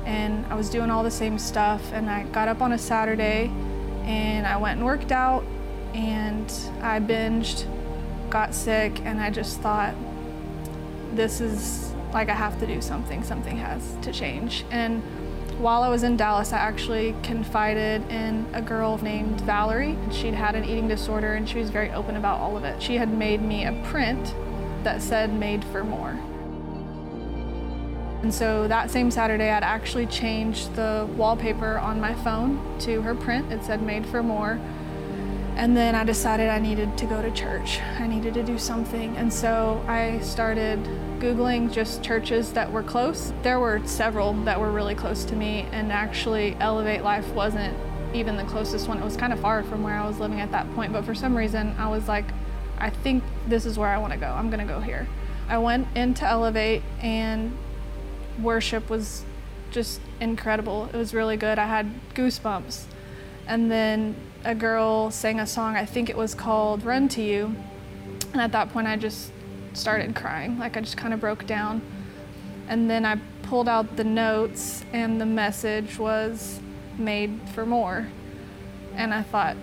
and 0.05 0.45
I 0.51 0.55
was 0.55 0.69
doing 0.69 0.91
all 0.91 1.03
the 1.03 1.11
same 1.11 1.39
stuff 1.39 1.81
and 1.93 2.11
I 2.11 2.23
got 2.25 2.47
up 2.47 2.61
on 2.61 2.73
a 2.73 2.77
Saturday 2.77 3.51
and 4.03 4.45
I 4.45 4.57
went 4.57 4.77
and 4.77 4.85
worked 4.85 5.11
out 5.11 5.43
and 5.95 6.45
I 6.81 6.99
binged, 6.99 7.65
got 8.29 8.53
sick, 8.53 8.99
and 9.03 9.19
I 9.19 9.29
just 9.29 9.61
thought, 9.61 9.95
this 11.15 11.41
is 11.41 11.93
like 12.13 12.29
I 12.29 12.35
have 12.35 12.59
to 12.59 12.67
do 12.67 12.81
something, 12.81 13.23
something 13.23 13.57
has 13.57 13.97
to 14.01 14.11
change. 14.11 14.65
And 14.71 15.01
while 15.59 15.83
I 15.83 15.89
was 15.89 16.03
in 16.03 16.17
Dallas, 16.17 16.53
I 16.53 16.57
actually 16.57 17.15
confided 17.23 18.09
in 18.09 18.45
a 18.53 18.61
girl 18.61 18.97
named 18.97 19.41
Valerie. 19.41 19.97
She'd 20.11 20.33
had 20.33 20.55
an 20.55 20.65
eating 20.65 20.87
disorder 20.87 21.33
and 21.33 21.47
she 21.47 21.59
was 21.59 21.69
very 21.69 21.91
open 21.91 22.15
about 22.15 22.39
all 22.39 22.57
of 22.57 22.63
it. 22.63 22.81
She 22.81 22.97
had 22.97 23.09
made 23.09 23.41
me 23.41 23.65
a 23.65 23.71
print 23.85 24.35
that 24.83 25.01
said 25.01 25.33
made 25.33 25.63
for 25.65 25.83
more. 25.83 26.19
And 28.23 28.33
so 28.33 28.67
that 28.69 28.89
same 28.89 29.11
Saturday, 29.11 29.49
I'd 29.49 29.63
actually 29.63 30.05
changed 30.05 30.75
the 30.75 31.07
wallpaper 31.17 31.77
on 31.77 31.99
my 31.99 32.13
phone 32.13 32.79
to 32.79 33.01
her 33.01 33.13
print. 33.13 33.51
It 33.51 33.63
said 33.65 33.81
made 33.81 34.05
for 34.05 34.23
more. 34.23 34.59
And 35.55 35.77
then 35.77 35.93
I 35.93 36.03
decided 36.03 36.49
I 36.49 36.59
needed 36.59 36.97
to 36.97 37.05
go 37.05 37.21
to 37.21 37.29
church. 37.31 37.79
I 37.99 38.07
needed 38.07 38.33
to 38.33 38.43
do 38.43 38.57
something. 38.57 39.15
And 39.17 39.31
so 39.31 39.83
I 39.87 40.19
started 40.19 40.83
Googling 41.19 41.71
just 41.71 42.03
churches 42.03 42.51
that 42.53 42.71
were 42.71 42.83
close. 42.83 43.31
There 43.43 43.59
were 43.59 43.81
several 43.85 44.33
that 44.45 44.59
were 44.59 44.71
really 44.71 44.95
close 44.95 45.23
to 45.25 45.35
me, 45.35 45.67
and 45.71 45.91
actually, 45.91 46.57
Elevate 46.59 47.03
Life 47.03 47.27
wasn't 47.33 47.77
even 48.13 48.35
the 48.35 48.43
closest 48.43 48.87
one. 48.87 48.97
It 48.97 49.03
was 49.03 49.15
kind 49.15 49.31
of 49.31 49.39
far 49.39 49.63
from 49.63 49.83
where 49.83 49.93
I 49.93 50.07
was 50.07 50.19
living 50.19 50.41
at 50.41 50.51
that 50.51 50.71
point. 50.75 50.91
But 50.91 51.05
for 51.05 51.15
some 51.15 51.35
reason, 51.37 51.75
I 51.77 51.87
was 51.87 52.07
like, 52.07 52.25
I 52.79 52.89
think 52.89 53.23
this 53.47 53.65
is 53.65 53.77
where 53.77 53.89
I 53.89 53.97
want 53.99 54.13
to 54.13 54.19
go. 54.19 54.27
I'm 54.27 54.49
going 54.49 54.59
to 54.59 54.71
go 54.71 54.79
here. 54.79 55.07
I 55.47 55.59
went 55.59 55.87
into 55.95 56.25
Elevate, 56.27 56.81
and 56.99 57.55
worship 58.41 58.89
was 58.89 59.23
just 59.71 60.01
incredible. 60.19 60.89
It 60.91 60.97
was 60.97 61.13
really 61.13 61.37
good. 61.37 61.59
I 61.59 61.67
had 61.67 61.91
goosebumps. 62.15 62.85
And 63.47 63.71
then 63.71 64.15
a 64.43 64.55
girl 64.55 65.09
sang 65.11 65.39
a 65.39 65.47
song, 65.47 65.75
I 65.75 65.85
think 65.85 66.09
it 66.09 66.17
was 66.17 66.35
called 66.35 66.83
Run 66.83 67.07
to 67.09 67.21
You. 67.21 67.55
And 68.33 68.41
at 68.41 68.51
that 68.51 68.71
point, 68.71 68.87
I 68.87 68.97
just 68.97 69.31
started 69.73 70.15
crying. 70.15 70.59
Like, 70.59 70.75
I 70.75 70.81
just 70.81 70.97
kind 70.97 71.13
of 71.13 71.19
broke 71.19 71.45
down. 71.45 71.81
And 72.67 72.89
then 72.89 73.05
I 73.05 73.19
pulled 73.43 73.69
out 73.69 73.95
the 73.95 74.03
notes, 74.03 74.83
and 74.93 75.19
the 75.19 75.25
message 75.25 75.97
was 75.97 76.59
made 76.97 77.39
for 77.53 77.65
more. 77.65 78.07
And 78.95 79.13
I 79.13 79.21
thought, 79.21 79.57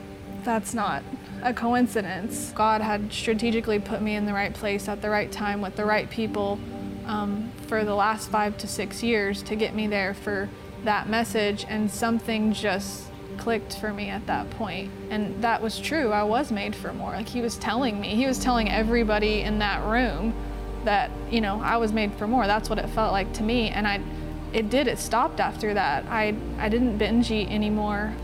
that's 0.45 0.75
not 0.75 1.03
a 1.43 1.53
coincidence. 1.53 2.53
God 2.55 2.81
had 2.81 3.13
strategically 3.13 3.79
put 3.79 4.03
me 4.03 4.15
in 4.15 4.27
the 4.27 4.33
right 4.33 4.53
place 4.53 4.89
at 4.89 5.03
the 5.03 5.11
right 5.11 5.31
time 5.31 5.61
with 5.61 5.77
the 5.77 5.85
right 5.85 6.09
people 6.09 6.59
um, 7.07 7.53
for 7.67 7.85
the 7.85 7.95
last 7.95 8.31
five 8.31 8.57
to 8.59 8.67
six 8.67 9.03
years 9.03 9.43
to 9.45 9.57
get 9.57 9.75
me 9.75 9.87
there 9.87 10.15
for 10.15 10.49
that 10.85 11.09
message, 11.09 11.67
and 11.69 11.91
something 11.91 12.53
just 12.53 13.10
clicked 13.41 13.79
for 13.79 13.93
me 13.93 14.09
at 14.11 14.27
that 14.27 14.49
point. 14.51 14.91
And 15.11 15.43
that 15.43 15.61
was 15.61 15.79
true. 15.81 16.13
I 16.13 16.23
was 16.23 16.53
made 16.53 16.77
for 16.77 16.93
more. 16.93 17.11
Like 17.11 17.29
he 17.29 17.41
was 17.41 17.57
telling 17.57 18.01
me, 18.01 18.09
he 18.15 18.27
was 18.27 18.39
telling 18.39 18.71
everybody 18.71 19.41
in 19.41 19.59
that 19.59 19.85
room 19.85 20.35
that, 20.85 21.11
you 21.31 21.41
know, 21.41 21.61
I 21.61 21.79
was 21.79 21.93
made 21.93 22.15
for 22.15 22.27
more. 22.27 22.47
That's 22.47 22.71
what 22.71 22.79
it 22.79 22.89
felt 22.91 23.13
like 23.13 23.33
to 23.35 23.43
me. 23.43 23.71
And 23.71 23.87
I 23.87 24.01
it 24.53 24.69
did. 24.69 24.89
It 24.89 24.99
stopped 24.99 25.41
after 25.41 25.75
that. 25.75 26.05
I 26.07 26.35
I 26.59 26.69
didn't 26.69 26.99
binge 26.99 27.31
eat 27.31 27.49
anymore. 27.49 28.15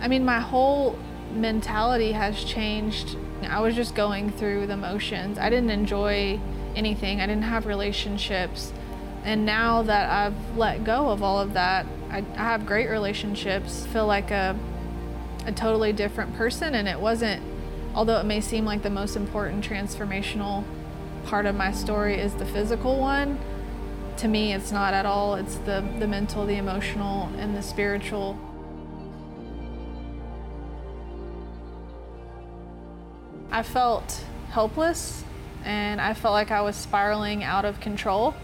I 0.00 0.08
mean, 0.08 0.24
my 0.24 0.40
whole 0.40 0.98
mentality 1.34 2.12
has 2.12 2.44
changed. 2.44 3.16
I 3.42 3.60
was 3.60 3.74
just 3.74 3.94
going 3.94 4.30
through 4.30 4.66
the 4.66 4.76
motions. 4.76 5.38
I 5.38 5.50
didn't 5.50 5.70
enjoy 5.70 6.40
anything. 6.74 7.20
I 7.20 7.26
didn't 7.26 7.44
have 7.44 7.66
relationships. 7.66 8.72
And 9.24 9.44
now 9.44 9.82
that 9.82 10.10
I've 10.10 10.56
let 10.56 10.84
go 10.84 11.08
of 11.08 11.22
all 11.22 11.40
of 11.40 11.54
that, 11.54 11.86
I, 12.10 12.24
I 12.34 12.44
have 12.44 12.66
great 12.66 12.88
relationships, 12.88 13.86
feel 13.86 14.06
like 14.06 14.30
a, 14.30 14.58
a 15.46 15.52
totally 15.52 15.92
different 15.92 16.34
person. 16.36 16.74
And 16.74 16.88
it 16.88 17.00
wasn't, 17.00 17.42
although 17.94 18.18
it 18.18 18.26
may 18.26 18.40
seem 18.40 18.64
like 18.64 18.82
the 18.82 18.90
most 18.90 19.16
important 19.16 19.64
transformational 19.64 20.64
part 21.24 21.46
of 21.46 21.54
my 21.54 21.72
story 21.72 22.18
is 22.18 22.34
the 22.34 22.46
physical 22.46 22.98
one. 22.98 23.38
To 24.18 24.28
me, 24.28 24.52
it's 24.54 24.72
not 24.72 24.94
at 24.94 25.04
all. 25.04 25.34
It's 25.34 25.56
the, 25.56 25.84
the 25.98 26.06
mental, 26.06 26.46
the 26.46 26.56
emotional, 26.56 27.28
and 27.38 27.56
the 27.56 27.62
spiritual. 27.62 28.38
I 33.50 33.62
felt 33.62 34.24
helpless 34.50 35.24
and 35.64 36.00
I 36.00 36.14
felt 36.14 36.32
like 36.32 36.50
I 36.50 36.60
was 36.60 36.76
spiraling 36.76 37.42
out 37.42 37.64
of 37.64 37.80
control. 37.80 38.34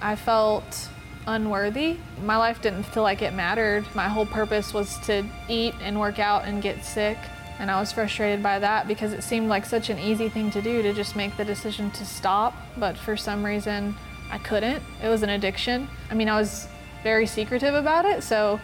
I 0.00 0.16
felt 0.16 0.88
unworthy. 1.26 1.96
My 2.22 2.36
life 2.36 2.60
didn't 2.60 2.84
feel 2.84 3.02
like 3.02 3.22
it 3.22 3.32
mattered. 3.32 3.84
My 3.94 4.08
whole 4.08 4.26
purpose 4.26 4.74
was 4.74 4.98
to 5.06 5.24
eat 5.48 5.74
and 5.80 5.98
work 5.98 6.18
out 6.18 6.44
and 6.44 6.62
get 6.62 6.84
sick. 6.84 7.18
And 7.58 7.70
I 7.70 7.78
was 7.78 7.92
frustrated 7.92 8.42
by 8.42 8.58
that 8.58 8.88
because 8.88 9.12
it 9.12 9.22
seemed 9.22 9.48
like 9.48 9.64
such 9.64 9.88
an 9.88 9.98
easy 9.98 10.28
thing 10.28 10.50
to 10.50 10.60
do 10.60 10.82
to 10.82 10.92
just 10.92 11.14
make 11.14 11.36
the 11.36 11.44
decision 11.44 11.90
to 11.92 12.04
stop. 12.04 12.54
But 12.76 12.96
for 12.96 13.16
some 13.16 13.44
reason, 13.44 13.94
I 14.30 14.38
couldn't. 14.38 14.82
It 15.02 15.08
was 15.08 15.22
an 15.22 15.30
addiction. 15.30 15.88
I 16.10 16.14
mean, 16.14 16.28
I 16.28 16.38
was 16.38 16.66
very 17.02 17.26
secretive 17.26 17.74
about 17.74 18.04
it. 18.04 18.22
So 18.22 18.60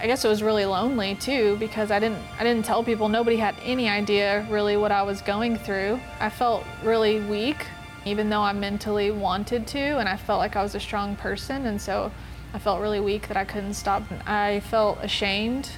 I 0.00 0.06
guess 0.06 0.24
it 0.24 0.28
was 0.28 0.42
really 0.42 0.64
lonely 0.64 1.14
too 1.16 1.56
because 1.58 1.90
I 1.90 1.98
didn't 1.98 2.18
I 2.38 2.44
didn't 2.44 2.64
tell 2.64 2.82
people. 2.82 3.08
Nobody 3.08 3.36
had 3.36 3.54
any 3.62 3.88
idea 3.88 4.46
really 4.48 4.76
what 4.76 4.90
I 4.92 5.02
was 5.02 5.20
going 5.20 5.56
through. 5.56 6.00
I 6.18 6.30
felt 6.30 6.64
really 6.82 7.20
weak 7.20 7.66
even 8.04 8.30
though 8.30 8.40
I 8.40 8.52
mentally 8.52 9.10
wanted 9.10 9.66
to 9.68 9.78
and 9.78 10.08
I 10.08 10.16
felt 10.16 10.38
like 10.38 10.56
I 10.56 10.62
was 10.62 10.74
a 10.74 10.80
strong 10.80 11.16
person 11.16 11.66
and 11.66 11.80
so 11.80 12.10
I 12.54 12.58
felt 12.58 12.80
really 12.80 13.00
weak 13.00 13.28
that 13.28 13.36
I 13.36 13.44
couldn't 13.44 13.74
stop. 13.74 14.02
I 14.26 14.60
felt 14.60 14.98
ashamed 15.02 15.70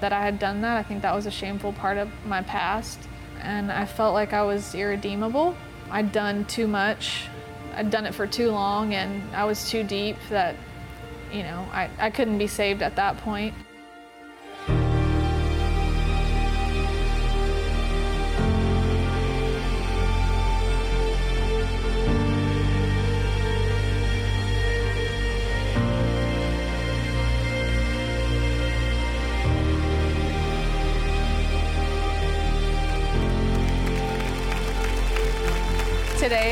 that 0.00 0.12
I 0.12 0.22
had 0.22 0.38
done 0.38 0.60
that. 0.62 0.76
I 0.76 0.82
think 0.82 1.02
that 1.02 1.14
was 1.14 1.26
a 1.26 1.30
shameful 1.30 1.72
part 1.72 1.98
of 1.98 2.08
my 2.24 2.42
past 2.42 2.98
and 3.40 3.70
I 3.70 3.84
felt 3.84 4.14
like 4.14 4.32
I 4.32 4.42
was 4.42 4.74
irredeemable. 4.74 5.56
I'd 5.90 6.12
done 6.12 6.44
too 6.44 6.66
much. 6.66 7.24
I'd 7.74 7.90
done 7.90 8.06
it 8.06 8.14
for 8.14 8.26
too 8.26 8.50
long 8.50 8.94
and 8.94 9.22
I 9.34 9.44
was 9.44 9.68
too 9.70 9.82
deep 9.82 10.16
that 10.30 10.54
you 11.32 11.42
know, 11.42 11.66
I, 11.72 11.90
I 11.98 12.10
couldn't 12.10 12.38
be 12.38 12.46
saved 12.46 12.82
at 12.82 12.96
that 12.96 13.18
point. 13.18 13.54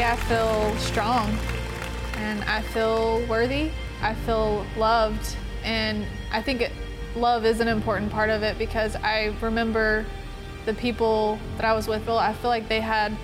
I 0.06 0.16
feel 0.16 0.76
strong 0.76 1.36
and 2.16 2.42
I 2.44 2.62
feel 2.62 3.24
worthy 3.26 3.70
I 4.02 4.14
feel 4.14 4.66
loved, 4.76 5.36
and 5.64 6.04
I 6.30 6.42
think 6.42 6.60
it, 6.60 6.72
love 7.14 7.44
is 7.44 7.60
an 7.60 7.68
important 7.68 8.12
part 8.12 8.30
of 8.30 8.42
it 8.42 8.58
because 8.58 8.94
I 8.96 9.34
remember 9.40 10.04
the 10.66 10.74
people 10.74 11.38
that 11.56 11.64
I 11.64 11.72
was 11.72 11.88
with. 11.88 12.04
Bill, 12.04 12.18
I 12.18 12.32
feel 12.34 12.50
like 12.50 12.68
they 12.68 12.80
had 12.80 13.16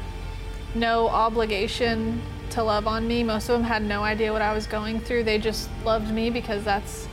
no 0.74 1.08
obligation 1.08 2.22
to 2.50 2.62
love 2.62 2.86
on 2.86 3.06
me. 3.06 3.22
Most 3.22 3.48
of 3.48 3.58
them 3.58 3.64
had 3.64 3.82
no 3.82 4.02
idea 4.02 4.32
what 4.32 4.42
I 4.42 4.54
was 4.54 4.66
going 4.66 5.00
through. 5.00 5.24
They 5.24 5.38
just 5.38 5.68
loved 5.84 6.10
me 6.10 6.30
because 6.30 6.64
that's 6.64 7.06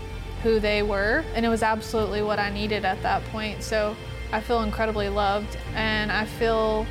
who 0.44 0.60
they 0.60 0.84
were, 0.84 1.26
and 1.36 1.46
it 1.46 1.50
was 1.50 1.64
absolutely 1.64 2.22
what 2.22 2.40
I 2.40 2.50
needed 2.50 2.86
at 2.86 3.02
that 3.04 3.24
point. 3.26 3.62
So 3.62 3.96
I 4.32 4.40
feel 4.40 4.62
incredibly 4.62 5.10
loved, 5.10 5.58
and 5.76 6.12
I 6.12 6.26
feel 6.26 6.86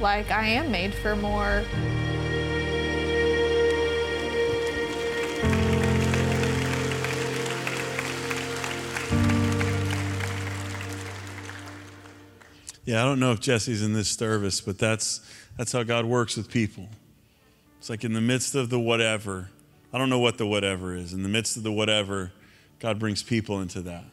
like 0.00 0.30
I 0.30 0.46
am 0.46 0.70
made 0.70 0.94
for 0.94 1.16
more. 1.16 1.64
Yeah, 12.84 13.02
I 13.02 13.04
don't 13.04 13.18
know 13.18 13.32
if 13.32 13.40
Jesse's 13.40 13.82
in 13.82 13.94
this 13.94 14.08
service, 14.08 14.60
but 14.60 14.78
that's 14.78 15.20
that's 15.56 15.72
how 15.72 15.82
God 15.82 16.04
works 16.04 16.36
with 16.36 16.48
people. 16.48 16.88
It's 17.78 17.90
like 17.90 18.04
in 18.04 18.12
the 18.12 18.20
midst 18.20 18.54
of 18.54 18.70
the 18.70 18.78
whatever, 18.78 19.50
I 19.92 19.98
don't 19.98 20.10
know 20.10 20.20
what 20.20 20.38
the 20.38 20.46
whatever 20.46 20.94
is. 20.94 21.12
In 21.12 21.22
the 21.22 21.28
midst 21.28 21.56
of 21.56 21.62
the 21.62 21.72
whatever, 21.72 22.32
God 22.78 22.98
brings 22.98 23.22
people 23.22 23.60
into 23.60 23.80
that. 23.82 24.04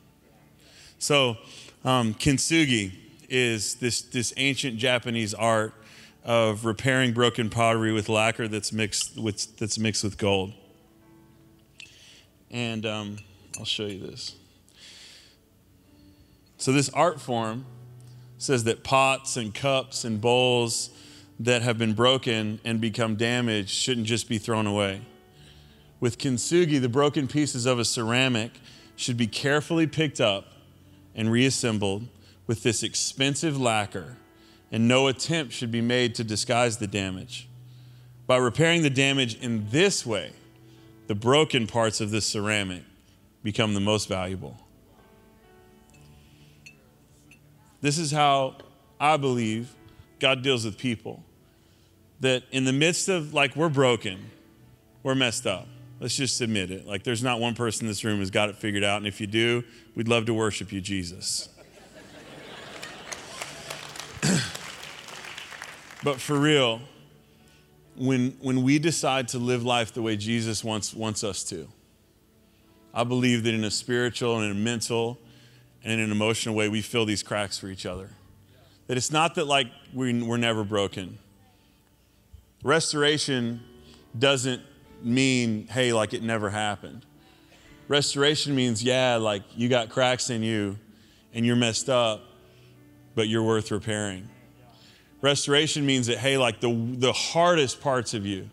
So, 0.97 1.37
um, 1.83 2.13
kintsugi 2.15 2.93
is 3.29 3.75
this 3.75 4.01
this 4.01 4.33
ancient 4.37 4.77
Japanese 4.77 5.33
art 5.33 5.73
of 6.23 6.65
repairing 6.65 7.13
broken 7.13 7.49
pottery 7.49 7.91
with 7.91 8.09
lacquer 8.09 8.47
that's 8.47 8.71
mixed 8.71 9.17
with 9.17 9.57
that's 9.57 9.77
mixed 9.77 10.03
with 10.03 10.17
gold. 10.17 10.53
And 12.51 12.85
um, 12.85 13.17
I'll 13.57 13.65
show 13.65 13.85
you 13.85 13.99
this. 13.99 14.35
So 16.57 16.71
this 16.71 16.89
art 16.89 17.19
form 17.19 17.65
says 18.37 18.63
that 18.65 18.83
pots 18.83 19.37
and 19.37 19.53
cups 19.53 20.05
and 20.05 20.21
bowls 20.21 20.91
that 21.39 21.61
have 21.61 21.77
been 21.77 21.93
broken 21.93 22.59
and 22.63 22.79
become 22.79 23.15
damaged 23.15 23.69
shouldn't 23.69 24.07
just 24.07 24.29
be 24.29 24.37
thrown 24.37 24.67
away. 24.67 25.01
With 25.99 26.17
kintsugi, 26.17 26.79
the 26.79 26.89
broken 26.89 27.27
pieces 27.27 27.65
of 27.65 27.79
a 27.79 27.85
ceramic 27.85 28.51
should 28.95 29.17
be 29.17 29.27
carefully 29.27 29.87
picked 29.87 30.21
up 30.21 30.45
and 31.15 31.31
reassembled 31.31 32.07
with 32.47 32.63
this 32.63 32.83
expensive 32.83 33.59
lacquer, 33.59 34.17
and 34.71 34.87
no 34.87 35.07
attempt 35.07 35.53
should 35.53 35.71
be 35.71 35.81
made 35.81 36.15
to 36.15 36.23
disguise 36.23 36.77
the 36.77 36.87
damage. 36.87 37.47
By 38.25 38.37
repairing 38.37 38.81
the 38.81 38.89
damage 38.89 39.35
in 39.35 39.67
this 39.69 40.05
way, 40.05 40.31
the 41.07 41.15
broken 41.15 41.67
parts 41.67 42.01
of 42.01 42.11
this 42.11 42.25
ceramic 42.25 42.83
become 43.43 43.73
the 43.73 43.81
most 43.81 44.07
valuable. 44.07 44.57
This 47.81 47.97
is 47.97 48.11
how 48.11 48.55
I 48.99 49.17
believe 49.17 49.73
God 50.19 50.41
deals 50.41 50.63
with 50.63 50.77
people. 50.77 51.21
That 52.21 52.43
in 52.51 52.63
the 52.63 52.71
midst 52.71 53.09
of, 53.09 53.33
like, 53.33 53.57
we're 53.57 53.67
broken, 53.67 54.31
we're 55.03 55.15
messed 55.15 55.45
up. 55.45 55.67
Let's 55.99 56.15
just 56.15 56.39
admit 56.39 56.71
it. 56.71 56.87
Like, 56.87 57.03
there's 57.03 57.21
not 57.21 57.41
one 57.41 57.53
person 57.53 57.85
in 57.85 57.89
this 57.89 58.05
room 58.05 58.19
who's 58.19 58.31
got 58.31 58.47
it 58.47 58.55
figured 58.55 58.85
out. 58.85 58.97
And 58.97 59.07
if 59.07 59.19
you 59.19 59.27
do, 59.27 59.65
we'd 59.95 60.07
love 60.07 60.25
to 60.27 60.33
worship 60.33 60.71
you, 60.71 60.79
Jesus. 60.79 61.49
But 66.03 66.19
for 66.19 66.37
real, 66.37 66.81
when, 67.95 68.31
when 68.41 68.63
we 68.63 68.79
decide 68.79 69.27
to 69.29 69.37
live 69.37 69.63
life 69.63 69.93
the 69.93 70.01
way 70.01 70.17
Jesus 70.17 70.63
wants, 70.63 70.93
wants 70.93 71.23
us 71.23 71.43
to, 71.45 71.67
I 72.93 73.03
believe 73.03 73.43
that 73.43 73.53
in 73.53 73.63
a 73.63 73.71
spiritual 73.71 74.37
and 74.37 74.45
in 74.45 74.51
a 74.51 74.59
mental 74.59 75.19
and 75.83 75.93
in 75.93 75.99
an 75.99 76.11
emotional 76.11 76.55
way, 76.55 76.69
we 76.69 76.81
fill 76.81 77.05
these 77.05 77.23
cracks 77.23 77.57
for 77.57 77.67
each 77.67 77.85
other. 77.85 78.09
That 78.87 78.97
it's 78.97 79.11
not 79.11 79.35
that 79.35 79.45
like 79.45 79.67
we, 79.93 80.21
we're 80.21 80.37
never 80.37 80.63
broken. 80.63 81.17
Restoration 82.63 83.61
doesn't 84.17 84.61
mean, 85.01 85.67
hey, 85.67 85.93
like 85.93 86.13
it 86.13 86.23
never 86.23 86.49
happened. 86.49 87.05
Restoration 87.87 88.55
means, 88.55 88.83
yeah, 88.83 89.15
like 89.15 89.43
you 89.55 89.69
got 89.69 89.89
cracks 89.89 90.29
in 90.29 90.43
you 90.43 90.77
and 91.33 91.45
you're 91.45 91.55
messed 91.55 91.89
up, 91.89 92.21
but 93.15 93.27
you're 93.27 93.43
worth 93.43 93.71
repairing. 93.71 94.29
Restoration 95.23 95.85
means 95.85 96.07
that, 96.07 96.17
hey, 96.17 96.37
like 96.37 96.59
the, 96.59 96.73
the 96.97 97.13
hardest 97.13 97.79
parts 97.79 98.13
of 98.13 98.25
you, 98.25 98.49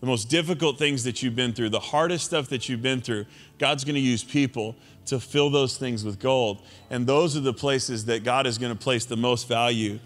the 0.00 0.06
most 0.06 0.30
difficult 0.30 0.78
things 0.78 1.04
that 1.04 1.22
you've 1.22 1.36
been 1.36 1.52
through, 1.52 1.68
the 1.68 1.78
hardest 1.78 2.24
stuff 2.24 2.48
that 2.48 2.66
you've 2.66 2.80
been 2.80 3.02
through, 3.02 3.26
God's 3.58 3.84
going 3.84 3.94
to 3.94 4.00
use 4.00 4.24
people 4.24 4.74
to 5.04 5.20
fill 5.20 5.50
those 5.50 5.76
things 5.76 6.02
with 6.02 6.18
gold. 6.18 6.62
And 6.88 7.06
those 7.06 7.36
are 7.36 7.40
the 7.40 7.52
places 7.52 8.06
that 8.06 8.24
God 8.24 8.46
is 8.46 8.56
going 8.56 8.72
to 8.72 8.78
place 8.78 9.04
the 9.04 9.18
most 9.18 9.46
value 9.48 9.98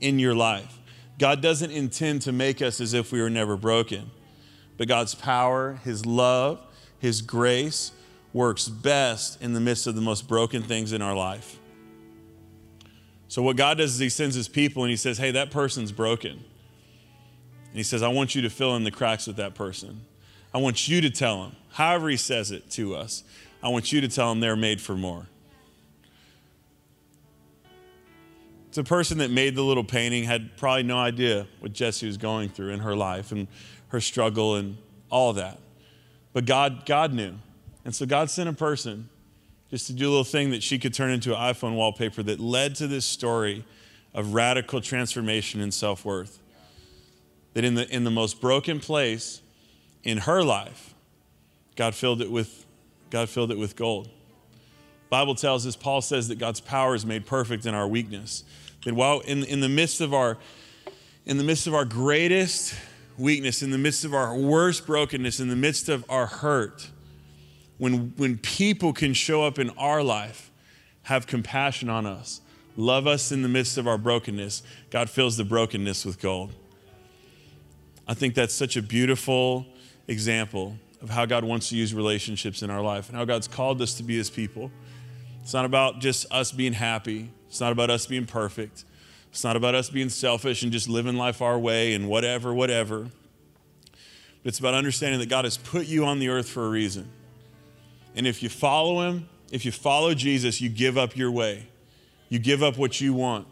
in 0.00 0.20
your 0.20 0.32
life. 0.32 0.78
God 1.18 1.42
doesn't 1.42 1.72
intend 1.72 2.22
to 2.22 2.30
make 2.30 2.62
us 2.62 2.80
as 2.80 2.94
if 2.94 3.10
we 3.10 3.20
were 3.20 3.28
never 3.28 3.56
broken, 3.56 4.12
but 4.76 4.86
God's 4.86 5.16
power, 5.16 5.80
His 5.82 6.06
love, 6.06 6.64
His 7.00 7.20
grace 7.20 7.90
works 8.32 8.68
best 8.68 9.42
in 9.42 9.54
the 9.54 9.60
midst 9.60 9.88
of 9.88 9.96
the 9.96 10.00
most 10.00 10.28
broken 10.28 10.62
things 10.62 10.92
in 10.92 11.02
our 11.02 11.16
life. 11.16 11.58
So, 13.34 13.42
what 13.42 13.56
God 13.56 13.78
does 13.78 13.94
is 13.94 13.98
He 13.98 14.10
sends 14.10 14.36
His 14.36 14.46
people 14.46 14.84
and 14.84 14.90
He 14.90 14.96
says, 14.96 15.18
Hey, 15.18 15.32
that 15.32 15.50
person's 15.50 15.90
broken. 15.90 16.30
And 16.30 17.76
He 17.76 17.82
says, 17.82 18.00
I 18.00 18.06
want 18.06 18.36
you 18.36 18.42
to 18.42 18.48
fill 18.48 18.76
in 18.76 18.84
the 18.84 18.92
cracks 18.92 19.26
with 19.26 19.34
that 19.38 19.56
person. 19.56 20.02
I 20.54 20.58
want 20.58 20.86
you 20.86 21.00
to 21.00 21.10
tell 21.10 21.42
them, 21.42 21.56
however 21.72 22.08
He 22.08 22.16
says 22.16 22.52
it 22.52 22.70
to 22.70 22.94
us. 22.94 23.24
I 23.60 23.70
want 23.70 23.90
you 23.90 24.00
to 24.02 24.06
tell 24.06 24.28
them 24.28 24.38
they're 24.38 24.54
made 24.54 24.80
for 24.80 24.94
more. 24.94 25.26
It's 28.68 28.78
a 28.78 28.84
person 28.84 29.18
that 29.18 29.32
made 29.32 29.56
the 29.56 29.62
little 29.62 29.82
painting 29.82 30.22
had 30.22 30.56
probably 30.56 30.84
no 30.84 30.98
idea 30.98 31.48
what 31.58 31.72
Jesse 31.72 32.06
was 32.06 32.16
going 32.16 32.50
through 32.50 32.70
in 32.70 32.78
her 32.78 32.94
life 32.94 33.32
and 33.32 33.48
her 33.88 34.00
struggle 34.00 34.54
and 34.54 34.76
all 35.10 35.32
that. 35.32 35.58
But 36.32 36.44
God, 36.44 36.86
God 36.86 37.12
knew. 37.12 37.34
And 37.84 37.92
so 37.92 38.06
God 38.06 38.30
sent 38.30 38.48
a 38.48 38.52
person 38.52 39.08
just 39.74 39.88
to 39.88 39.92
do 39.92 40.06
a 40.06 40.10
little 40.10 40.22
thing 40.22 40.50
that 40.50 40.62
she 40.62 40.78
could 40.78 40.94
turn 40.94 41.10
into 41.10 41.36
an 41.36 41.52
iPhone 41.52 41.74
wallpaper 41.74 42.22
that 42.22 42.38
led 42.38 42.76
to 42.76 42.86
this 42.86 43.04
story 43.04 43.64
of 44.14 44.32
radical 44.32 44.80
transformation 44.80 45.60
and 45.60 45.74
self 45.74 46.04
worth. 46.04 46.38
that 47.54 47.64
in 47.64 47.74
the, 47.74 47.92
in 47.92 48.04
the 48.04 48.10
most 48.12 48.40
broken 48.40 48.78
place 48.78 49.42
in 50.04 50.18
her 50.18 50.44
life, 50.44 50.94
God 51.74 51.92
filled 51.92 52.22
it 52.22 52.30
with, 52.30 52.64
God 53.10 53.28
filled 53.28 53.50
it 53.50 53.58
with 53.58 53.74
gold. 53.74 54.08
Bible 55.10 55.34
tells 55.34 55.66
us, 55.66 55.74
Paul 55.74 56.00
says 56.00 56.28
that 56.28 56.38
God's 56.38 56.60
power 56.60 56.94
is 56.94 57.04
made 57.04 57.26
perfect 57.26 57.66
in 57.66 57.74
our 57.74 57.88
weakness. 57.88 58.44
That 58.84 58.94
while 58.94 59.18
in, 59.22 59.42
in 59.42 59.58
the 59.58 59.68
midst 59.68 60.00
of 60.00 60.14
our 60.14 60.38
in 61.26 61.36
the 61.36 61.42
midst 61.42 61.66
of 61.66 61.74
our 61.74 61.84
greatest 61.84 62.76
weakness, 63.18 63.60
in 63.60 63.72
the 63.72 63.78
midst 63.78 64.04
of 64.04 64.14
our 64.14 64.36
worst 64.36 64.86
brokenness, 64.86 65.40
in 65.40 65.48
the 65.48 65.56
midst 65.56 65.88
of 65.88 66.04
our 66.08 66.26
hurt, 66.26 66.90
when, 67.78 68.12
when 68.16 68.38
people 68.38 68.92
can 68.92 69.14
show 69.14 69.44
up 69.44 69.58
in 69.58 69.70
our 69.70 70.02
life, 70.02 70.50
have 71.02 71.26
compassion 71.26 71.88
on 71.88 72.06
us, 72.06 72.40
love 72.76 73.06
us 73.06 73.32
in 73.32 73.42
the 73.42 73.48
midst 73.48 73.78
of 73.78 73.86
our 73.86 73.98
brokenness, 73.98 74.62
God 74.90 75.10
fills 75.10 75.36
the 75.36 75.44
brokenness 75.44 76.04
with 76.04 76.20
gold. 76.20 76.52
I 78.06 78.14
think 78.14 78.34
that's 78.34 78.54
such 78.54 78.76
a 78.76 78.82
beautiful 78.82 79.66
example 80.08 80.76
of 81.00 81.10
how 81.10 81.26
God 81.26 81.44
wants 81.44 81.68
to 81.70 81.76
use 81.76 81.94
relationships 81.94 82.62
in 82.62 82.70
our 82.70 82.82
life 82.82 83.08
and 83.08 83.16
how 83.16 83.24
God's 83.24 83.48
called 83.48 83.80
us 83.82 83.94
to 83.94 84.02
be 84.02 84.16
His 84.16 84.30
people. 84.30 84.70
It's 85.42 85.52
not 85.52 85.64
about 85.64 86.00
just 86.00 86.30
us 86.30 86.52
being 86.52 86.72
happy, 86.72 87.30
it's 87.48 87.60
not 87.60 87.72
about 87.72 87.90
us 87.90 88.06
being 88.06 88.26
perfect. 88.26 88.84
It's 89.34 89.42
not 89.42 89.56
about 89.56 89.74
us 89.74 89.90
being 89.90 90.10
selfish 90.10 90.62
and 90.62 90.70
just 90.70 90.88
living 90.88 91.16
life 91.16 91.42
our 91.42 91.58
way 91.58 91.94
and 91.94 92.08
whatever, 92.08 92.54
whatever. 92.54 93.10
But 93.90 94.44
it's 94.44 94.60
about 94.60 94.74
understanding 94.74 95.18
that 95.18 95.28
God 95.28 95.44
has 95.44 95.56
put 95.56 95.86
you 95.86 96.04
on 96.04 96.20
the 96.20 96.28
earth 96.28 96.48
for 96.48 96.64
a 96.64 96.68
reason. 96.68 97.10
And 98.14 98.26
if 98.26 98.42
you 98.42 98.48
follow 98.48 99.00
Him, 99.00 99.28
if 99.50 99.64
you 99.64 99.72
follow 99.72 100.14
Jesus, 100.14 100.60
you 100.60 100.68
give 100.68 100.96
up 100.98 101.16
your 101.16 101.30
way, 101.30 101.66
you 102.28 102.38
give 102.38 102.62
up 102.62 102.76
what 102.76 103.00
you 103.00 103.14
want 103.14 103.46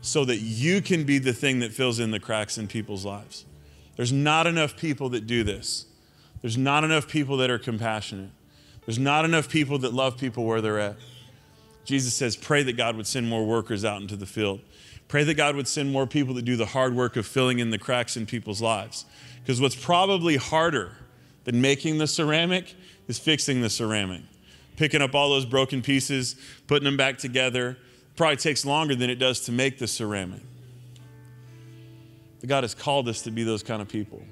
so 0.00 0.24
that 0.24 0.38
you 0.38 0.80
can 0.80 1.04
be 1.04 1.18
the 1.18 1.32
thing 1.32 1.60
that 1.60 1.72
fills 1.72 1.98
in 1.98 2.10
the 2.10 2.20
cracks 2.20 2.58
in 2.58 2.68
people's 2.68 3.04
lives. 3.04 3.44
There's 3.96 4.12
not 4.12 4.46
enough 4.46 4.76
people 4.76 5.08
that 5.10 5.26
do 5.26 5.42
this. 5.42 5.86
There's 6.42 6.58
not 6.58 6.84
enough 6.84 7.08
people 7.08 7.38
that 7.38 7.50
are 7.50 7.58
compassionate. 7.58 8.30
There's 8.84 8.98
not 8.98 9.24
enough 9.24 9.48
people 9.48 9.78
that 9.80 9.92
love 9.92 10.16
people 10.16 10.44
where 10.44 10.60
they're 10.60 10.78
at. 10.78 10.96
Jesus 11.84 12.14
says, 12.14 12.36
pray 12.36 12.62
that 12.62 12.76
God 12.76 12.96
would 12.96 13.06
send 13.06 13.28
more 13.28 13.44
workers 13.44 13.84
out 13.84 14.00
into 14.00 14.16
the 14.16 14.26
field. 14.26 14.60
Pray 15.08 15.24
that 15.24 15.34
God 15.34 15.56
would 15.56 15.68
send 15.68 15.90
more 15.92 16.06
people 16.06 16.34
to 16.34 16.42
do 16.42 16.56
the 16.56 16.66
hard 16.66 16.94
work 16.94 17.16
of 17.16 17.26
filling 17.26 17.58
in 17.58 17.70
the 17.70 17.78
cracks 17.78 18.16
in 18.16 18.26
people's 18.26 18.60
lives. 18.60 19.06
Because 19.42 19.60
what's 19.60 19.76
probably 19.76 20.36
harder 20.36 20.92
than 21.44 21.60
making 21.60 21.98
the 21.98 22.06
ceramic 22.06 22.74
is 23.08 23.18
fixing 23.18 23.60
the 23.60 23.70
ceramic. 23.70 24.22
Picking 24.76 25.00
up 25.00 25.14
all 25.14 25.30
those 25.30 25.46
broken 25.46 25.80
pieces, 25.82 26.36
putting 26.66 26.84
them 26.84 26.96
back 26.96 27.18
together, 27.18 27.78
probably 28.16 28.36
takes 28.36 28.64
longer 28.66 28.94
than 28.94 29.10
it 29.10 29.16
does 29.16 29.40
to 29.40 29.52
make 29.52 29.78
the 29.78 29.86
ceramic. 29.86 30.42
But 32.40 32.48
God 32.48 32.64
has 32.64 32.74
called 32.74 33.08
us 33.08 33.22
to 33.22 33.30
be 33.30 33.42
those 33.42 33.62
kind 33.62 33.80
of 33.80 33.88
people. 33.88 34.22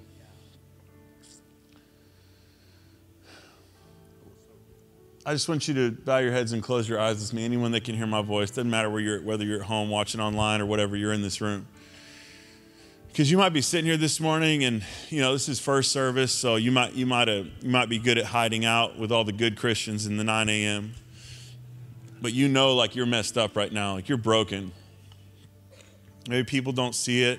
I 5.27 5.33
just 5.33 5.49
want 5.49 5.66
you 5.68 5.75
to 5.75 5.91
bow 5.91 6.18
your 6.18 6.33
heads 6.33 6.53
and 6.53 6.62
close 6.62 6.87
your 6.87 7.01
eyes 7.01 7.18
with 7.18 7.33
me. 7.33 7.47
Anyone 7.47 7.72
that 7.72 7.83
can 7.85 7.95
hear 7.95 8.07
my 8.07 8.20
voice, 8.20 8.51
doesn't 8.51 8.70
matter 8.70 8.91
where 8.91 9.01
you're, 9.01 9.22
whether 9.22 9.43
you're 9.43 9.61
at 9.61 9.66
home 9.66 9.89
watching 9.89 10.20
online 10.20 10.61
or 10.61 10.66
whatever, 10.66 10.97
you're 10.97 11.14
in 11.14 11.22
this 11.22 11.41
room. 11.41 11.66
Because 13.15 13.31
you 13.31 13.39
might 13.39 13.53
be 13.53 13.61
sitting 13.61 13.87
here 13.87 13.97
this 13.97 14.19
morning, 14.19 14.65
and 14.65 14.83
you 15.09 15.21
know 15.21 15.35
this 15.35 15.49
is 15.49 15.61
first 15.61 15.93
service, 15.93 16.33
so 16.33 16.57
you 16.57 16.73
might 16.73 16.95
you 16.95 17.07
might 17.07 17.29
have, 17.29 17.47
you 17.61 17.71
might 17.71 17.89
be 17.89 18.01
good 18.01 18.19
at 18.19 18.25
hiding 18.25 18.65
out 18.65 18.99
with 18.99 19.12
all 19.12 19.23
the 19.23 19.33
good 19.33 19.57
Christians 19.57 20.07
in 20.07 20.17
the 20.17 20.25
9 20.25 20.49
a.m. 20.49 20.95
But 22.21 22.33
you 22.33 22.49
know, 22.49 22.75
like 22.75 22.97
you're 22.97 23.07
messed 23.07 23.39
up 23.39 23.57
right 23.57 23.73
now, 23.73 23.95
like 23.95 24.09
you're 24.09 24.19
broken. 24.19 24.73
Maybe 26.29 26.43
people 26.43 26.73
don't 26.73 26.93
see 26.93 27.23
it. 27.23 27.39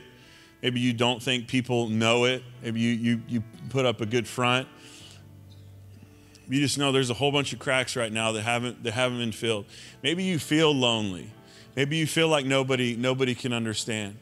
Maybe 0.61 0.79
you 0.79 0.93
don't 0.93 1.21
think 1.21 1.49
people 1.49 1.89
know 1.89 2.23
it. 2.23 2.41
Maybe 2.63 2.79
you 2.79 2.91
you 2.93 3.21
you 3.27 3.43
put 3.67 3.85
up 3.85 3.99
a 3.99 4.05
good 4.05 4.29
front 4.29 4.69
you 6.47 6.59
just 6.61 6.77
know 6.77 6.91
there's 6.91 7.09
a 7.09 7.15
whole 7.15 7.31
bunch 7.31 7.53
of 7.53 7.59
cracks 7.59 7.95
right 7.95 8.13
now 8.13 8.31
that 8.31 8.43
haven't 8.43 8.83
that 8.83 8.93
haven't 8.93 9.17
been 9.17 9.31
filled. 9.31 9.65
Maybe 10.03 10.23
you 10.23 10.39
feel 10.39 10.73
lonely. 10.73 11.31
Maybe 11.75 11.97
you 11.97 12.07
feel 12.07 12.29
like 12.29 12.45
nobody 12.45 12.95
nobody 12.95 13.35
can 13.35 13.51
understand. 13.51 14.15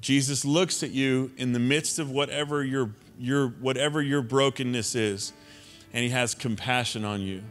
Jesus 0.00 0.44
looks 0.44 0.82
at 0.82 0.90
you 0.90 1.32
in 1.36 1.52
the 1.52 1.58
midst 1.58 1.98
of 1.98 2.10
whatever 2.10 2.64
your 2.64 2.90
your 3.18 3.48
whatever 3.48 4.00
your 4.00 4.22
brokenness 4.22 4.94
is, 4.94 5.32
and 5.92 6.04
he 6.04 6.10
has 6.10 6.34
compassion 6.34 7.04
on 7.04 7.20
you. 7.20 7.42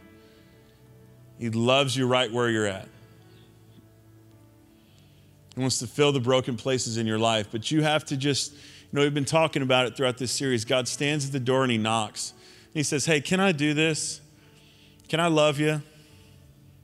He 1.38 1.50
loves 1.50 1.96
you 1.96 2.06
right 2.06 2.32
where 2.32 2.48
you're 2.48 2.66
at. 2.66 2.88
He 5.54 5.60
wants 5.60 5.78
to 5.80 5.86
fill 5.86 6.12
the 6.12 6.20
broken 6.20 6.56
places 6.56 6.96
in 6.96 7.06
your 7.06 7.18
life, 7.18 7.48
but 7.50 7.70
you 7.70 7.82
have 7.82 8.04
to 8.06 8.16
just 8.16 8.52
you 8.90 8.96
know, 8.96 9.02
we've 9.02 9.12
been 9.12 9.26
talking 9.26 9.60
about 9.60 9.86
it 9.86 9.96
throughout 9.96 10.16
this 10.16 10.32
series. 10.32 10.64
God 10.64 10.88
stands 10.88 11.26
at 11.26 11.32
the 11.32 11.40
door 11.40 11.62
and 11.62 11.70
he 11.70 11.76
knocks. 11.76 12.32
And 12.66 12.74
He 12.74 12.82
says, 12.82 13.04
Hey, 13.04 13.20
can 13.20 13.38
I 13.38 13.52
do 13.52 13.74
this? 13.74 14.22
Can 15.08 15.20
I 15.20 15.26
love 15.26 15.60
you? 15.60 15.82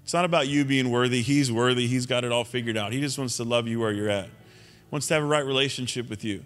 It's 0.03 0.13
not 0.13 0.27
about 0.27 0.47
you 0.47 0.67
being 0.67 0.91
worthy. 0.91 1.23
He's 1.23 1.51
worthy. 1.51 1.87
He's 1.87 2.05
got 2.05 2.25
it 2.25 2.33
all 2.33 2.45
figured 2.45 2.77
out. 2.77 2.93
He 2.93 3.01
just 3.01 3.17
wants 3.17 3.39
to 3.39 3.45
love 3.45 3.67
you 3.67 3.81
where 3.81 3.91
you're 3.91 4.11
at, 4.11 4.29
wants 4.95 5.09
to 5.09 5.15
have 5.15 5.25
a 5.25 5.27
right 5.27 5.45
relationship 5.45 6.09
with 6.09 6.23
you. 6.23 6.41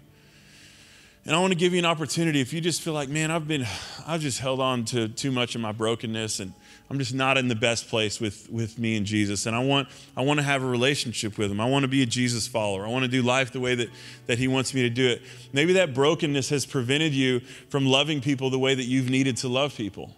And 1.23 1.35
I 1.35 1.39
want 1.39 1.53
to 1.53 1.59
give 1.59 1.73
you 1.73 1.77
an 1.77 1.85
opportunity 1.85 2.41
if 2.41 2.51
you 2.51 2.59
just 2.59 2.81
feel 2.81 2.93
like, 2.93 3.07
man, 3.07 3.29
I've 3.29 3.47
been, 3.47 3.63
I've 4.07 4.21
just 4.21 4.39
held 4.39 4.59
on 4.59 4.85
to 4.85 5.07
too 5.07 5.29
much 5.29 5.53
of 5.53 5.61
my 5.61 5.71
brokenness 5.71 6.39
and 6.39 6.53
I'm 6.89 6.97
just 6.97 7.13
not 7.13 7.37
in 7.37 7.47
the 7.47 7.53
best 7.53 7.89
place 7.89 8.19
with, 8.19 8.49
with 8.49 8.79
me 8.79 8.97
and 8.97 9.05
Jesus. 9.05 9.45
And 9.45 9.55
I 9.55 9.59
want, 9.59 9.87
I 10.17 10.23
want 10.23 10.39
to 10.39 10.43
have 10.43 10.63
a 10.63 10.65
relationship 10.65 11.37
with 11.37 11.51
him. 11.51 11.61
I 11.61 11.69
want 11.69 11.83
to 11.83 11.87
be 11.87 12.01
a 12.01 12.07
Jesus 12.07 12.47
follower. 12.47 12.87
I 12.87 12.89
want 12.89 13.05
to 13.05 13.07
do 13.11 13.21
life 13.21 13.51
the 13.51 13.59
way 13.59 13.75
that, 13.75 13.89
that 14.25 14.39
he 14.39 14.47
wants 14.47 14.73
me 14.73 14.81
to 14.81 14.89
do 14.89 15.07
it. 15.07 15.21
Maybe 15.53 15.73
that 15.73 15.93
brokenness 15.93 16.49
has 16.49 16.65
prevented 16.65 17.13
you 17.13 17.41
from 17.69 17.85
loving 17.85 18.19
people 18.19 18.49
the 18.49 18.57
way 18.57 18.73
that 18.73 18.85
you've 18.85 19.11
needed 19.11 19.37
to 19.37 19.47
love 19.47 19.77
people 19.77 20.15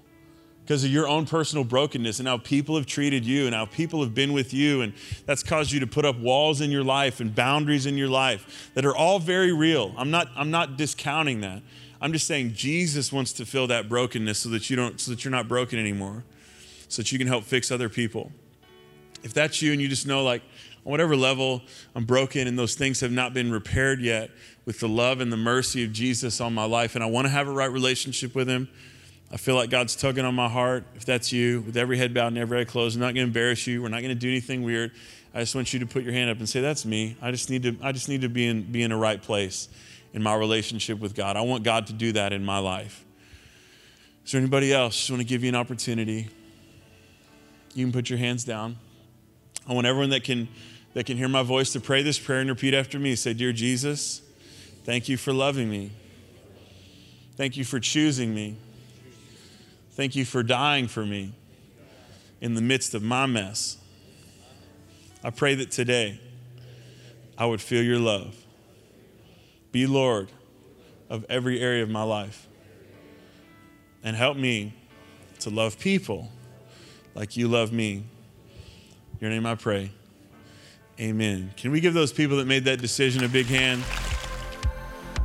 because 0.71 0.85
of 0.85 0.89
your 0.89 1.05
own 1.05 1.25
personal 1.25 1.65
brokenness 1.65 2.19
and 2.19 2.29
how 2.29 2.37
people 2.37 2.77
have 2.77 2.85
treated 2.85 3.25
you 3.25 3.45
and 3.45 3.53
how 3.53 3.65
people 3.65 3.99
have 4.01 4.15
been 4.15 4.31
with 4.31 4.53
you. 4.53 4.79
And 4.79 4.93
that's 5.25 5.43
caused 5.43 5.73
you 5.73 5.81
to 5.81 5.85
put 5.85 6.05
up 6.05 6.17
walls 6.17 6.61
in 6.61 6.71
your 6.71 6.81
life 6.81 7.19
and 7.19 7.35
boundaries 7.35 7.85
in 7.85 7.97
your 7.97 8.07
life 8.07 8.71
that 8.73 8.85
are 8.85 8.95
all 8.95 9.19
very 9.19 9.51
real. 9.51 9.93
I'm 9.97 10.11
not, 10.11 10.29
I'm 10.33 10.49
not 10.49 10.77
discounting 10.77 11.41
that. 11.41 11.61
I'm 11.99 12.13
just 12.13 12.25
saying 12.25 12.53
Jesus 12.53 13.11
wants 13.11 13.33
to 13.33 13.45
fill 13.45 13.67
that 13.67 13.89
brokenness 13.89 14.39
so 14.39 14.47
that 14.47 14.69
you 14.69 14.77
don't, 14.77 14.97
so 14.97 15.11
that 15.11 15.25
you're 15.25 15.31
not 15.31 15.49
broken 15.49 15.77
anymore 15.77 16.23
so 16.87 17.01
that 17.01 17.11
you 17.11 17.17
can 17.17 17.27
help 17.27 17.43
fix 17.43 17.69
other 17.69 17.89
people. 17.89 18.31
If 19.23 19.33
that's 19.33 19.61
you 19.61 19.73
and 19.73 19.81
you 19.81 19.89
just 19.89 20.07
know, 20.07 20.23
like, 20.23 20.41
on 20.85 20.91
whatever 20.93 21.17
level 21.17 21.63
I'm 21.95 22.05
broken 22.05 22.47
and 22.47 22.57
those 22.57 22.75
things 22.75 23.01
have 23.01 23.11
not 23.11 23.33
been 23.33 23.51
repaired 23.51 23.99
yet 23.99 24.31
with 24.63 24.79
the 24.79 24.87
love 24.87 25.19
and 25.19 25.33
the 25.33 25.37
mercy 25.37 25.83
of 25.83 25.91
Jesus 25.91 26.39
on 26.39 26.53
my 26.53 26.63
life, 26.63 26.95
and 26.95 27.03
I 27.03 27.07
want 27.07 27.25
to 27.25 27.29
have 27.29 27.49
a 27.49 27.51
right 27.51 27.69
relationship 27.69 28.35
with 28.35 28.47
Him, 28.47 28.69
I 29.33 29.37
feel 29.37 29.55
like 29.55 29.69
God's 29.69 29.95
tugging 29.95 30.25
on 30.25 30.35
my 30.35 30.49
heart. 30.49 30.83
If 30.95 31.05
that's 31.05 31.31
you, 31.31 31.61
with 31.61 31.77
every 31.77 31.97
head 31.97 32.13
bowed 32.13 32.27
and 32.27 32.37
every 32.37 32.59
eye 32.59 32.65
closed, 32.65 32.95
I'm 32.97 33.01
not 33.01 33.07
going 33.07 33.15
to 33.15 33.21
embarrass 33.23 33.65
you. 33.65 33.81
We're 33.81 33.87
not 33.87 34.01
going 34.01 34.13
to 34.13 34.19
do 34.19 34.27
anything 34.27 34.63
weird. 34.63 34.91
I 35.33 35.39
just 35.39 35.55
want 35.55 35.71
you 35.71 35.79
to 35.79 35.85
put 35.85 36.03
your 36.03 36.11
hand 36.11 36.29
up 36.29 36.39
and 36.39 36.49
say, 36.49 36.59
"That's 36.59 36.83
me. 36.83 37.15
I 37.21 37.31
just 37.31 37.49
need 37.49 37.63
to. 37.63 37.77
I 37.81 37.93
just 37.93 38.09
need 38.09 38.21
to 38.21 38.29
be 38.29 38.45
in 38.45 38.63
be 38.71 38.83
in 38.83 38.89
the 38.89 38.97
right 38.97 39.21
place 39.21 39.69
in 40.13 40.21
my 40.21 40.35
relationship 40.35 40.99
with 40.99 41.15
God. 41.15 41.37
I 41.37 41.41
want 41.41 41.63
God 41.63 41.87
to 41.87 41.93
do 41.93 42.11
that 42.11 42.33
in 42.33 42.43
my 42.43 42.59
life." 42.59 43.05
Is 44.25 44.33
there 44.33 44.41
anybody 44.41 44.73
else? 44.73 44.97
Just 44.97 45.09
want 45.09 45.21
to 45.21 45.27
give 45.27 45.43
you 45.43 45.49
an 45.49 45.55
opportunity. 45.55 46.27
You 47.73 47.85
can 47.85 47.91
put 47.93 48.09
your 48.09 48.19
hands 48.19 48.43
down. 48.43 48.77
I 49.67 49.73
want 49.73 49.87
everyone 49.87 50.09
that 50.09 50.23
can, 50.23 50.47
that 50.93 51.05
can 51.05 51.17
hear 51.17 51.27
my 51.27 51.43
voice 51.43 51.71
to 51.73 51.79
pray 51.79 52.03
this 52.03 52.19
prayer 52.19 52.39
and 52.39 52.49
repeat 52.49 52.73
after 52.73 52.99
me. 52.99 53.15
Say, 53.15 53.33
Dear 53.33 53.53
Jesus, 53.53 54.21
thank 54.83 55.07
you 55.07 55.17
for 55.17 55.33
loving 55.33 55.69
me. 55.69 55.91
Thank 57.35 57.57
you 57.57 57.63
for 57.63 57.79
choosing 57.79 58.35
me. 58.35 58.57
Thank 60.01 60.15
you 60.15 60.25
for 60.25 60.41
dying 60.41 60.87
for 60.87 61.05
me 61.05 61.31
in 62.41 62.55
the 62.55 62.61
midst 62.61 62.95
of 62.95 63.03
my 63.03 63.27
mess. 63.27 63.77
I 65.23 65.29
pray 65.29 65.53
that 65.53 65.69
today 65.69 66.19
I 67.37 67.45
would 67.45 67.61
feel 67.61 67.83
your 67.83 67.99
love. 67.99 68.35
Be 69.71 69.85
Lord 69.85 70.31
of 71.07 71.23
every 71.29 71.59
area 71.59 71.83
of 71.83 71.91
my 71.91 72.01
life. 72.01 72.47
And 74.03 74.15
help 74.15 74.37
me 74.37 74.73
to 75.41 75.51
love 75.51 75.77
people 75.77 76.31
like 77.13 77.37
you 77.37 77.47
love 77.47 77.71
me. 77.71 78.03
Your 79.19 79.29
name 79.29 79.45
I 79.45 79.53
pray. 79.53 79.91
Amen. 80.99 81.53
Can 81.55 81.69
we 81.69 81.79
give 81.79 81.93
those 81.93 82.11
people 82.11 82.37
that 82.37 82.47
made 82.47 82.65
that 82.65 82.81
decision 82.81 83.23
a 83.23 83.29
big 83.29 83.45
hand? 83.45 83.83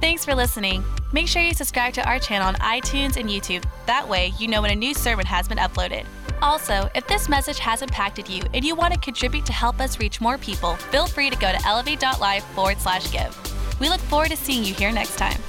Thanks 0.03 0.22
for 0.27 0.35
listening. 0.35 0.85
Make 1.17 1.29
sure 1.29 1.41
you 1.41 1.55
subscribe 1.55 1.95
to 1.95 2.07
our 2.07 2.19
channel 2.19 2.47
on 2.47 2.57
iTunes 2.57 3.17
and 3.17 3.27
YouTube. 3.27 3.64
That 3.87 4.07
way, 4.07 4.35
you 4.39 4.49
know 4.49 4.61
when 4.61 4.71
a 4.71 4.75
new 4.75 4.93
sermon 4.93 5.25
has 5.25 5.49
been 5.49 5.57
uploaded. 5.57 6.05
Also, 6.43 6.91
if 6.95 7.07
this 7.07 7.27
message 7.27 7.59
has 7.59 7.81
impacted 7.81 8.29
you 8.29 8.43
and 8.53 8.62
you 8.62 8.75
want 8.75 8.93
to 8.93 9.01
contribute 9.01 9.47
to 9.47 9.53
help 9.55 9.81
us 9.81 9.99
reach 9.99 10.21
more 10.21 10.37
people, 10.37 10.77
feel 10.77 11.07
free 11.07 11.31
to 11.31 11.37
go 11.37 11.51
to 11.51 11.67
elevate.life 11.67 12.45
forward 12.49 12.79
slash 12.79 13.11
give. 13.11 13.35
We 13.81 13.89
look 13.89 14.01
forward 14.01 14.29
to 14.33 14.37
seeing 14.37 14.62
you 14.62 14.75
here 14.75 14.93
next 14.93 15.17
time. 15.17 15.41